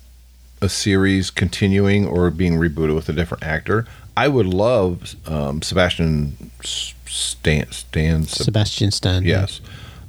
a 0.61 0.69
series 0.69 1.29
continuing 1.29 2.05
or 2.05 2.29
being 2.31 2.53
rebooted 2.53 2.95
with 2.95 3.09
a 3.09 3.13
different 3.13 3.43
actor. 3.43 3.85
I 4.15 4.27
would 4.27 4.45
love 4.45 5.15
um, 5.27 5.61
Sebastian 5.61 6.51
Stan 6.63 7.71
Stan 7.71 8.23
Seb- 8.23 8.45
Sebastian 8.45 8.91
Stan. 8.91 9.23
yes 9.23 9.59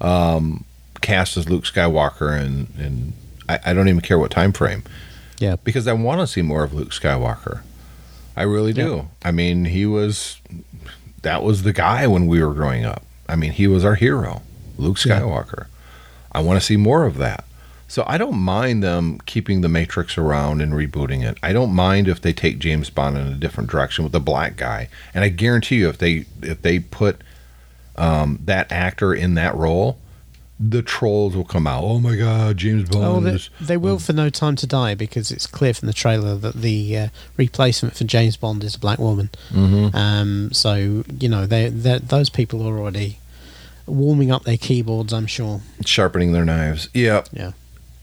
um, 0.00 0.64
cast 1.00 1.36
as 1.36 1.48
Luke 1.48 1.64
Skywalker 1.64 2.38
and 2.38 2.68
and 2.78 3.12
I, 3.48 3.58
I 3.66 3.72
don't 3.74 3.88
even 3.88 4.00
care 4.00 4.18
what 4.18 4.30
time 4.30 4.52
frame 4.52 4.84
yeah, 5.38 5.56
because 5.56 5.86
I 5.86 5.92
want 5.92 6.20
to 6.20 6.26
see 6.26 6.42
more 6.42 6.64
of 6.64 6.72
Luke 6.72 6.90
Skywalker. 6.90 7.62
I 8.36 8.42
really 8.42 8.72
do. 8.72 9.08
I 9.22 9.30
mean, 9.30 9.66
he 9.66 9.86
was 9.86 10.40
that 11.22 11.42
was 11.42 11.62
the 11.62 11.72
guy 11.72 12.06
when 12.06 12.26
we 12.26 12.42
were 12.42 12.52
growing 12.54 12.84
up. 12.84 13.02
I 13.28 13.36
mean, 13.36 13.52
he 13.52 13.66
was 13.66 13.84
our 13.84 13.94
hero, 13.94 14.42
Luke 14.76 14.98
Yeah. 15.04 15.20
Skywalker. 15.20 15.66
I 16.32 16.40
want 16.40 16.60
to 16.60 16.66
see 16.66 16.76
more 16.76 17.04
of 17.04 17.16
that. 17.18 17.44
So 17.86 18.04
I 18.06 18.18
don't 18.18 18.38
mind 18.38 18.82
them 18.82 19.20
keeping 19.24 19.60
the 19.60 19.68
Matrix 19.68 20.18
around 20.18 20.60
and 20.60 20.72
rebooting 20.72 21.22
it. 21.22 21.38
I 21.42 21.52
don't 21.52 21.72
mind 21.72 22.08
if 22.08 22.20
they 22.20 22.32
take 22.32 22.58
James 22.58 22.90
Bond 22.90 23.16
in 23.16 23.26
a 23.28 23.34
different 23.34 23.70
direction 23.70 24.02
with 24.02 24.14
a 24.14 24.20
black 24.20 24.56
guy. 24.56 24.88
And 25.12 25.22
I 25.22 25.28
guarantee 25.28 25.76
you, 25.76 25.88
if 25.88 25.98
they 25.98 26.26
if 26.42 26.62
they 26.62 26.80
put 26.80 27.20
um, 27.96 28.40
that 28.44 28.72
actor 28.72 29.14
in 29.14 29.34
that 29.34 29.54
role, 29.54 29.98
the 30.60 30.82
trolls 30.82 31.34
will 31.34 31.44
come 31.44 31.66
out. 31.66 31.82
Oh 31.82 31.98
my 31.98 32.14
God, 32.16 32.56
James 32.58 32.88
Bond 32.88 33.04
Oh, 33.04 33.20
they, 33.20 33.38
they 33.60 33.76
will 33.76 33.98
for 33.98 34.12
No 34.12 34.30
Time 34.30 34.54
to 34.56 34.66
Die 34.66 34.94
because 34.94 35.30
it's 35.32 35.46
clear 35.48 35.74
from 35.74 35.86
the 35.86 35.92
trailer 35.92 36.36
that 36.36 36.54
the 36.54 36.96
uh, 36.96 37.08
replacement 37.36 37.96
for 37.96 38.04
James 38.04 38.36
Bond 38.36 38.62
is 38.62 38.76
a 38.76 38.78
black 38.78 38.98
woman. 39.00 39.30
Mhm. 39.50 39.94
Um, 39.94 40.52
so 40.52 41.02
you 41.18 41.28
know, 41.28 41.46
they 41.46 41.68
those 41.70 42.30
people 42.30 42.66
are 42.66 42.78
already 42.78 43.18
warming 43.86 44.30
up 44.30 44.44
their 44.44 44.56
keyboards. 44.56 45.12
I'm 45.12 45.26
sure. 45.26 45.60
sharpening 45.84 46.32
their 46.32 46.44
knives. 46.44 46.88
Yeah, 46.94 47.24
Yeah. 47.32 47.52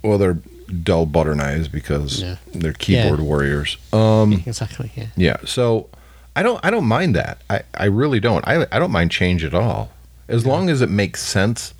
Well, 0.03 0.17
they're 0.17 0.37
dull 0.83 1.05
butter 1.05 1.35
knives 1.35 1.67
because 1.67 2.21
Yeah. 2.21 2.35
they're 2.53 2.73
keyboard 2.73 3.19
Yeah. 3.19 3.25
warriors. 3.25 3.77
Um, 3.93 4.33
exactly. 4.45 4.91
Yeah. 4.95 5.07
yeah. 5.15 5.37
So 5.45 5.87
I 6.35 6.43
don't. 6.43 6.59
I 6.65 6.69
don't 6.69 6.85
mind 6.85 7.15
that. 7.15 7.39
I, 7.49 7.61
I 7.73 7.85
really 7.85 8.19
don't. 8.19 8.45
I, 8.47 8.65
I 8.71 8.79
don't 8.79 8.91
mind 8.91 9.11
change 9.11 9.43
at 9.43 9.53
all, 9.53 9.89
as 10.27 10.45
long 10.45 10.69
as 10.69 10.81
it 10.81 10.89
makes 10.89 11.21
sense. 11.23 11.73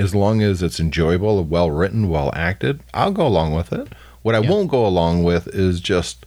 As 0.00 0.14
long 0.14 0.42
as 0.42 0.62
it's 0.62 0.80
enjoyable, 0.80 1.44
well 1.44 1.70
written, 1.70 2.08
well 2.08 2.30
acted, 2.34 2.80
I'll 2.94 3.12
go 3.12 3.26
along 3.26 3.54
with 3.54 3.72
it. 3.72 3.88
What 4.22 4.34
I 4.34 4.38
Yeah. 4.40 4.50
won't 4.50 4.70
go 4.70 4.86
along 4.86 5.24
with 5.24 5.46
is 5.48 5.80
just 5.80 6.24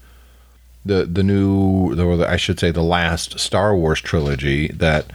the 0.86 1.06
the 1.06 1.24
new, 1.24 1.94
or 2.00 2.18
the, 2.18 2.30
I 2.30 2.36
should 2.38 2.60
say, 2.60 2.72
the 2.72 2.84
last 2.84 3.40
Star 3.40 3.76
Wars 3.76 4.00
trilogy 4.02 4.68
that 4.68 5.06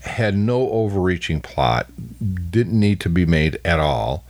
had 0.00 0.36
no 0.36 0.68
overreaching 0.70 1.40
plot, 1.40 1.86
didn't 2.50 2.78
need 2.78 2.98
to 3.00 3.08
be 3.08 3.24
made 3.24 3.58
at 3.64 3.78
all. 3.78 4.24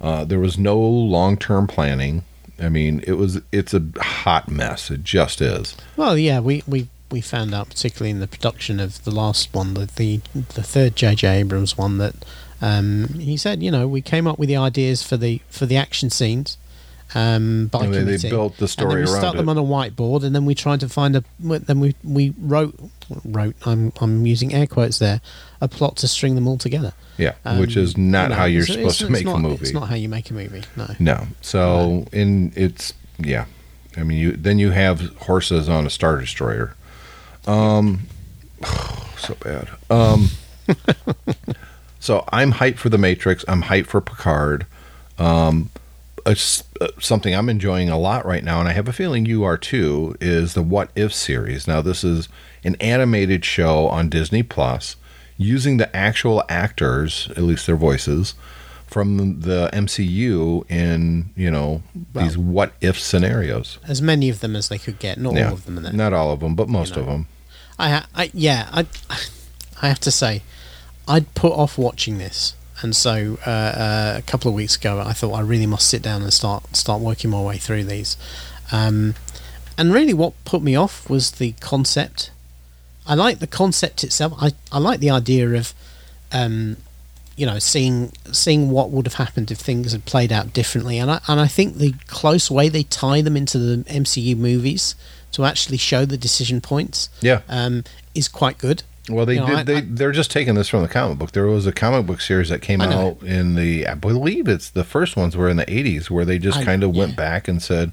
Uh, 0.00 0.22
there 0.24 0.38
was 0.38 0.58
no 0.58 0.78
long 0.78 1.36
term 1.36 1.66
planning. 1.66 2.22
I 2.60 2.68
mean, 2.68 3.02
it 3.06 3.14
was 3.14 3.40
it's 3.50 3.74
a 3.74 3.82
hot 4.00 4.50
mess. 4.50 4.90
It 4.90 5.02
just 5.02 5.40
is. 5.40 5.74
Well, 5.96 6.16
yeah, 6.18 6.40
we, 6.40 6.62
we, 6.68 6.88
we 7.10 7.20
found 7.20 7.52
out, 7.54 7.68
particularly 7.70 8.10
in 8.10 8.20
the 8.20 8.28
production 8.28 8.78
of 8.80 9.02
the 9.04 9.10
last 9.10 9.52
one, 9.54 9.74
the 9.74 9.86
the, 9.96 10.20
the 10.34 10.62
third 10.62 10.94
J.J. 10.94 11.26
Abrams 11.40 11.76
one, 11.78 11.98
that 11.98 12.14
um, 12.64 13.08
he 13.20 13.36
said, 13.36 13.62
you 13.62 13.70
know, 13.70 13.86
we 13.86 14.00
came 14.00 14.26
up 14.26 14.38
with 14.38 14.48
the 14.48 14.56
ideas 14.56 15.02
for 15.02 15.16
the 15.16 15.40
for 15.50 15.66
the 15.66 15.76
action 15.76 16.08
scenes 16.10 16.56
um, 17.14 17.66
by 17.66 17.84
And 17.84 17.94
they- 17.94 18.16
they 18.16 18.28
built 18.30 18.56
the 18.56 18.64
and 18.64 18.70
story 18.70 18.88
then 18.88 19.04
we 19.04 19.10
around 19.12 19.20
stuck 19.20 19.36
them 19.36 19.48
on 19.48 19.58
a 19.58 19.62
whiteboard, 19.62 20.24
and 20.24 20.34
then 20.34 20.44
we 20.46 20.54
tried 20.54 20.80
to 20.80 20.88
find 20.88 21.14
a. 21.16 21.22
Then 21.38 21.78
we 21.80 21.94
we 22.02 22.32
wrote 22.38 22.74
wrote. 23.24 23.54
I'm 23.66 23.92
I'm 24.00 24.26
using 24.26 24.54
air 24.54 24.66
quotes 24.66 24.98
there. 24.98 25.20
A 25.60 25.68
plot 25.68 25.96
to 25.98 26.08
string 26.08 26.34
them 26.34 26.48
all 26.48 26.58
together. 26.58 26.92
Yeah, 27.16 27.34
Um, 27.44 27.58
which 27.60 27.76
is 27.76 27.96
not 27.96 28.24
you 28.24 28.28
know, 28.30 28.34
how 28.34 28.44
you're 28.46 28.66
supposed 28.66 28.98
to 28.98 29.08
make 29.10 29.24
not, 29.24 29.36
a 29.36 29.38
movie. 29.38 29.62
It's 29.62 29.72
not 29.72 29.88
how 29.88 29.94
you 29.94 30.08
make 30.08 30.30
a 30.30 30.34
movie. 30.34 30.62
No. 30.76 30.88
No. 30.98 31.26
So 31.42 32.06
in 32.12 32.52
it's 32.56 32.92
yeah. 33.18 33.44
I 33.96 34.02
mean, 34.02 34.18
you 34.18 34.32
then 34.32 34.58
you 34.58 34.70
have 34.72 35.00
horses 35.18 35.68
on 35.68 35.86
a 35.86 35.90
star 35.90 36.18
destroyer. 36.18 36.74
Um, 37.46 38.06
so 39.18 39.34
bad. 39.40 39.68
Um, 39.90 40.30
so 42.04 42.22
I'm 42.30 42.52
hyped 42.52 42.76
for 42.76 42.90
the 42.90 42.98
Matrix. 42.98 43.46
I'm 43.48 43.62
hyped 43.62 43.86
for 43.86 44.02
Picard. 44.02 44.66
Um, 45.18 45.70
it's, 46.26 46.62
something 47.00 47.34
I'm 47.34 47.48
enjoying 47.48 47.88
a 47.88 47.98
lot 47.98 48.26
right 48.26 48.44
now, 48.44 48.60
and 48.60 48.68
I 48.68 48.72
have 48.72 48.88
a 48.88 48.92
feeling 48.92 49.24
you 49.24 49.42
are 49.42 49.56
too. 49.56 50.14
Is 50.20 50.52
the 50.52 50.62
What 50.62 50.90
If 50.94 51.14
series? 51.14 51.66
Now 51.66 51.80
this 51.80 52.04
is 52.04 52.28
an 52.62 52.76
animated 52.78 53.42
show 53.42 53.88
on 53.88 54.10
Disney 54.10 54.42
Plus, 54.42 54.96
using 55.38 55.78
the 55.78 55.94
actual 55.96 56.44
actors, 56.46 57.30
at 57.30 57.42
least 57.42 57.66
their 57.66 57.74
voices, 57.74 58.34
from 58.86 59.40
the 59.40 59.70
MCU 59.72 60.70
in 60.70 61.30
you 61.34 61.50
know 61.50 61.82
these 62.14 62.36
what 62.36 62.74
if 62.82 63.00
scenarios. 63.00 63.78
As 63.88 64.02
many 64.02 64.28
of 64.28 64.40
them 64.40 64.54
as 64.56 64.68
they 64.68 64.78
could 64.78 64.98
get. 64.98 65.18
Not 65.18 65.36
yeah, 65.36 65.48
all 65.48 65.54
of 65.54 65.64
them 65.64 65.96
not 65.96 66.12
all 66.12 66.32
of 66.32 66.40
them, 66.40 66.54
but 66.54 66.68
most 66.68 66.96
know. 66.96 67.00
of 67.00 67.06
them. 67.06 67.28
I, 67.78 67.88
ha- 67.88 68.06
I 68.14 68.30
yeah, 68.34 68.68
I, 68.72 68.86
I 69.80 69.88
have 69.88 70.00
to 70.00 70.10
say, 70.10 70.42
I'd 71.06 71.32
put 71.34 71.52
off 71.52 71.76
watching 71.78 72.18
this, 72.18 72.54
and 72.82 72.94
so 72.96 73.38
uh, 73.46 73.50
uh, 73.50 74.14
a 74.18 74.22
couple 74.22 74.48
of 74.48 74.54
weeks 74.54 74.76
ago, 74.76 75.00
I 75.00 75.12
thought 75.12 75.32
I 75.34 75.40
really 75.40 75.66
must 75.66 75.88
sit 75.88 76.02
down 76.02 76.22
and 76.22 76.32
start 76.32 76.74
start 76.76 77.00
working 77.00 77.30
my 77.30 77.40
way 77.42 77.58
through 77.58 77.84
these. 77.84 78.16
Um, 78.72 79.14
and 79.76 79.92
really, 79.92 80.14
what 80.14 80.32
put 80.44 80.62
me 80.62 80.74
off 80.76 81.08
was 81.10 81.32
the 81.32 81.52
concept. 81.60 82.30
I 83.06 83.14
like 83.14 83.38
the 83.40 83.46
concept 83.46 84.02
itself. 84.02 84.32
I, 84.40 84.52
I 84.72 84.78
like 84.78 85.00
the 85.00 85.10
idea 85.10 85.50
of, 85.50 85.74
um, 86.32 86.78
you 87.36 87.44
know, 87.44 87.58
seeing 87.58 88.12
seeing 88.32 88.70
what 88.70 88.90
would 88.90 89.06
have 89.06 89.14
happened 89.14 89.50
if 89.50 89.58
things 89.58 89.92
had 89.92 90.06
played 90.06 90.32
out 90.32 90.52
differently. 90.54 90.98
And 90.98 91.10
I 91.10 91.20
and 91.28 91.38
I 91.38 91.46
think 91.48 91.76
the 91.76 91.92
close 92.06 92.50
way 92.50 92.68
they 92.70 92.84
tie 92.84 93.20
them 93.20 93.36
into 93.36 93.58
the 93.58 93.84
MCU 93.90 94.36
movies 94.36 94.94
to 95.32 95.44
actually 95.44 95.76
show 95.76 96.04
the 96.06 96.16
decision 96.16 96.60
points 96.60 97.08
Yeah. 97.20 97.40
um, 97.48 97.82
is 98.14 98.28
quite 98.28 98.56
good. 98.56 98.84
Well, 99.08 99.26
they 99.26 99.34
You 99.34 99.40
know, 99.40 99.46
did. 99.48 99.56
I- 99.58 99.62
they 99.64 99.76
I- 99.76 99.84
they're 99.86 100.12
just 100.12 100.30
taking 100.30 100.54
this 100.54 100.68
from 100.68 100.82
the 100.82 100.88
comic 100.88 101.18
book. 101.18 101.32
There 101.32 101.46
was 101.46 101.66
a 101.66 101.72
comic 101.72 102.06
book 102.06 102.20
series 102.20 102.48
that 102.48 102.62
came 102.62 102.80
out 102.80 103.22
in 103.22 103.54
the. 103.54 103.86
I 103.86 103.94
believe 103.94 104.48
it's 104.48 104.70
the 104.70 104.84
first 104.84 105.16
ones 105.16 105.36
were 105.36 105.48
in 105.48 105.56
the 105.58 105.66
'80s, 105.70 106.10
where 106.10 106.24
they 106.24 106.38
just 106.38 106.62
kind 106.64 106.82
of 106.82 106.94
went 106.96 107.14
back 107.16 107.46
and 107.46 107.62
said, 107.62 107.92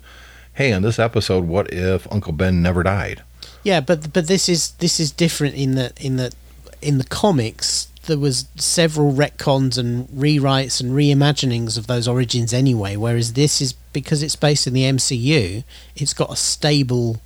"Hey, 0.54 0.72
in 0.72 0.82
this 0.84 1.00
episode, 1.00 1.46
what 1.46 1.72
if 1.74 2.08
Uncle 2.12 2.32
Ben 2.34 2.62
never 2.62 2.82
died?" 2.84 3.24
Yeah, 3.64 3.82
but 3.82 4.14
but 4.14 4.28
this 4.28 4.48
is 4.48 4.72
this 4.80 5.00
is 5.00 5.12
different 5.12 5.56
in 5.56 5.76
that 5.76 6.00
in 6.04 6.16
that 6.18 6.34
in 6.82 6.98
the 6.98 7.04
comics 7.04 7.88
there 8.08 8.18
was 8.18 8.46
several 8.56 9.14
retcons 9.14 9.78
and 9.78 10.08
rewrites 10.10 10.82
and 10.82 10.92
reimaginings 10.94 11.78
of 11.78 11.86
those 11.86 12.08
origins 12.08 12.52
anyway. 12.52 12.96
Whereas 12.96 13.34
this 13.34 13.62
is 13.62 13.74
because 13.94 14.24
it's 14.24 14.36
based 14.36 14.66
in 14.66 14.74
the 14.74 14.82
MCU, 14.86 15.64
it's 15.96 16.14
got 16.16 16.32
a 16.32 16.36
stable 16.36 17.22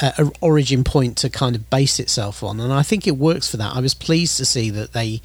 uh, 0.00 0.30
origin 0.40 0.84
point 0.84 1.16
to 1.18 1.30
kind 1.30 1.56
of 1.56 1.68
base 1.70 1.98
itself 1.98 2.42
on, 2.42 2.60
and 2.60 2.72
I 2.72 2.82
think 2.82 3.06
it 3.06 3.16
works 3.16 3.50
for 3.50 3.56
that. 3.56 3.74
I 3.74 3.80
was 3.80 3.94
pleased 3.94 4.36
to 4.38 4.44
see 4.44 4.70
that 4.70 4.92
they. 4.92 5.20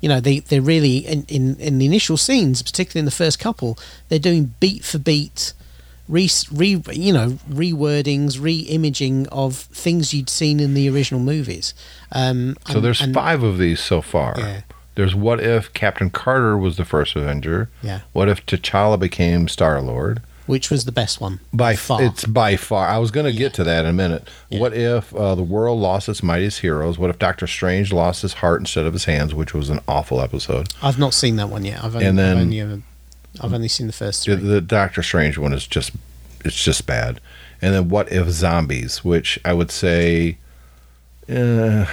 You 0.00 0.08
know, 0.08 0.20
they 0.20 0.38
they're 0.38 0.62
really 0.62 0.98
in, 0.98 1.24
in 1.26 1.56
in 1.56 1.78
the 1.78 1.86
initial 1.86 2.16
scenes, 2.16 2.62
particularly 2.62 3.00
in 3.00 3.04
the 3.04 3.10
first 3.10 3.40
couple, 3.40 3.76
they're 4.08 4.20
doing 4.20 4.54
beat 4.60 4.84
for 4.84 4.96
beat 4.98 5.52
re, 6.08 6.30
re 6.52 6.80
you 6.92 7.12
know 7.12 7.30
rewordings, 7.50 8.40
re-imaging 8.40 9.26
of 9.28 9.56
things 9.56 10.14
you'd 10.14 10.30
seen 10.30 10.60
in 10.60 10.74
the 10.74 10.88
original 10.88 11.20
movies. 11.20 11.74
Um, 12.12 12.56
So 12.68 12.74
and- 12.76 12.84
there's 12.84 13.00
and- 13.00 13.12
five 13.14 13.42
of 13.42 13.58
these 13.58 13.80
so 13.80 14.00
far. 14.00 14.34
Yeah. 14.38 14.60
There's 14.94 15.14
what 15.14 15.40
if 15.40 15.72
Captain 15.74 16.10
Carter 16.10 16.56
was 16.56 16.76
the 16.76 16.84
first 16.84 17.14
Avenger? 17.16 17.68
Yeah. 17.82 18.00
What 18.12 18.28
if 18.28 18.44
T'Challa 18.46 18.98
became 18.98 19.46
Star 19.48 19.80
Lord? 19.80 20.22
Which 20.48 20.70
was 20.70 20.84
the 20.84 20.90
best 20.92 21.20
one 21.20 21.38
By 21.52 21.76
far. 21.76 22.02
it's 22.02 22.24
by 22.24 22.56
far. 22.56 22.88
I 22.88 22.98
was 22.98 23.10
going 23.12 23.26
to 23.26 23.32
get 23.32 23.54
to 23.54 23.64
that 23.64 23.84
in 23.84 23.90
a 23.90 23.92
minute. 23.92 24.26
Yeah. 24.50 24.58
What 24.60 24.72
if 24.74 25.14
uh, 25.14 25.34
the 25.36 25.42
world 25.44 25.78
lost 25.78 26.08
its 26.08 26.22
mightiest 26.22 26.58
heroes? 26.60 26.98
What 26.98 27.10
if 27.10 27.18
Doctor 27.20 27.46
Strange 27.46 27.92
lost 27.92 28.22
his 28.22 28.32
heart 28.34 28.60
instead 28.60 28.86
of 28.86 28.92
his 28.94 29.04
hands, 29.04 29.34
which 29.34 29.54
was 29.54 29.70
an 29.70 29.78
awful 29.86 30.20
episode? 30.20 30.68
I've 30.82 30.98
not 30.98 31.14
seen 31.14 31.36
that 31.36 31.48
one 31.50 31.64
yet. 31.64 31.84
I've 31.84 31.94
only, 31.94 32.06
And 32.06 32.18
then- 32.18 32.36
I've, 32.36 32.42
only 32.42 32.60
ever, 32.60 32.82
I've 33.40 33.52
only 33.54 33.68
seen 33.68 33.86
the 33.86 33.92
first 33.92 34.24
three. 34.24 34.34
the 34.34 34.60
Doctor 34.60 35.02
Strange 35.02 35.38
one 35.38 35.52
is 35.52 35.66
just 35.66 35.92
it's 36.44 36.62
just 36.64 36.86
bad. 36.86 37.20
And 37.62 37.74
then 37.74 37.88
what 37.88 38.10
if 38.10 38.28
zombies, 38.30 39.04
which 39.04 39.38
I 39.44 39.52
would 39.52 39.70
say, 39.70 40.38
uh, 41.28 41.84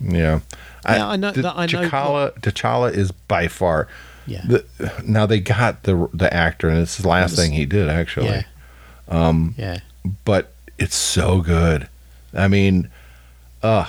yeah. 0.00 0.40
Yeah, 0.88 1.08
I 1.08 1.16
know- 1.16 1.32
the- 1.32 1.42
that- 1.42 1.54
I 1.56 1.66
know 1.66 1.82
T'Challa, 1.88 2.40
T'Challa 2.40 2.92
is 2.92 3.10
by 3.12 3.48
far. 3.48 3.88
Yeah. 4.28 4.42
The, 4.46 4.92
now 5.04 5.26
they 5.26 5.40
got 5.40 5.82
the 5.84 6.08
the 6.12 6.32
actor, 6.32 6.68
and 6.68 6.78
it's 6.80 6.96
the 6.98 7.08
last 7.08 7.30
Yes. 7.32 7.38
thing 7.40 7.52
he 7.52 7.64
did 7.66 7.88
actually. 7.88 8.28
yeah. 8.28 8.42
Um, 9.08 9.54
yeah. 9.58 9.80
But 10.24 10.52
it's 10.78 10.96
so 10.96 11.40
good. 11.40 11.88
I 12.34 12.46
mean, 12.48 12.88
uh, 13.62 13.86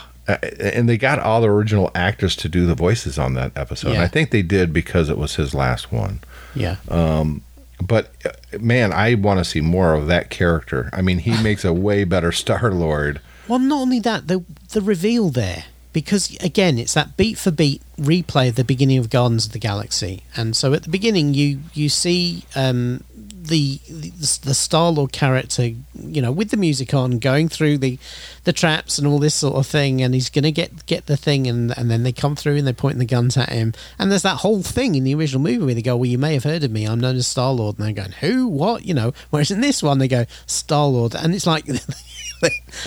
and 0.59 0.87
they 0.87 0.97
got 0.97 1.19
all 1.19 1.41
the 1.41 1.49
original 1.49 1.91
actors 1.93 2.35
to 2.37 2.49
do 2.49 2.65
the 2.65 2.75
voices 2.75 3.17
on 3.19 3.33
that 3.33 3.51
episode. 3.55 3.93
Yeah. 3.93 4.03
I 4.03 4.07
think 4.07 4.31
they 4.31 4.41
did 4.41 4.71
because 4.73 5.09
it 5.09 5.17
was 5.17 5.35
his 5.35 5.53
last 5.53 5.91
one. 5.91 6.19
Yeah. 6.55 6.77
Um, 6.89 7.41
but 7.81 8.11
uh, 8.25 8.31
man, 8.59 8.91
I 8.93 9.15
want 9.15 9.39
to 9.39 9.45
see 9.45 9.61
more 9.61 9.93
of 9.93 10.07
that 10.07 10.29
character. 10.29 10.89
I 10.93 11.01
mean, 11.01 11.19
he 11.19 11.31
makes 11.43 11.65
a 11.65 11.73
way 11.73 12.03
better 12.05 12.31
Star 12.31 12.71
Lord. 12.71 13.19
Well, 13.47 13.59
not 13.59 13.81
only 13.81 13.99
that, 14.01 14.27
the 14.27 14.43
the 14.73 14.81
reveal 14.81 15.29
there, 15.29 15.65
because 15.93 16.35
again, 16.37 16.77
it's 16.77 16.93
that 16.93 17.17
beat 17.17 17.37
for 17.37 17.51
beat 17.51 17.81
replay 17.97 18.49
of 18.49 18.55
the 18.55 18.63
beginning 18.63 18.97
of 18.97 19.09
Guardians 19.09 19.47
of 19.47 19.51
the 19.53 19.59
Galaxy, 19.59 20.23
and 20.35 20.55
so 20.55 20.73
at 20.73 20.83
the 20.83 20.89
beginning, 20.89 21.33
you 21.33 21.59
you 21.73 21.89
see 21.89 22.43
um, 22.55 23.03
the 23.49 23.79
the, 23.89 24.39
the 24.43 24.53
Star 24.53 24.91
Lord 24.91 25.11
character, 25.11 25.63
you 25.63 26.21
know, 26.21 26.31
with 26.31 26.51
the 26.51 26.57
music 26.57 26.93
on, 26.93 27.19
going 27.19 27.49
through 27.49 27.79
the 27.79 27.97
the 28.43 28.53
traps 28.53 28.97
and 28.97 29.07
all 29.07 29.19
this 29.19 29.35
sort 29.35 29.55
of 29.55 29.65
thing, 29.65 30.01
and 30.01 30.13
he's 30.13 30.29
gonna 30.29 30.51
get 30.51 30.85
get 30.85 31.07
the 31.07 31.17
thing, 31.17 31.47
and 31.47 31.75
and 31.77 31.89
then 31.89 32.03
they 32.03 32.11
come 32.11 32.35
through 32.35 32.57
and 32.57 32.67
they're 32.67 32.73
pointing 32.73 32.99
the 32.99 33.05
guns 33.05 33.35
at 33.35 33.49
him, 33.49 33.73
and 33.97 34.11
there's 34.11 34.23
that 34.23 34.37
whole 34.37 34.61
thing 34.61 34.95
in 34.95 35.03
the 35.03 35.15
original 35.15 35.41
movie 35.41 35.65
where 35.65 35.75
they 35.75 35.81
go, 35.81 35.97
"Well, 35.97 36.05
you 36.05 36.17
may 36.17 36.33
have 36.33 36.43
heard 36.43 36.63
of 36.63 36.71
me. 36.71 36.85
I'm 36.85 36.99
known 36.99 37.15
as 37.15 37.27
Star 37.27 37.51
Lord," 37.51 37.77
and 37.77 37.87
they're 37.87 38.05
going, 38.05 38.15
"Who? 38.19 38.47
What? 38.47 38.85
You 38.85 38.93
know?" 38.93 39.13
Whereas 39.31 39.51
in 39.51 39.61
this 39.61 39.81
one, 39.81 39.97
they 39.97 40.07
go, 40.07 40.25
"Star 40.45 40.85
Lord," 40.87 41.15
and 41.15 41.33
it's 41.33 41.47
like. 41.47 41.65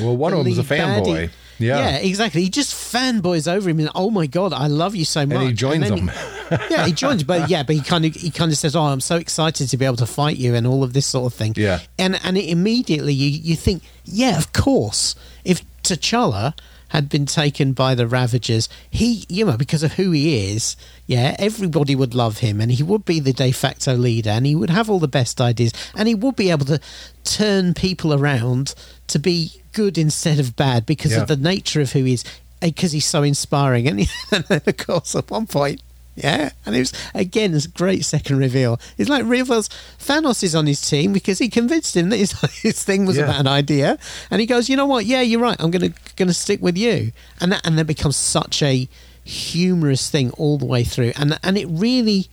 Well, 0.00 0.16
one 0.16 0.32
of 0.32 0.44
them's 0.46 0.57
a 0.59 0.62
fanboy. 0.62 1.30
Yeah. 1.62 1.78
yeah, 1.78 1.96
exactly. 1.98 2.42
He 2.42 2.50
just 2.50 2.74
fanboys 2.74 3.50
over 3.50 3.68
him, 3.70 3.78
and 3.80 3.88
oh 3.94 4.10
my 4.10 4.26
god, 4.26 4.52
I 4.52 4.66
love 4.66 4.94
you 4.94 5.04
so 5.04 5.24
much. 5.26 5.36
And 5.38 5.46
he 5.48 5.52
joins 5.54 5.88
then 5.88 6.06
them. 6.06 6.08
he- 6.08 6.56
yeah, 6.74 6.86
he 6.86 6.92
joins, 6.92 7.22
but 7.24 7.48
yeah, 7.48 7.62
but 7.62 7.76
he 7.76 7.82
kind 7.82 8.04
of 8.04 8.14
he 8.14 8.30
kind 8.30 8.50
of 8.52 8.58
says, 8.58 8.76
"Oh, 8.76 8.82
I'm 8.82 9.00
so 9.00 9.16
excited 9.16 9.68
to 9.68 9.76
be 9.76 9.84
able 9.84 9.96
to 9.96 10.06
fight 10.06 10.36
you," 10.36 10.54
and 10.54 10.66
all 10.66 10.82
of 10.84 10.92
this 10.92 11.06
sort 11.06 11.32
of 11.32 11.36
thing. 11.38 11.54
Yeah. 11.56 11.80
and 11.98 12.18
and 12.24 12.36
it 12.36 12.48
immediately 12.48 13.14
you 13.14 13.28
you 13.30 13.56
think, 13.56 13.82
yeah, 14.04 14.36
of 14.38 14.52
course, 14.52 15.14
if 15.44 15.62
T'Challa 15.82 16.54
had 16.88 17.08
been 17.08 17.24
taken 17.24 17.72
by 17.72 17.94
the 17.94 18.06
Ravagers, 18.06 18.68
he, 18.90 19.24
you 19.30 19.46
know, 19.46 19.56
because 19.56 19.82
of 19.82 19.94
who 19.94 20.10
he 20.10 20.50
is, 20.52 20.76
yeah, 21.06 21.34
everybody 21.38 21.96
would 21.96 22.14
love 22.14 22.38
him, 22.40 22.60
and 22.60 22.70
he 22.70 22.82
would 22.82 23.06
be 23.06 23.18
the 23.18 23.32
de 23.32 23.50
facto 23.50 23.94
leader, 23.94 24.28
and 24.28 24.44
he 24.44 24.54
would 24.54 24.68
have 24.68 24.90
all 24.90 24.98
the 24.98 25.08
best 25.08 25.40
ideas, 25.40 25.72
and 25.96 26.06
he 26.06 26.14
would 26.14 26.36
be 26.36 26.50
able 26.50 26.66
to 26.66 26.78
turn 27.24 27.72
people 27.72 28.12
around 28.12 28.74
to 29.06 29.18
be 29.18 29.61
good 29.73 29.97
instead 29.99 30.39
of 30.39 30.57
bad 30.57 30.87
because 30.87 31.12
Yeah. 31.12 31.23
of 31.23 31.29
the 31.29 31.37
nature 31.37 31.81
of 31.81 31.93
who 31.93 32.05
he 32.05 32.14
is, 32.14 32.25
uh, 32.62 32.66
because 32.66 32.93
he's 32.93 33.07
so 33.07 33.23
inspiring. 33.23 33.89
And, 33.89 34.01
and 34.33 34.45
then, 34.45 34.61
of 34.66 34.77
course, 34.77 35.14
at 35.16 35.31
one 35.31 35.47
point, 35.47 35.81
yeah, 36.14 36.51
and 36.66 36.77
it 36.77 36.81
was 36.81 36.93
again 37.14 37.53
this 37.53 37.66
great 37.66 38.05
second 38.05 38.37
reveal. 38.37 38.79
It's 38.99 39.09
like 39.09 39.25
reveals 39.25 39.70
Thanos 39.99 40.43
is 40.43 40.55
on 40.55 40.66
his 40.66 40.81
team 40.83 41.12
because 41.14 41.39
he 41.39 41.49
convinced 41.49 41.97
him 41.97 42.11
that 42.11 42.18
his, 42.18 42.33
his 42.62 42.85
thing 42.85 43.07
was 43.07 43.16
Yeah. 43.16 43.25
a 43.25 43.27
bad 43.29 43.47
idea, 43.47 43.99
and 44.31 44.39
he 44.41 44.47
goes, 44.47 44.68
"You 44.68 44.77
know 44.77 44.85
what? 44.85 45.07
Yeah, 45.07 45.23
you're 45.23 45.41
right. 45.41 45.57
I'm 45.59 45.70
gonna 45.70 45.93
gonna 46.16 46.35
stick 46.35 46.61
with 46.61 46.77
you." 46.77 47.12
And 47.41 47.51
that 47.53 47.62
and 47.66 47.79
that 47.79 47.87
becomes 47.87 48.16
such 48.16 48.62
a 48.62 48.87
humorous 49.25 50.11
thing 50.11 50.31
all 50.33 50.59
the 50.59 50.66
way 50.66 50.85
through, 50.85 51.12
and 51.16 51.39
and 51.43 51.57
it 51.57 51.66
really 51.70 52.29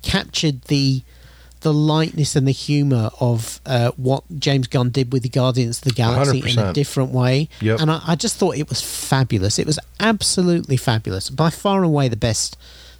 captured 0.00 0.62
the 0.62 1.02
the 1.62 1.72
lightness 1.72 2.36
and 2.36 2.46
the 2.46 2.52
humor 2.52 3.10
of 3.20 3.60
uh, 3.66 3.90
what 3.96 4.24
James 4.38 4.66
Gunn 4.68 4.90
did 4.90 5.12
with 5.12 5.22
the 5.22 5.28
Guardians 5.28 5.78
of 5.78 5.84
the 5.84 5.92
Galaxy 5.92 6.42
in 6.50 6.58
a 6.58 6.72
different 6.72 7.10
way. 7.12 7.48
Yep. 7.60 7.80
And 7.80 7.90
I, 7.90 8.00
I 8.06 8.14
just 8.16 8.36
thought 8.36 8.56
it 8.56 8.68
was 8.68 8.80
fabulous. 8.80 9.58
It 9.58 9.66
was 9.66 9.78
absolutely 10.00 10.76
fabulous. 10.76 11.30
By 11.30 11.50
far 11.50 11.76
and 11.78 11.86
away 11.86 12.08
the 12.08 12.16
best 12.16 12.56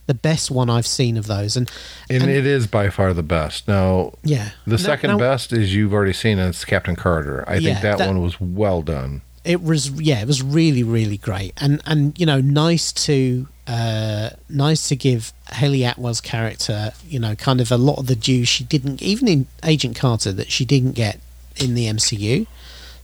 the 0.07 0.15
best 0.15 0.51
one 0.51 0.69
I've 0.69 0.87
seen 0.87 1.17
of 1.17 1.27
those. 1.29 1.57
And, 1.57 1.71
And, 2.11 2.23
and- 2.25 2.31
it 2.33 2.45
is 2.45 2.67
by 2.67 2.91
far 2.91 3.15
the 3.15 3.23
best. 3.23 3.69
Now, 3.69 4.13
yeah. 4.25 4.51
the 4.67 4.77
second 4.77 5.11
no, 5.11 5.19
best 5.19 5.53
is 5.53 5.73
you've 5.75 5.93
already 5.93 6.13
seen 6.13 6.41
it. 6.41 6.49
It's 6.49 6.65
Captain 6.65 6.97
Carter. 6.97 7.45
I 7.49 7.55
Yeah, 7.57 7.71
think 7.71 7.83
that, 7.83 7.99
that- 7.99 8.07
one 8.09 8.21
was 8.21 8.41
well 8.41 8.83
done. 8.83 9.23
it 9.45 9.63
was 9.63 9.91
yeah 10.01 10.21
it 10.21 10.27
was 10.29 10.41
really 10.41 10.85
really 10.85 11.17
great 11.19 11.53
and 11.61 11.81
and 11.85 12.17
you 12.19 12.25
know 12.25 12.41
nice 12.41 12.93
to 12.93 13.49
uh 13.67 14.31
nice 14.49 14.89
to 14.89 14.97
give 14.97 15.33
Hayley 15.53 15.85
Atwell's 15.85 16.21
character 16.21 16.93
you 17.07 17.21
know 17.21 17.37
kind 17.37 17.61
of 17.61 17.71
a 17.71 17.77
lot 17.77 17.99
of 17.99 18.07
the 18.09 18.17
due 18.17 18.45
she 18.45 18.65
didn't 18.65 19.01
even 19.01 19.29
in 19.29 19.47
Agent 19.63 19.95
Carter 19.97 20.33
that 20.33 20.51
she 20.51 20.65
didn't 20.65 20.93
get 20.93 21.21
in 21.57 21.75
the 21.75 21.87
MCU 21.87 22.47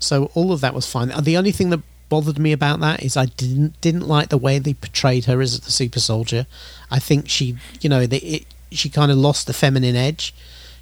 so 0.00 0.30
all 0.34 0.52
of 0.52 0.60
that 0.60 0.74
was 0.74 0.86
fine. 0.88 1.12
The 1.22 1.36
only 1.36 1.50
thing 1.50 1.70
that 1.70 1.80
bothered 2.08 2.38
me 2.38 2.52
about 2.52 2.78
that 2.80 3.02
is 3.02 3.16
I 3.16 3.26
didn't 3.26 3.80
didn't 3.80 4.06
like 4.06 4.28
the 4.28 4.38
way 4.38 4.58
they 4.60 4.74
portrayed 4.74 5.24
her 5.26 5.40
as 5.40 5.58
the 5.60 5.70
super 5.72 5.98
soldier. 6.00 6.46
I 6.90 6.98
think 7.00 7.28
she 7.28 7.56
you 7.80 7.88
know 7.90 8.06
they, 8.06 8.18
it, 8.18 8.46
she 8.70 8.88
kind 8.90 9.10
of 9.10 9.18
lost 9.18 9.46
the 9.48 9.52
feminine 9.52 9.96
edge. 9.96 10.32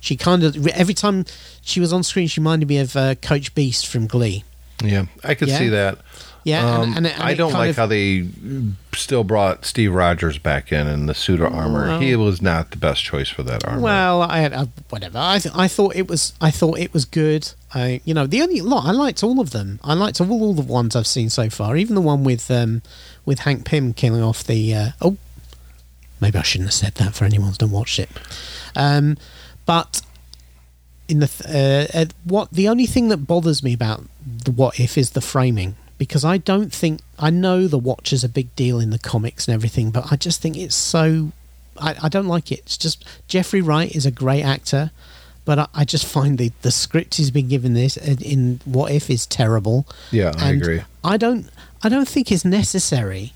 She 0.01 0.17
kind 0.17 0.45
of 0.45 0.67
every 0.69 0.93
time 0.95 1.25
she 1.63 1.81
was 1.81 1.93
on 1.95 2.03
screen 2.03 2.29
she 2.29 2.41
reminded 2.41 2.69
me 2.69 2.79
of 2.79 2.95
uh, 2.95 3.15
Coach 3.17 3.55
Beiste 3.55 3.87
from 3.87 4.07
Glee. 4.07 4.45
Yeah, 4.85 5.07
I 5.25 5.35
could 5.35 5.49
Yeah. 5.49 5.59
see 5.59 5.69
that. 5.71 5.99
Yeah, 6.47 6.65
Um, 6.79 6.95
and 6.97 7.07
it- 7.09 7.15
and 7.15 7.23
I 7.25 7.35
don't 7.35 7.53
like 7.53 7.71
of- 7.71 7.77
how 7.77 7.87
they 7.87 8.25
still 8.95 9.25
brought 9.25 9.65
Steve 9.67 9.93
Rogers 9.93 10.39
back 10.39 10.71
in 10.71 10.87
in 10.87 11.07
the 11.07 11.15
suit 11.15 11.41
of 11.41 11.53
armor. 11.53 11.89
Well- 11.89 11.99
he 12.01 12.15
was 12.15 12.41
not 12.41 12.71
the 12.71 12.77
best 12.77 13.03
choice 13.03 13.29
for 13.29 13.43
that 13.43 13.65
armor. 13.65 13.81
Well, 13.81 14.23
I, 14.23 14.45
I 14.45 14.69
whatever. 14.89 15.19
I 15.19 15.41
th- 15.41 15.53
I 15.57 15.67
thought 15.67 15.97
it 15.97 16.07
was 16.09 16.35
I 16.41 16.53
thought 16.53 16.79
it 16.79 16.93
was 16.95 17.05
good. 17.05 17.51
I 17.75 18.01
you 18.05 18.15
know 18.15 18.29
the 18.29 18.43
only 18.43 18.61
lot 18.61 18.87
I 18.87 18.93
liked 18.93 19.25
all 19.25 19.41
of 19.41 19.51
them. 19.51 19.81
I 19.83 19.95
liked 19.95 20.21
all, 20.21 20.31
all 20.31 20.55
the 20.55 20.63
ones 20.63 20.95
I've 20.95 21.09
seen 21.09 21.31
so 21.31 21.51
far. 21.51 21.77
Even 21.77 21.97
the 21.97 22.01
one 22.01 22.23
with 22.23 22.49
um 22.49 22.81
with 23.25 23.41
Hank 23.41 23.65
Pym 23.65 23.93
killing 23.93 24.23
off 24.23 24.45
the 24.45 24.73
uh, 24.73 24.91
oh 25.03 25.17
maybe 26.21 26.39
I 26.39 26.43
shouldn't 26.43 26.69
have 26.69 26.75
said 26.75 26.95
that 26.95 27.15
for 27.17 27.25
anyone 27.25 27.49
who's 27.49 27.61
not 27.61 27.71
watched 27.71 27.99
it. 27.99 28.09
Um, 28.77 29.17
but 29.67 30.01
in 31.09 31.19
the 31.19 31.27
th- 31.27 31.51
uh, 31.95 31.99
uh, 31.99 32.05
what 32.23 32.53
the 32.53 32.69
only 32.69 32.87
thing 32.87 33.09
that 33.09 33.27
bothers 33.27 33.65
me 33.65 33.73
about 33.73 34.05
the 34.45 34.53
what 34.53 34.79
if 34.79 34.97
is 34.97 35.11
the 35.11 35.21
framing 35.21 35.75
because 35.99 36.25
I 36.25 36.39
don't 36.39 36.73
think 36.73 37.01
I 37.19 37.31
know 37.31 37.67
the 37.67 37.79
watch 37.79 38.13
is 38.13 38.23
a 38.25 38.29
big 38.29 38.55
deal 38.57 38.79
in 38.81 38.91
the 38.91 38.99
comics 38.99 39.49
and 39.49 39.55
everything, 39.55 39.91
but 39.91 40.13
I 40.13 40.17
just 40.17 40.41
think 40.43 40.57
it's 40.57 40.75
so 40.75 41.33
I, 41.79 41.97
I 42.05 42.09
don't 42.09 42.27
like 42.27 42.51
it. 42.53 42.61
It's 42.61 42.79
just 42.79 43.05
Jeffrey 43.29 43.61
Wright 43.61 43.95
is 43.95 44.07
a 44.07 44.11
great 44.11 44.43
actor, 44.43 44.91
but 45.45 45.59
I, 45.59 45.67
I 45.75 45.85
just 45.85 46.07
find 46.07 46.39
the 46.39 46.53
the 46.63 46.71
script 46.71 47.15
he's 47.17 47.31
been 47.31 47.49
given 47.49 47.75
this 47.75 47.97
in, 47.97 48.23
in 48.23 48.61
What 48.65 48.93
If 48.93 49.11
is 49.11 49.27
terrible. 49.27 49.87
Yeah, 50.11 50.33
I 50.37 50.51
And 50.51 50.63
agree. 50.63 50.83
I 51.05 51.17
don't 51.17 51.49
I 51.83 51.89
don't 51.89 52.09
think 52.09 52.31
it's 52.33 52.45
necessary. 52.45 53.33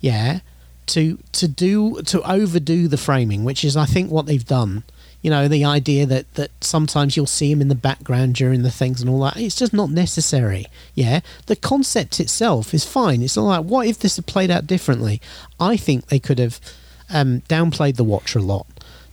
Yeah, 0.00 0.40
to 0.86 1.18
to 1.32 1.48
do 1.48 2.02
to 2.02 2.22
overdo 2.30 2.88
the 2.88 2.98
framing, 2.98 3.44
which 3.44 3.64
is 3.64 3.76
I 3.76 3.86
think 3.86 4.10
what 4.10 4.26
they've 4.26 4.44
done. 4.44 4.82
You 5.24 5.30
know, 5.30 5.48
the 5.48 5.64
idea 5.64 6.04
that 6.04 6.32
that 6.34 6.50
sometimes 6.60 7.16
you'll 7.16 7.24
see 7.24 7.50
him 7.50 7.62
in 7.62 7.68
the 7.68 7.74
background 7.74 8.34
during 8.34 8.62
the 8.62 8.70
things 8.70 9.00
and 9.00 9.08
all 9.08 9.20
that. 9.20 9.38
It's 9.38 9.56
just 9.56 9.72
not 9.72 9.88
necessary. 9.88 10.66
Yeah, 10.94 11.20
the 11.46 11.56
concept 11.56 12.20
itself 12.20 12.74
is 12.74 12.84
fine. 12.84 13.22
It's 13.22 13.38
all 13.38 13.46
like, 13.46 13.64
what 13.64 13.86
if 13.86 13.98
this 13.98 14.16
had 14.16 14.26
played 14.26 14.50
out 14.50 14.66
differently? 14.66 15.22
I 15.58 15.78
think 15.78 16.08
they 16.08 16.18
could 16.18 16.38
have 16.38 16.60
um, 17.08 17.40
downplayed 17.48 17.96
the 17.96 18.04
Watcher 18.04 18.40
a 18.40 18.42
lot, 18.42 18.66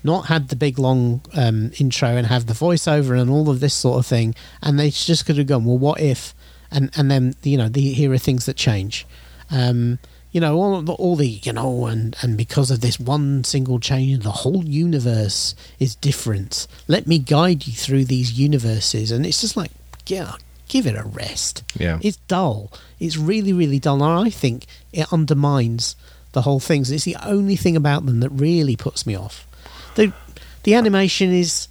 not 0.03 0.25
had 0.25 0.49
the 0.49 0.57
big 0.57 0.77
long 0.77 1.21
um, 1.33 1.71
intro 1.79 2.09
and 2.09 2.27
have 2.27 2.45
the 2.45 2.53
voiceover 2.53 3.17
and 3.17 3.29
all 3.29 3.49
of 3.49 3.61
this 3.61 3.73
sort 3.73 3.99
of 3.99 4.05
thing, 4.05 4.35
and 4.61 4.77
they 4.77 4.89
just 4.89 5.25
could 5.25 5.37
have 5.37 5.47
gone, 5.47 5.63
well, 5.63 5.77
what 5.77 6.01
if? 6.01 6.35
And 6.69 6.91
and 6.97 7.09
then 7.09 7.35
you 7.41 7.57
know, 7.57 7.69
the, 7.69 7.93
here 7.93 8.11
are 8.11 8.17
things 8.17 8.45
that 8.47 8.57
change. 8.57 9.07
Um, 9.49 9.99
you 10.31 10.39
know, 10.39 10.57
all 10.57 10.81
the, 10.81 10.93
all 10.93 11.15
the 11.15 11.27
you 11.27 11.53
know, 11.53 11.85
and 11.85 12.15
and 12.21 12.37
because 12.37 12.71
of 12.71 12.81
this 12.81 12.99
one 12.99 13.43
single 13.43 13.79
change, 13.79 14.23
the 14.23 14.31
whole 14.31 14.63
universe 14.63 15.55
is 15.79 15.95
different. 15.95 16.67
Let 16.87 17.07
me 17.07 17.19
guide 17.19 17.67
you 17.67 17.73
through 17.73 18.05
these 18.05 18.39
universes, 18.39 19.11
and 19.11 19.25
it's 19.25 19.41
just 19.41 19.57
like, 19.57 19.71
yeah, 20.07 20.33
give 20.67 20.87
it 20.87 20.95
a 20.95 21.03
rest. 21.03 21.63
Yeah. 21.77 21.99
It's 22.01 22.17
dull. 22.27 22.71
It's 22.99 23.17
really, 23.17 23.51
really 23.51 23.77
dull. 23.79 24.01
And 24.03 24.27
I 24.27 24.29
think 24.29 24.65
it 24.93 25.11
undermines 25.11 25.95
the 26.31 26.43
whole 26.43 26.61
thing. 26.61 26.85
So 26.85 26.93
it's 26.93 27.03
the 27.03 27.17
only 27.23 27.57
thing 27.57 27.75
about 27.75 28.05
them 28.05 28.21
that 28.21 28.29
really 28.29 28.77
puts 28.77 29.05
me 29.05 29.15
off. 29.15 29.45
The 29.95 30.13
the 30.63 30.75
animation 30.75 31.31
is 31.31 31.67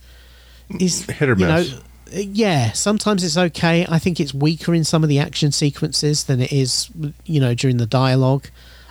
is 0.79 1.07
Hit 1.07 1.29
or 1.29 1.35
you 1.35 1.47
miss. 1.47 1.73
know, 1.73 1.79
yeah, 2.13 2.73
sometimes 2.73 3.25
it's 3.25 3.37
okay. 3.37 3.87
I 3.89 3.99
think 3.99 4.21
it's 4.21 4.35
weaker 4.35 4.75
in 4.75 4.85
some 4.85 5.03
of 5.03 5.09
the 5.09 5.19
action 5.19 5.53
sequences 5.53 6.25
than 6.25 6.41
it 6.41 6.53
is, 6.53 6.91
you 7.25 7.41
know, 7.41 7.55
during 7.55 7.77
the 7.77 7.87
dialogue. 7.87 8.49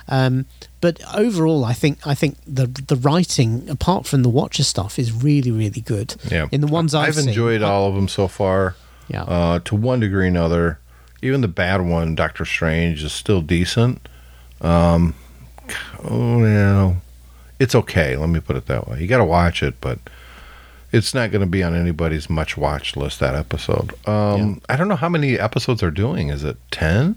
Um, 0.08 0.46
but 0.80 1.00
overall, 1.14 1.64
I 1.64 1.72
think 1.72 2.04
I 2.06 2.14
think 2.14 2.36
the 2.46 2.66
the 2.66 2.96
writing, 2.96 3.68
apart 3.68 4.06
from 4.06 4.22
the 4.22 4.28
Watcher 4.28 4.64
stuff, 4.64 4.98
is 4.98 5.12
really 5.12 5.50
really 5.50 5.80
good. 5.80 6.16
Yeah, 6.30 6.48
in 6.50 6.60
the 6.60 6.66
ones 6.66 6.94
I've, 6.94 7.08
I've 7.08 7.14
seen. 7.16 7.28
enjoyed 7.28 7.62
all 7.62 7.88
of 7.88 7.94
them 7.94 8.08
so 8.08 8.26
far. 8.28 8.74
Yeah. 9.08 9.22
uh, 9.24 9.58
to 9.64 9.74
one 9.74 10.00
degree 10.00 10.26
or 10.26 10.28
another. 10.28 10.78
Even 11.22 11.40
the 11.40 11.48
bad 11.48 11.82
one, 11.82 12.14
Doctor 12.14 12.44
Strange, 12.44 13.02
is 13.02 13.12
still 13.12 13.42
decent. 13.42 14.08
Um, 14.60 15.14
oh 16.04 16.38
no, 16.38 16.96
it's 17.58 17.74
okay. 17.74 18.16
Let 18.16 18.28
me 18.28 18.40
put 18.40 18.56
it 18.56 18.66
that 18.66 18.88
way. 18.88 19.00
You 19.00 19.06
got 19.06 19.18
to 19.18 19.24
watch 19.24 19.62
it, 19.62 19.74
but 19.80 19.98
it's 20.92 21.14
not 21.14 21.30
going 21.30 21.40
to 21.40 21.46
be 21.46 21.62
on 21.62 21.74
anybody's 21.74 22.28
much 22.28 22.56
watch 22.56 22.96
list. 22.96 23.20
That 23.20 23.34
episode. 23.34 23.92
Um, 24.08 24.60
I 24.68 24.76
don't 24.76 24.88
know 24.88 24.96
how 24.96 25.08
many 25.08 25.38
episodes 25.38 25.80
they're 25.80 25.90
doing. 25.90 26.28
Is 26.30 26.44
it 26.44 26.56
ten? 26.70 27.16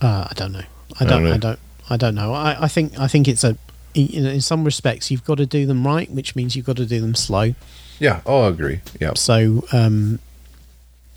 Uh, 0.00 0.26
I 0.30 0.32
don't 0.34 0.52
know. 0.52 0.64
I 1.00 1.04
I 1.04 1.06
don't 1.06 1.24
don't. 1.24 1.32
I 1.32 1.36
don't. 1.38 1.58
I 1.88 1.96
don't 1.96 2.14
know. 2.14 2.32
I, 2.32 2.64
I 2.64 2.68
think. 2.68 2.98
I 2.98 3.08
think 3.08 3.28
it's 3.28 3.44
a. 3.44 3.56
In, 3.94 4.26
in 4.26 4.40
some 4.42 4.64
respects, 4.64 5.10
you've 5.10 5.24
got 5.24 5.38
to 5.38 5.46
do 5.46 5.64
them 5.64 5.86
right, 5.86 6.10
which 6.10 6.36
means 6.36 6.54
you've 6.54 6.66
got 6.66 6.76
to 6.76 6.84
do 6.84 7.00
them 7.00 7.14
slow. 7.14 7.54
Yeah. 7.98 8.20
Oh, 8.26 8.42
I 8.42 8.48
agree. 8.48 8.80
Yeah. 9.00 9.14
So 9.14 9.64
um, 9.72 10.18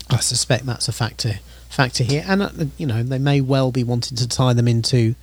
I 0.08 0.16
suspect 0.20 0.64
that's 0.66 0.88
a 0.88 0.92
factor 0.92 1.40
factor 1.68 2.04
here, 2.04 2.24
and 2.26 2.42
uh, 2.42 2.50
you 2.78 2.86
know 2.86 3.02
they 3.02 3.18
may 3.18 3.40
well 3.40 3.70
be 3.70 3.84
wanting 3.84 4.16
to 4.16 4.28
tie 4.28 4.52
them 4.52 4.66
into 4.66 5.14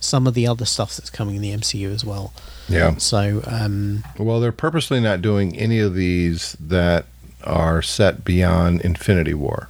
some 0.00 0.26
of 0.26 0.34
the 0.34 0.46
other 0.46 0.64
stuff 0.64 0.96
that's 0.96 1.10
coming 1.10 1.36
in 1.36 1.42
the 1.42 1.50
MCU 1.52 1.92
as 1.92 2.04
well. 2.04 2.32
Yeah. 2.68 2.96
So 2.96 3.42
um, 3.46 4.04
Well, 4.18 4.40
they're 4.40 4.52
purposely 4.52 5.00
not 5.00 5.22
doing 5.22 5.56
any 5.56 5.78
of 5.80 5.94
these 5.94 6.52
that 6.60 7.06
are 7.44 7.82
set 7.82 8.24
beyond 8.24 8.80
Infinity 8.82 9.34
War. 9.34 9.68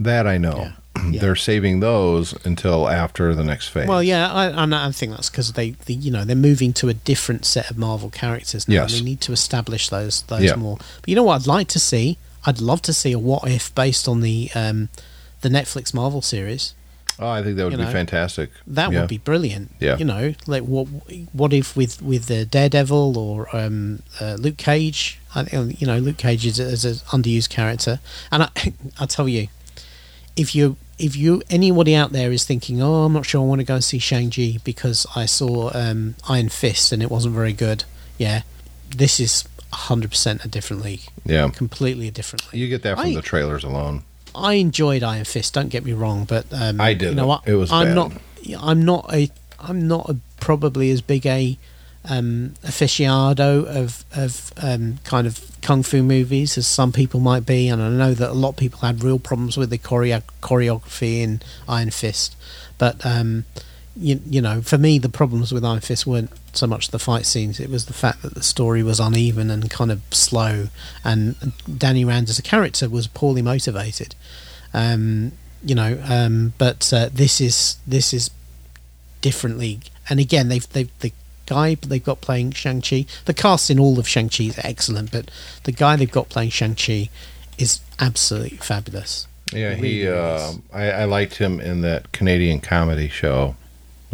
That 0.00 0.26
I 0.26 0.38
know. 0.38 0.56
Yeah. 0.58 0.72
Yeah. 1.10 1.20
They're 1.22 1.36
saving 1.36 1.80
those 1.80 2.32
until 2.46 2.88
after 2.88 3.34
the 3.34 3.42
next 3.42 3.68
phase. 3.68 3.88
Well, 3.88 4.02
yeah, 4.02 4.32
I, 4.32 4.86
I 4.86 4.90
think 4.92 5.10
that's 5.12 5.28
because 5.28 5.52
they, 5.54 5.70
they, 5.72 5.94
you 5.94 6.10
know, 6.12 6.24
they're 6.24 6.36
moving 6.36 6.72
to 6.74 6.88
a 6.88 6.94
different 6.94 7.44
set 7.44 7.68
of 7.68 7.76
Marvel 7.76 8.10
characters 8.10 8.68
now. 8.68 8.74
Yes. 8.74 8.94
They 8.94 9.04
need 9.04 9.20
to 9.22 9.32
establish 9.32 9.88
those 9.88 10.22
those 10.22 10.44
Yeah. 10.44 10.54
more. 10.54 10.76
But 11.00 11.08
you 11.08 11.16
know 11.16 11.24
what? 11.24 11.40
I'd 11.42 11.46
like 11.48 11.66
to 11.68 11.80
see. 11.80 12.16
I'd 12.46 12.60
love 12.60 12.80
to 12.82 12.92
see 12.92 13.10
a 13.12 13.18
what 13.18 13.46
if 13.50 13.74
based 13.74 14.06
on 14.06 14.20
the 14.20 14.50
um, 14.54 14.88
the 15.40 15.48
Netflix 15.48 15.92
Marvel 15.92 16.22
series. 16.22 16.74
Oh, 17.20 17.28
I 17.28 17.42
think 17.42 17.56
that 17.56 17.64
would 17.64 17.72
you 17.72 17.78
be 17.78 17.84
know, 17.84 17.90
fantastic. 17.92 18.50
That 18.66 18.90
Yeah. 18.92 19.00
would 19.00 19.08
be 19.08 19.18
brilliant. 19.18 19.70
Yeah. 19.80 19.96
You 19.96 20.04
know, 20.04 20.34
like 20.46 20.62
what 20.64 20.86
what 21.32 21.52
if 21.52 21.76
with 21.76 22.02
with 22.02 22.26
the 22.26 22.44
Daredevil 22.44 23.16
or 23.16 23.54
um, 23.56 24.02
uh, 24.20 24.34
Luke 24.38 24.56
Cage? 24.56 25.20
I 25.34 25.44
think 25.44 25.80
you 25.80 25.86
know 25.86 25.98
Luke 25.98 26.16
Cage 26.16 26.44
is, 26.46 26.58
a- 26.58 26.64
is 26.64 26.84
an 26.84 26.94
underused 27.10 27.50
character, 27.50 28.00
and 28.32 28.42
I 28.44 28.48
I 29.00 29.06
tell 29.06 29.28
you, 29.28 29.48
if 30.36 30.54
you 30.54 30.76
if 30.98 31.16
you 31.16 31.42
anybody 31.50 31.94
out 31.94 32.12
there 32.12 32.30
is 32.32 32.44
thinking, 32.44 32.82
oh, 32.82 33.04
I'm 33.04 33.12
not 33.12 33.26
sure 33.26 33.40
I 33.40 33.44
want 33.44 33.60
to 33.60 33.64
go 33.64 33.74
and 33.74 33.84
see 33.84 33.98
Shang 33.98 34.30
Chi 34.30 34.58
because 34.64 35.06
I 35.16 35.26
saw 35.26 35.70
um, 35.74 36.14
Iron 36.28 36.48
Fist 36.48 36.92
and 36.92 37.02
it 37.02 37.10
wasn't 37.10 37.34
very 37.34 37.52
good. 37.52 37.84
Yeah, 38.18 38.42
this 38.90 39.18
is 39.18 39.44
100 39.70 40.10
percent 40.10 40.44
a 40.44 40.48
different 40.48 40.82
league, 40.84 41.02
Yeah. 41.24 41.48
completely 41.50 42.06
a 42.08 42.12
different 42.12 42.52
league. 42.52 42.60
You 42.62 42.68
get 42.68 42.82
that 42.82 42.96
from 42.96 43.06
I- 43.08 43.14
the 43.14 43.22
trailers 43.22 43.64
alone. 43.64 44.02
I 44.34 44.54
enjoyed 44.54 45.02
Iron 45.02 45.24
Fist. 45.24 45.54
Don't 45.54 45.68
get 45.68 45.84
me 45.84 45.92
wrong, 45.92 46.24
but 46.24 46.46
um, 46.52 46.80
I 46.80 46.90
You 46.90 46.96
didn't. 46.96 47.16
know, 47.16 47.30
I, 47.30 47.40
It 47.46 47.54
was 47.54 47.70
I'm 47.72 47.88
bad. 47.88 47.94
not. 47.94 48.12
I'm 48.60 48.84
not 48.84 49.12
a. 49.14 49.30
I'm 49.60 49.86
not 49.88 50.08
a, 50.10 50.16
probably 50.40 50.90
as 50.90 51.00
big 51.00 51.24
a 51.24 51.56
um, 52.06 52.54
aficionado 52.64 53.64
of 53.64 54.04
of 54.14 54.52
um, 54.62 54.98
kind 55.04 55.26
of 55.26 55.40
kung 55.62 55.82
fu 55.82 56.02
movies 56.02 56.58
as 56.58 56.66
some 56.66 56.92
people 56.92 57.20
might 57.20 57.46
be, 57.46 57.68
and 57.68 57.80
I 57.82 57.88
know 57.88 58.12
that 58.12 58.30
a 58.30 58.34
lot 58.34 58.50
of 58.50 58.56
people 58.56 58.80
had 58.80 59.02
real 59.02 59.18
problems 59.18 59.56
with 59.56 59.70
the 59.70 59.78
choreo- 59.78 60.22
choreography 60.42 61.20
in 61.22 61.40
Iron 61.68 61.90
Fist. 61.90 62.36
But 62.76 63.04
um, 63.06 63.44
you, 63.96 64.20
you 64.26 64.40
know, 64.40 64.60
for 64.60 64.78
me, 64.78 64.98
the 64.98 65.08
problems 65.08 65.52
with 65.52 65.64
Iron 65.64 65.80
Fist 65.80 66.06
weren't 66.06 66.30
so 66.52 66.66
much 66.66 66.88
the 66.88 66.98
fight 66.98 67.26
scenes; 67.26 67.60
it 67.60 67.70
was 67.70 67.86
the 67.86 67.92
fact 67.92 68.22
that 68.22 68.34
the 68.34 68.42
story 68.42 68.82
was 68.82 69.00
uneven 69.00 69.50
and 69.50 69.70
kind 69.70 69.92
of 69.92 70.02
slow, 70.10 70.68
and 71.04 71.52
Danny 71.78 72.04
Rand 72.04 72.28
as 72.28 72.38
a 72.38 72.42
character 72.42 72.88
was 72.88 73.06
poorly 73.06 73.42
motivated. 73.42 74.14
Um, 74.72 75.32
you 75.64 75.74
know, 75.74 76.02
um, 76.08 76.54
but 76.58 76.92
uh, 76.92 77.08
this 77.12 77.40
is 77.40 77.76
this 77.86 78.12
is 78.12 78.30
different 79.20 79.58
league, 79.58 79.88
and 80.08 80.18
again, 80.18 80.48
they've 80.48 80.68
they've 80.72 80.90
the 81.00 81.12
guy 81.46 81.74
they've 81.76 82.04
got 82.04 82.20
playing 82.20 82.52
Shang 82.52 82.80
Chi. 82.80 83.06
The 83.24 83.34
cast 83.34 83.70
in 83.70 83.78
all 83.78 83.98
of 83.98 84.08
Shang 84.08 84.28
Chi 84.28 84.44
is 84.44 84.58
excellent, 84.62 85.12
but 85.12 85.30
the 85.64 85.72
guy 85.72 85.96
they've 85.96 86.10
got 86.10 86.28
playing 86.28 86.50
Shang 86.50 86.74
Chi 86.74 87.10
is 87.58 87.80
absolutely 88.00 88.58
fabulous. 88.58 89.26
Yeah, 89.52 89.74
he. 89.74 90.08
Uh. 90.08 90.52
I, 90.72 90.90
I 90.90 91.04
liked 91.04 91.36
him 91.36 91.60
in 91.60 91.82
that 91.82 92.12
Canadian 92.12 92.60
comedy 92.60 93.08
show, 93.08 93.56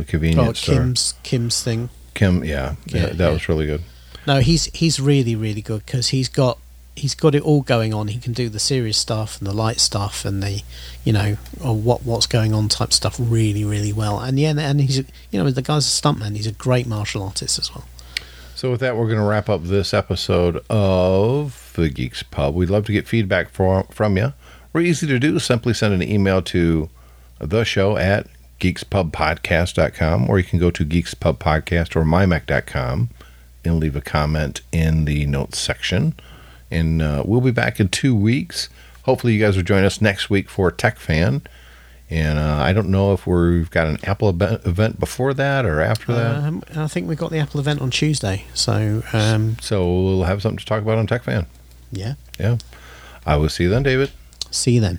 The 0.01 0.07
Oh, 0.07 0.11
Convenience 0.11 0.59
Store. 0.61 0.75
Kim's 0.77 1.15
Kim's 1.23 1.63
thing. 1.63 1.89
Kim, 2.15 2.45
yeah, 2.45 2.75
Yeah, 2.87 3.07
that, 3.07 3.19
that 3.19 3.27
yeah. 3.29 3.33
was 3.33 3.49
really 3.49 3.67
good. 3.67 3.83
No, 4.27 4.41
he's 4.41 4.67
he's 4.67 5.01
really 5.01 5.35
really 5.37 5.63
good 5.63 5.85
because 5.87 6.09
he's 6.09 6.29
got 6.29 6.59
he's 6.97 7.15
got 7.15 7.35
it 7.35 7.43
all 7.43 7.63
going 7.63 7.95
on. 7.95 8.09
He 8.09 8.19
can 8.19 8.33
do 8.33 8.49
the 8.49 8.59
serious 8.59 8.99
stuff 8.99 9.39
and 9.39 9.47
the 9.47 9.55
light 9.55 9.81
stuff 9.81 10.25
and 10.25 10.43
the 10.43 10.63
you 11.05 11.13
know 11.13 11.37
or 11.65 11.75
what 11.75 12.05
what's 12.05 12.27
going 12.27 12.53
on 12.53 12.69
type 12.69 12.93
stuff 12.93 13.17
really 13.19 13.65
really 13.65 13.93
well. 13.93 14.19
And 14.21 14.39
yeah, 14.39 14.53
and 14.59 14.81
he's 14.81 14.99
you 14.99 15.43
know 15.43 15.51
the 15.51 15.63
guy's 15.63 15.87
a 15.87 16.03
stuntman. 16.03 16.37
He's 16.37 16.47
a 16.47 16.53
great 16.53 16.87
martial 16.87 17.23
artist 17.23 17.59
as 17.59 17.75
well. 17.75 17.85
So 18.55 18.71
with 18.71 18.81
that, 18.81 18.95
we're 18.95 19.07
going 19.07 19.19
to 19.19 19.25
wrap 19.25 19.49
up 19.49 19.65
this 19.65 19.95
episode 19.95 20.63
of 20.69 21.73
the 21.77 21.89
Geeks 21.89 22.23
Pub. 22.23 22.55
We'd 22.55 22.69
love 22.69 22.85
to 22.87 22.93
get 22.93 23.09
feedback 23.09 23.49
from 23.49 23.85
from 23.85 24.19
you. 24.19 24.35
We're 24.75 24.83
easy 24.83 25.07
to 25.07 25.19
do. 25.19 25.39
Simply 25.39 25.73
send 25.73 25.95
an 25.95 26.03
email 26.03 26.43
to 26.43 26.91
the 27.39 27.65
show 27.65 27.97
at 27.97 28.27
geekspubpodcast.com 28.61 30.29
or 30.29 30.39
you 30.39 30.45
can 30.45 30.59
go 30.59 30.71
to 30.71 30.85
geekspubpodcast 30.85 31.97
or 31.97 32.05
mymac.com 32.05 33.09
and 33.65 33.79
leave 33.81 33.97
a 33.97 34.01
comment 34.01 34.61
in 34.73 35.05
the 35.05 35.27
notes 35.27 35.59
section. 35.59 36.15
And 36.71 37.03
uh, 37.03 37.23
we'll 37.27 37.41
be 37.41 37.51
back 37.51 37.81
in 37.81 37.89
two 37.89 38.15
weeks. 38.15 38.69
Hopefully, 39.03 39.33
you 39.35 39.41
guys 39.41 39.57
will 39.57 39.65
join 39.65 39.83
us 39.85 40.01
next 40.01 40.31
week 40.31 40.49
for 40.49 40.71
Tech 40.71 40.99
Fan. 40.99 41.43
And 42.09 42.39
uh, 42.39 42.57
I 42.61 42.73
don't 42.73 42.89
know 42.91 43.13
if 43.13 43.27
we've 43.27 43.71
got 43.71 43.87
an 43.87 43.99
Apple 44.05 44.29
event, 44.31 44.65
event 44.67 44.99
before 45.01 45.33
that 45.35 45.65
or 45.65 45.81
after 45.81 46.13
that. 46.13 46.37
Um, 46.45 46.63
I 46.75 46.87
think 46.89 47.09
we've 47.09 47.19
got 47.19 47.31
the 47.31 47.39
Apple 47.39 47.61
event 47.61 47.81
on 47.81 47.91
Tuesday. 47.91 48.45
So 48.55 49.03
um, 49.13 49.57
So 49.61 49.85
we'll 49.85 50.25
have 50.25 50.43
something 50.43 50.59
to 50.59 50.65
talk 50.65 50.83
about 50.83 50.99
on 50.99 51.07
Tech 51.07 51.23
Fan. 51.25 51.47
yeah, 51.93 52.15
Yeah. 52.39 52.59
I 53.27 53.37
will 53.37 53.49
see 53.49 53.65
you 53.65 53.71
then, 53.71 53.83
David. 53.83 54.11
see 54.51 54.73
you 54.73 54.81
then. 54.81 54.99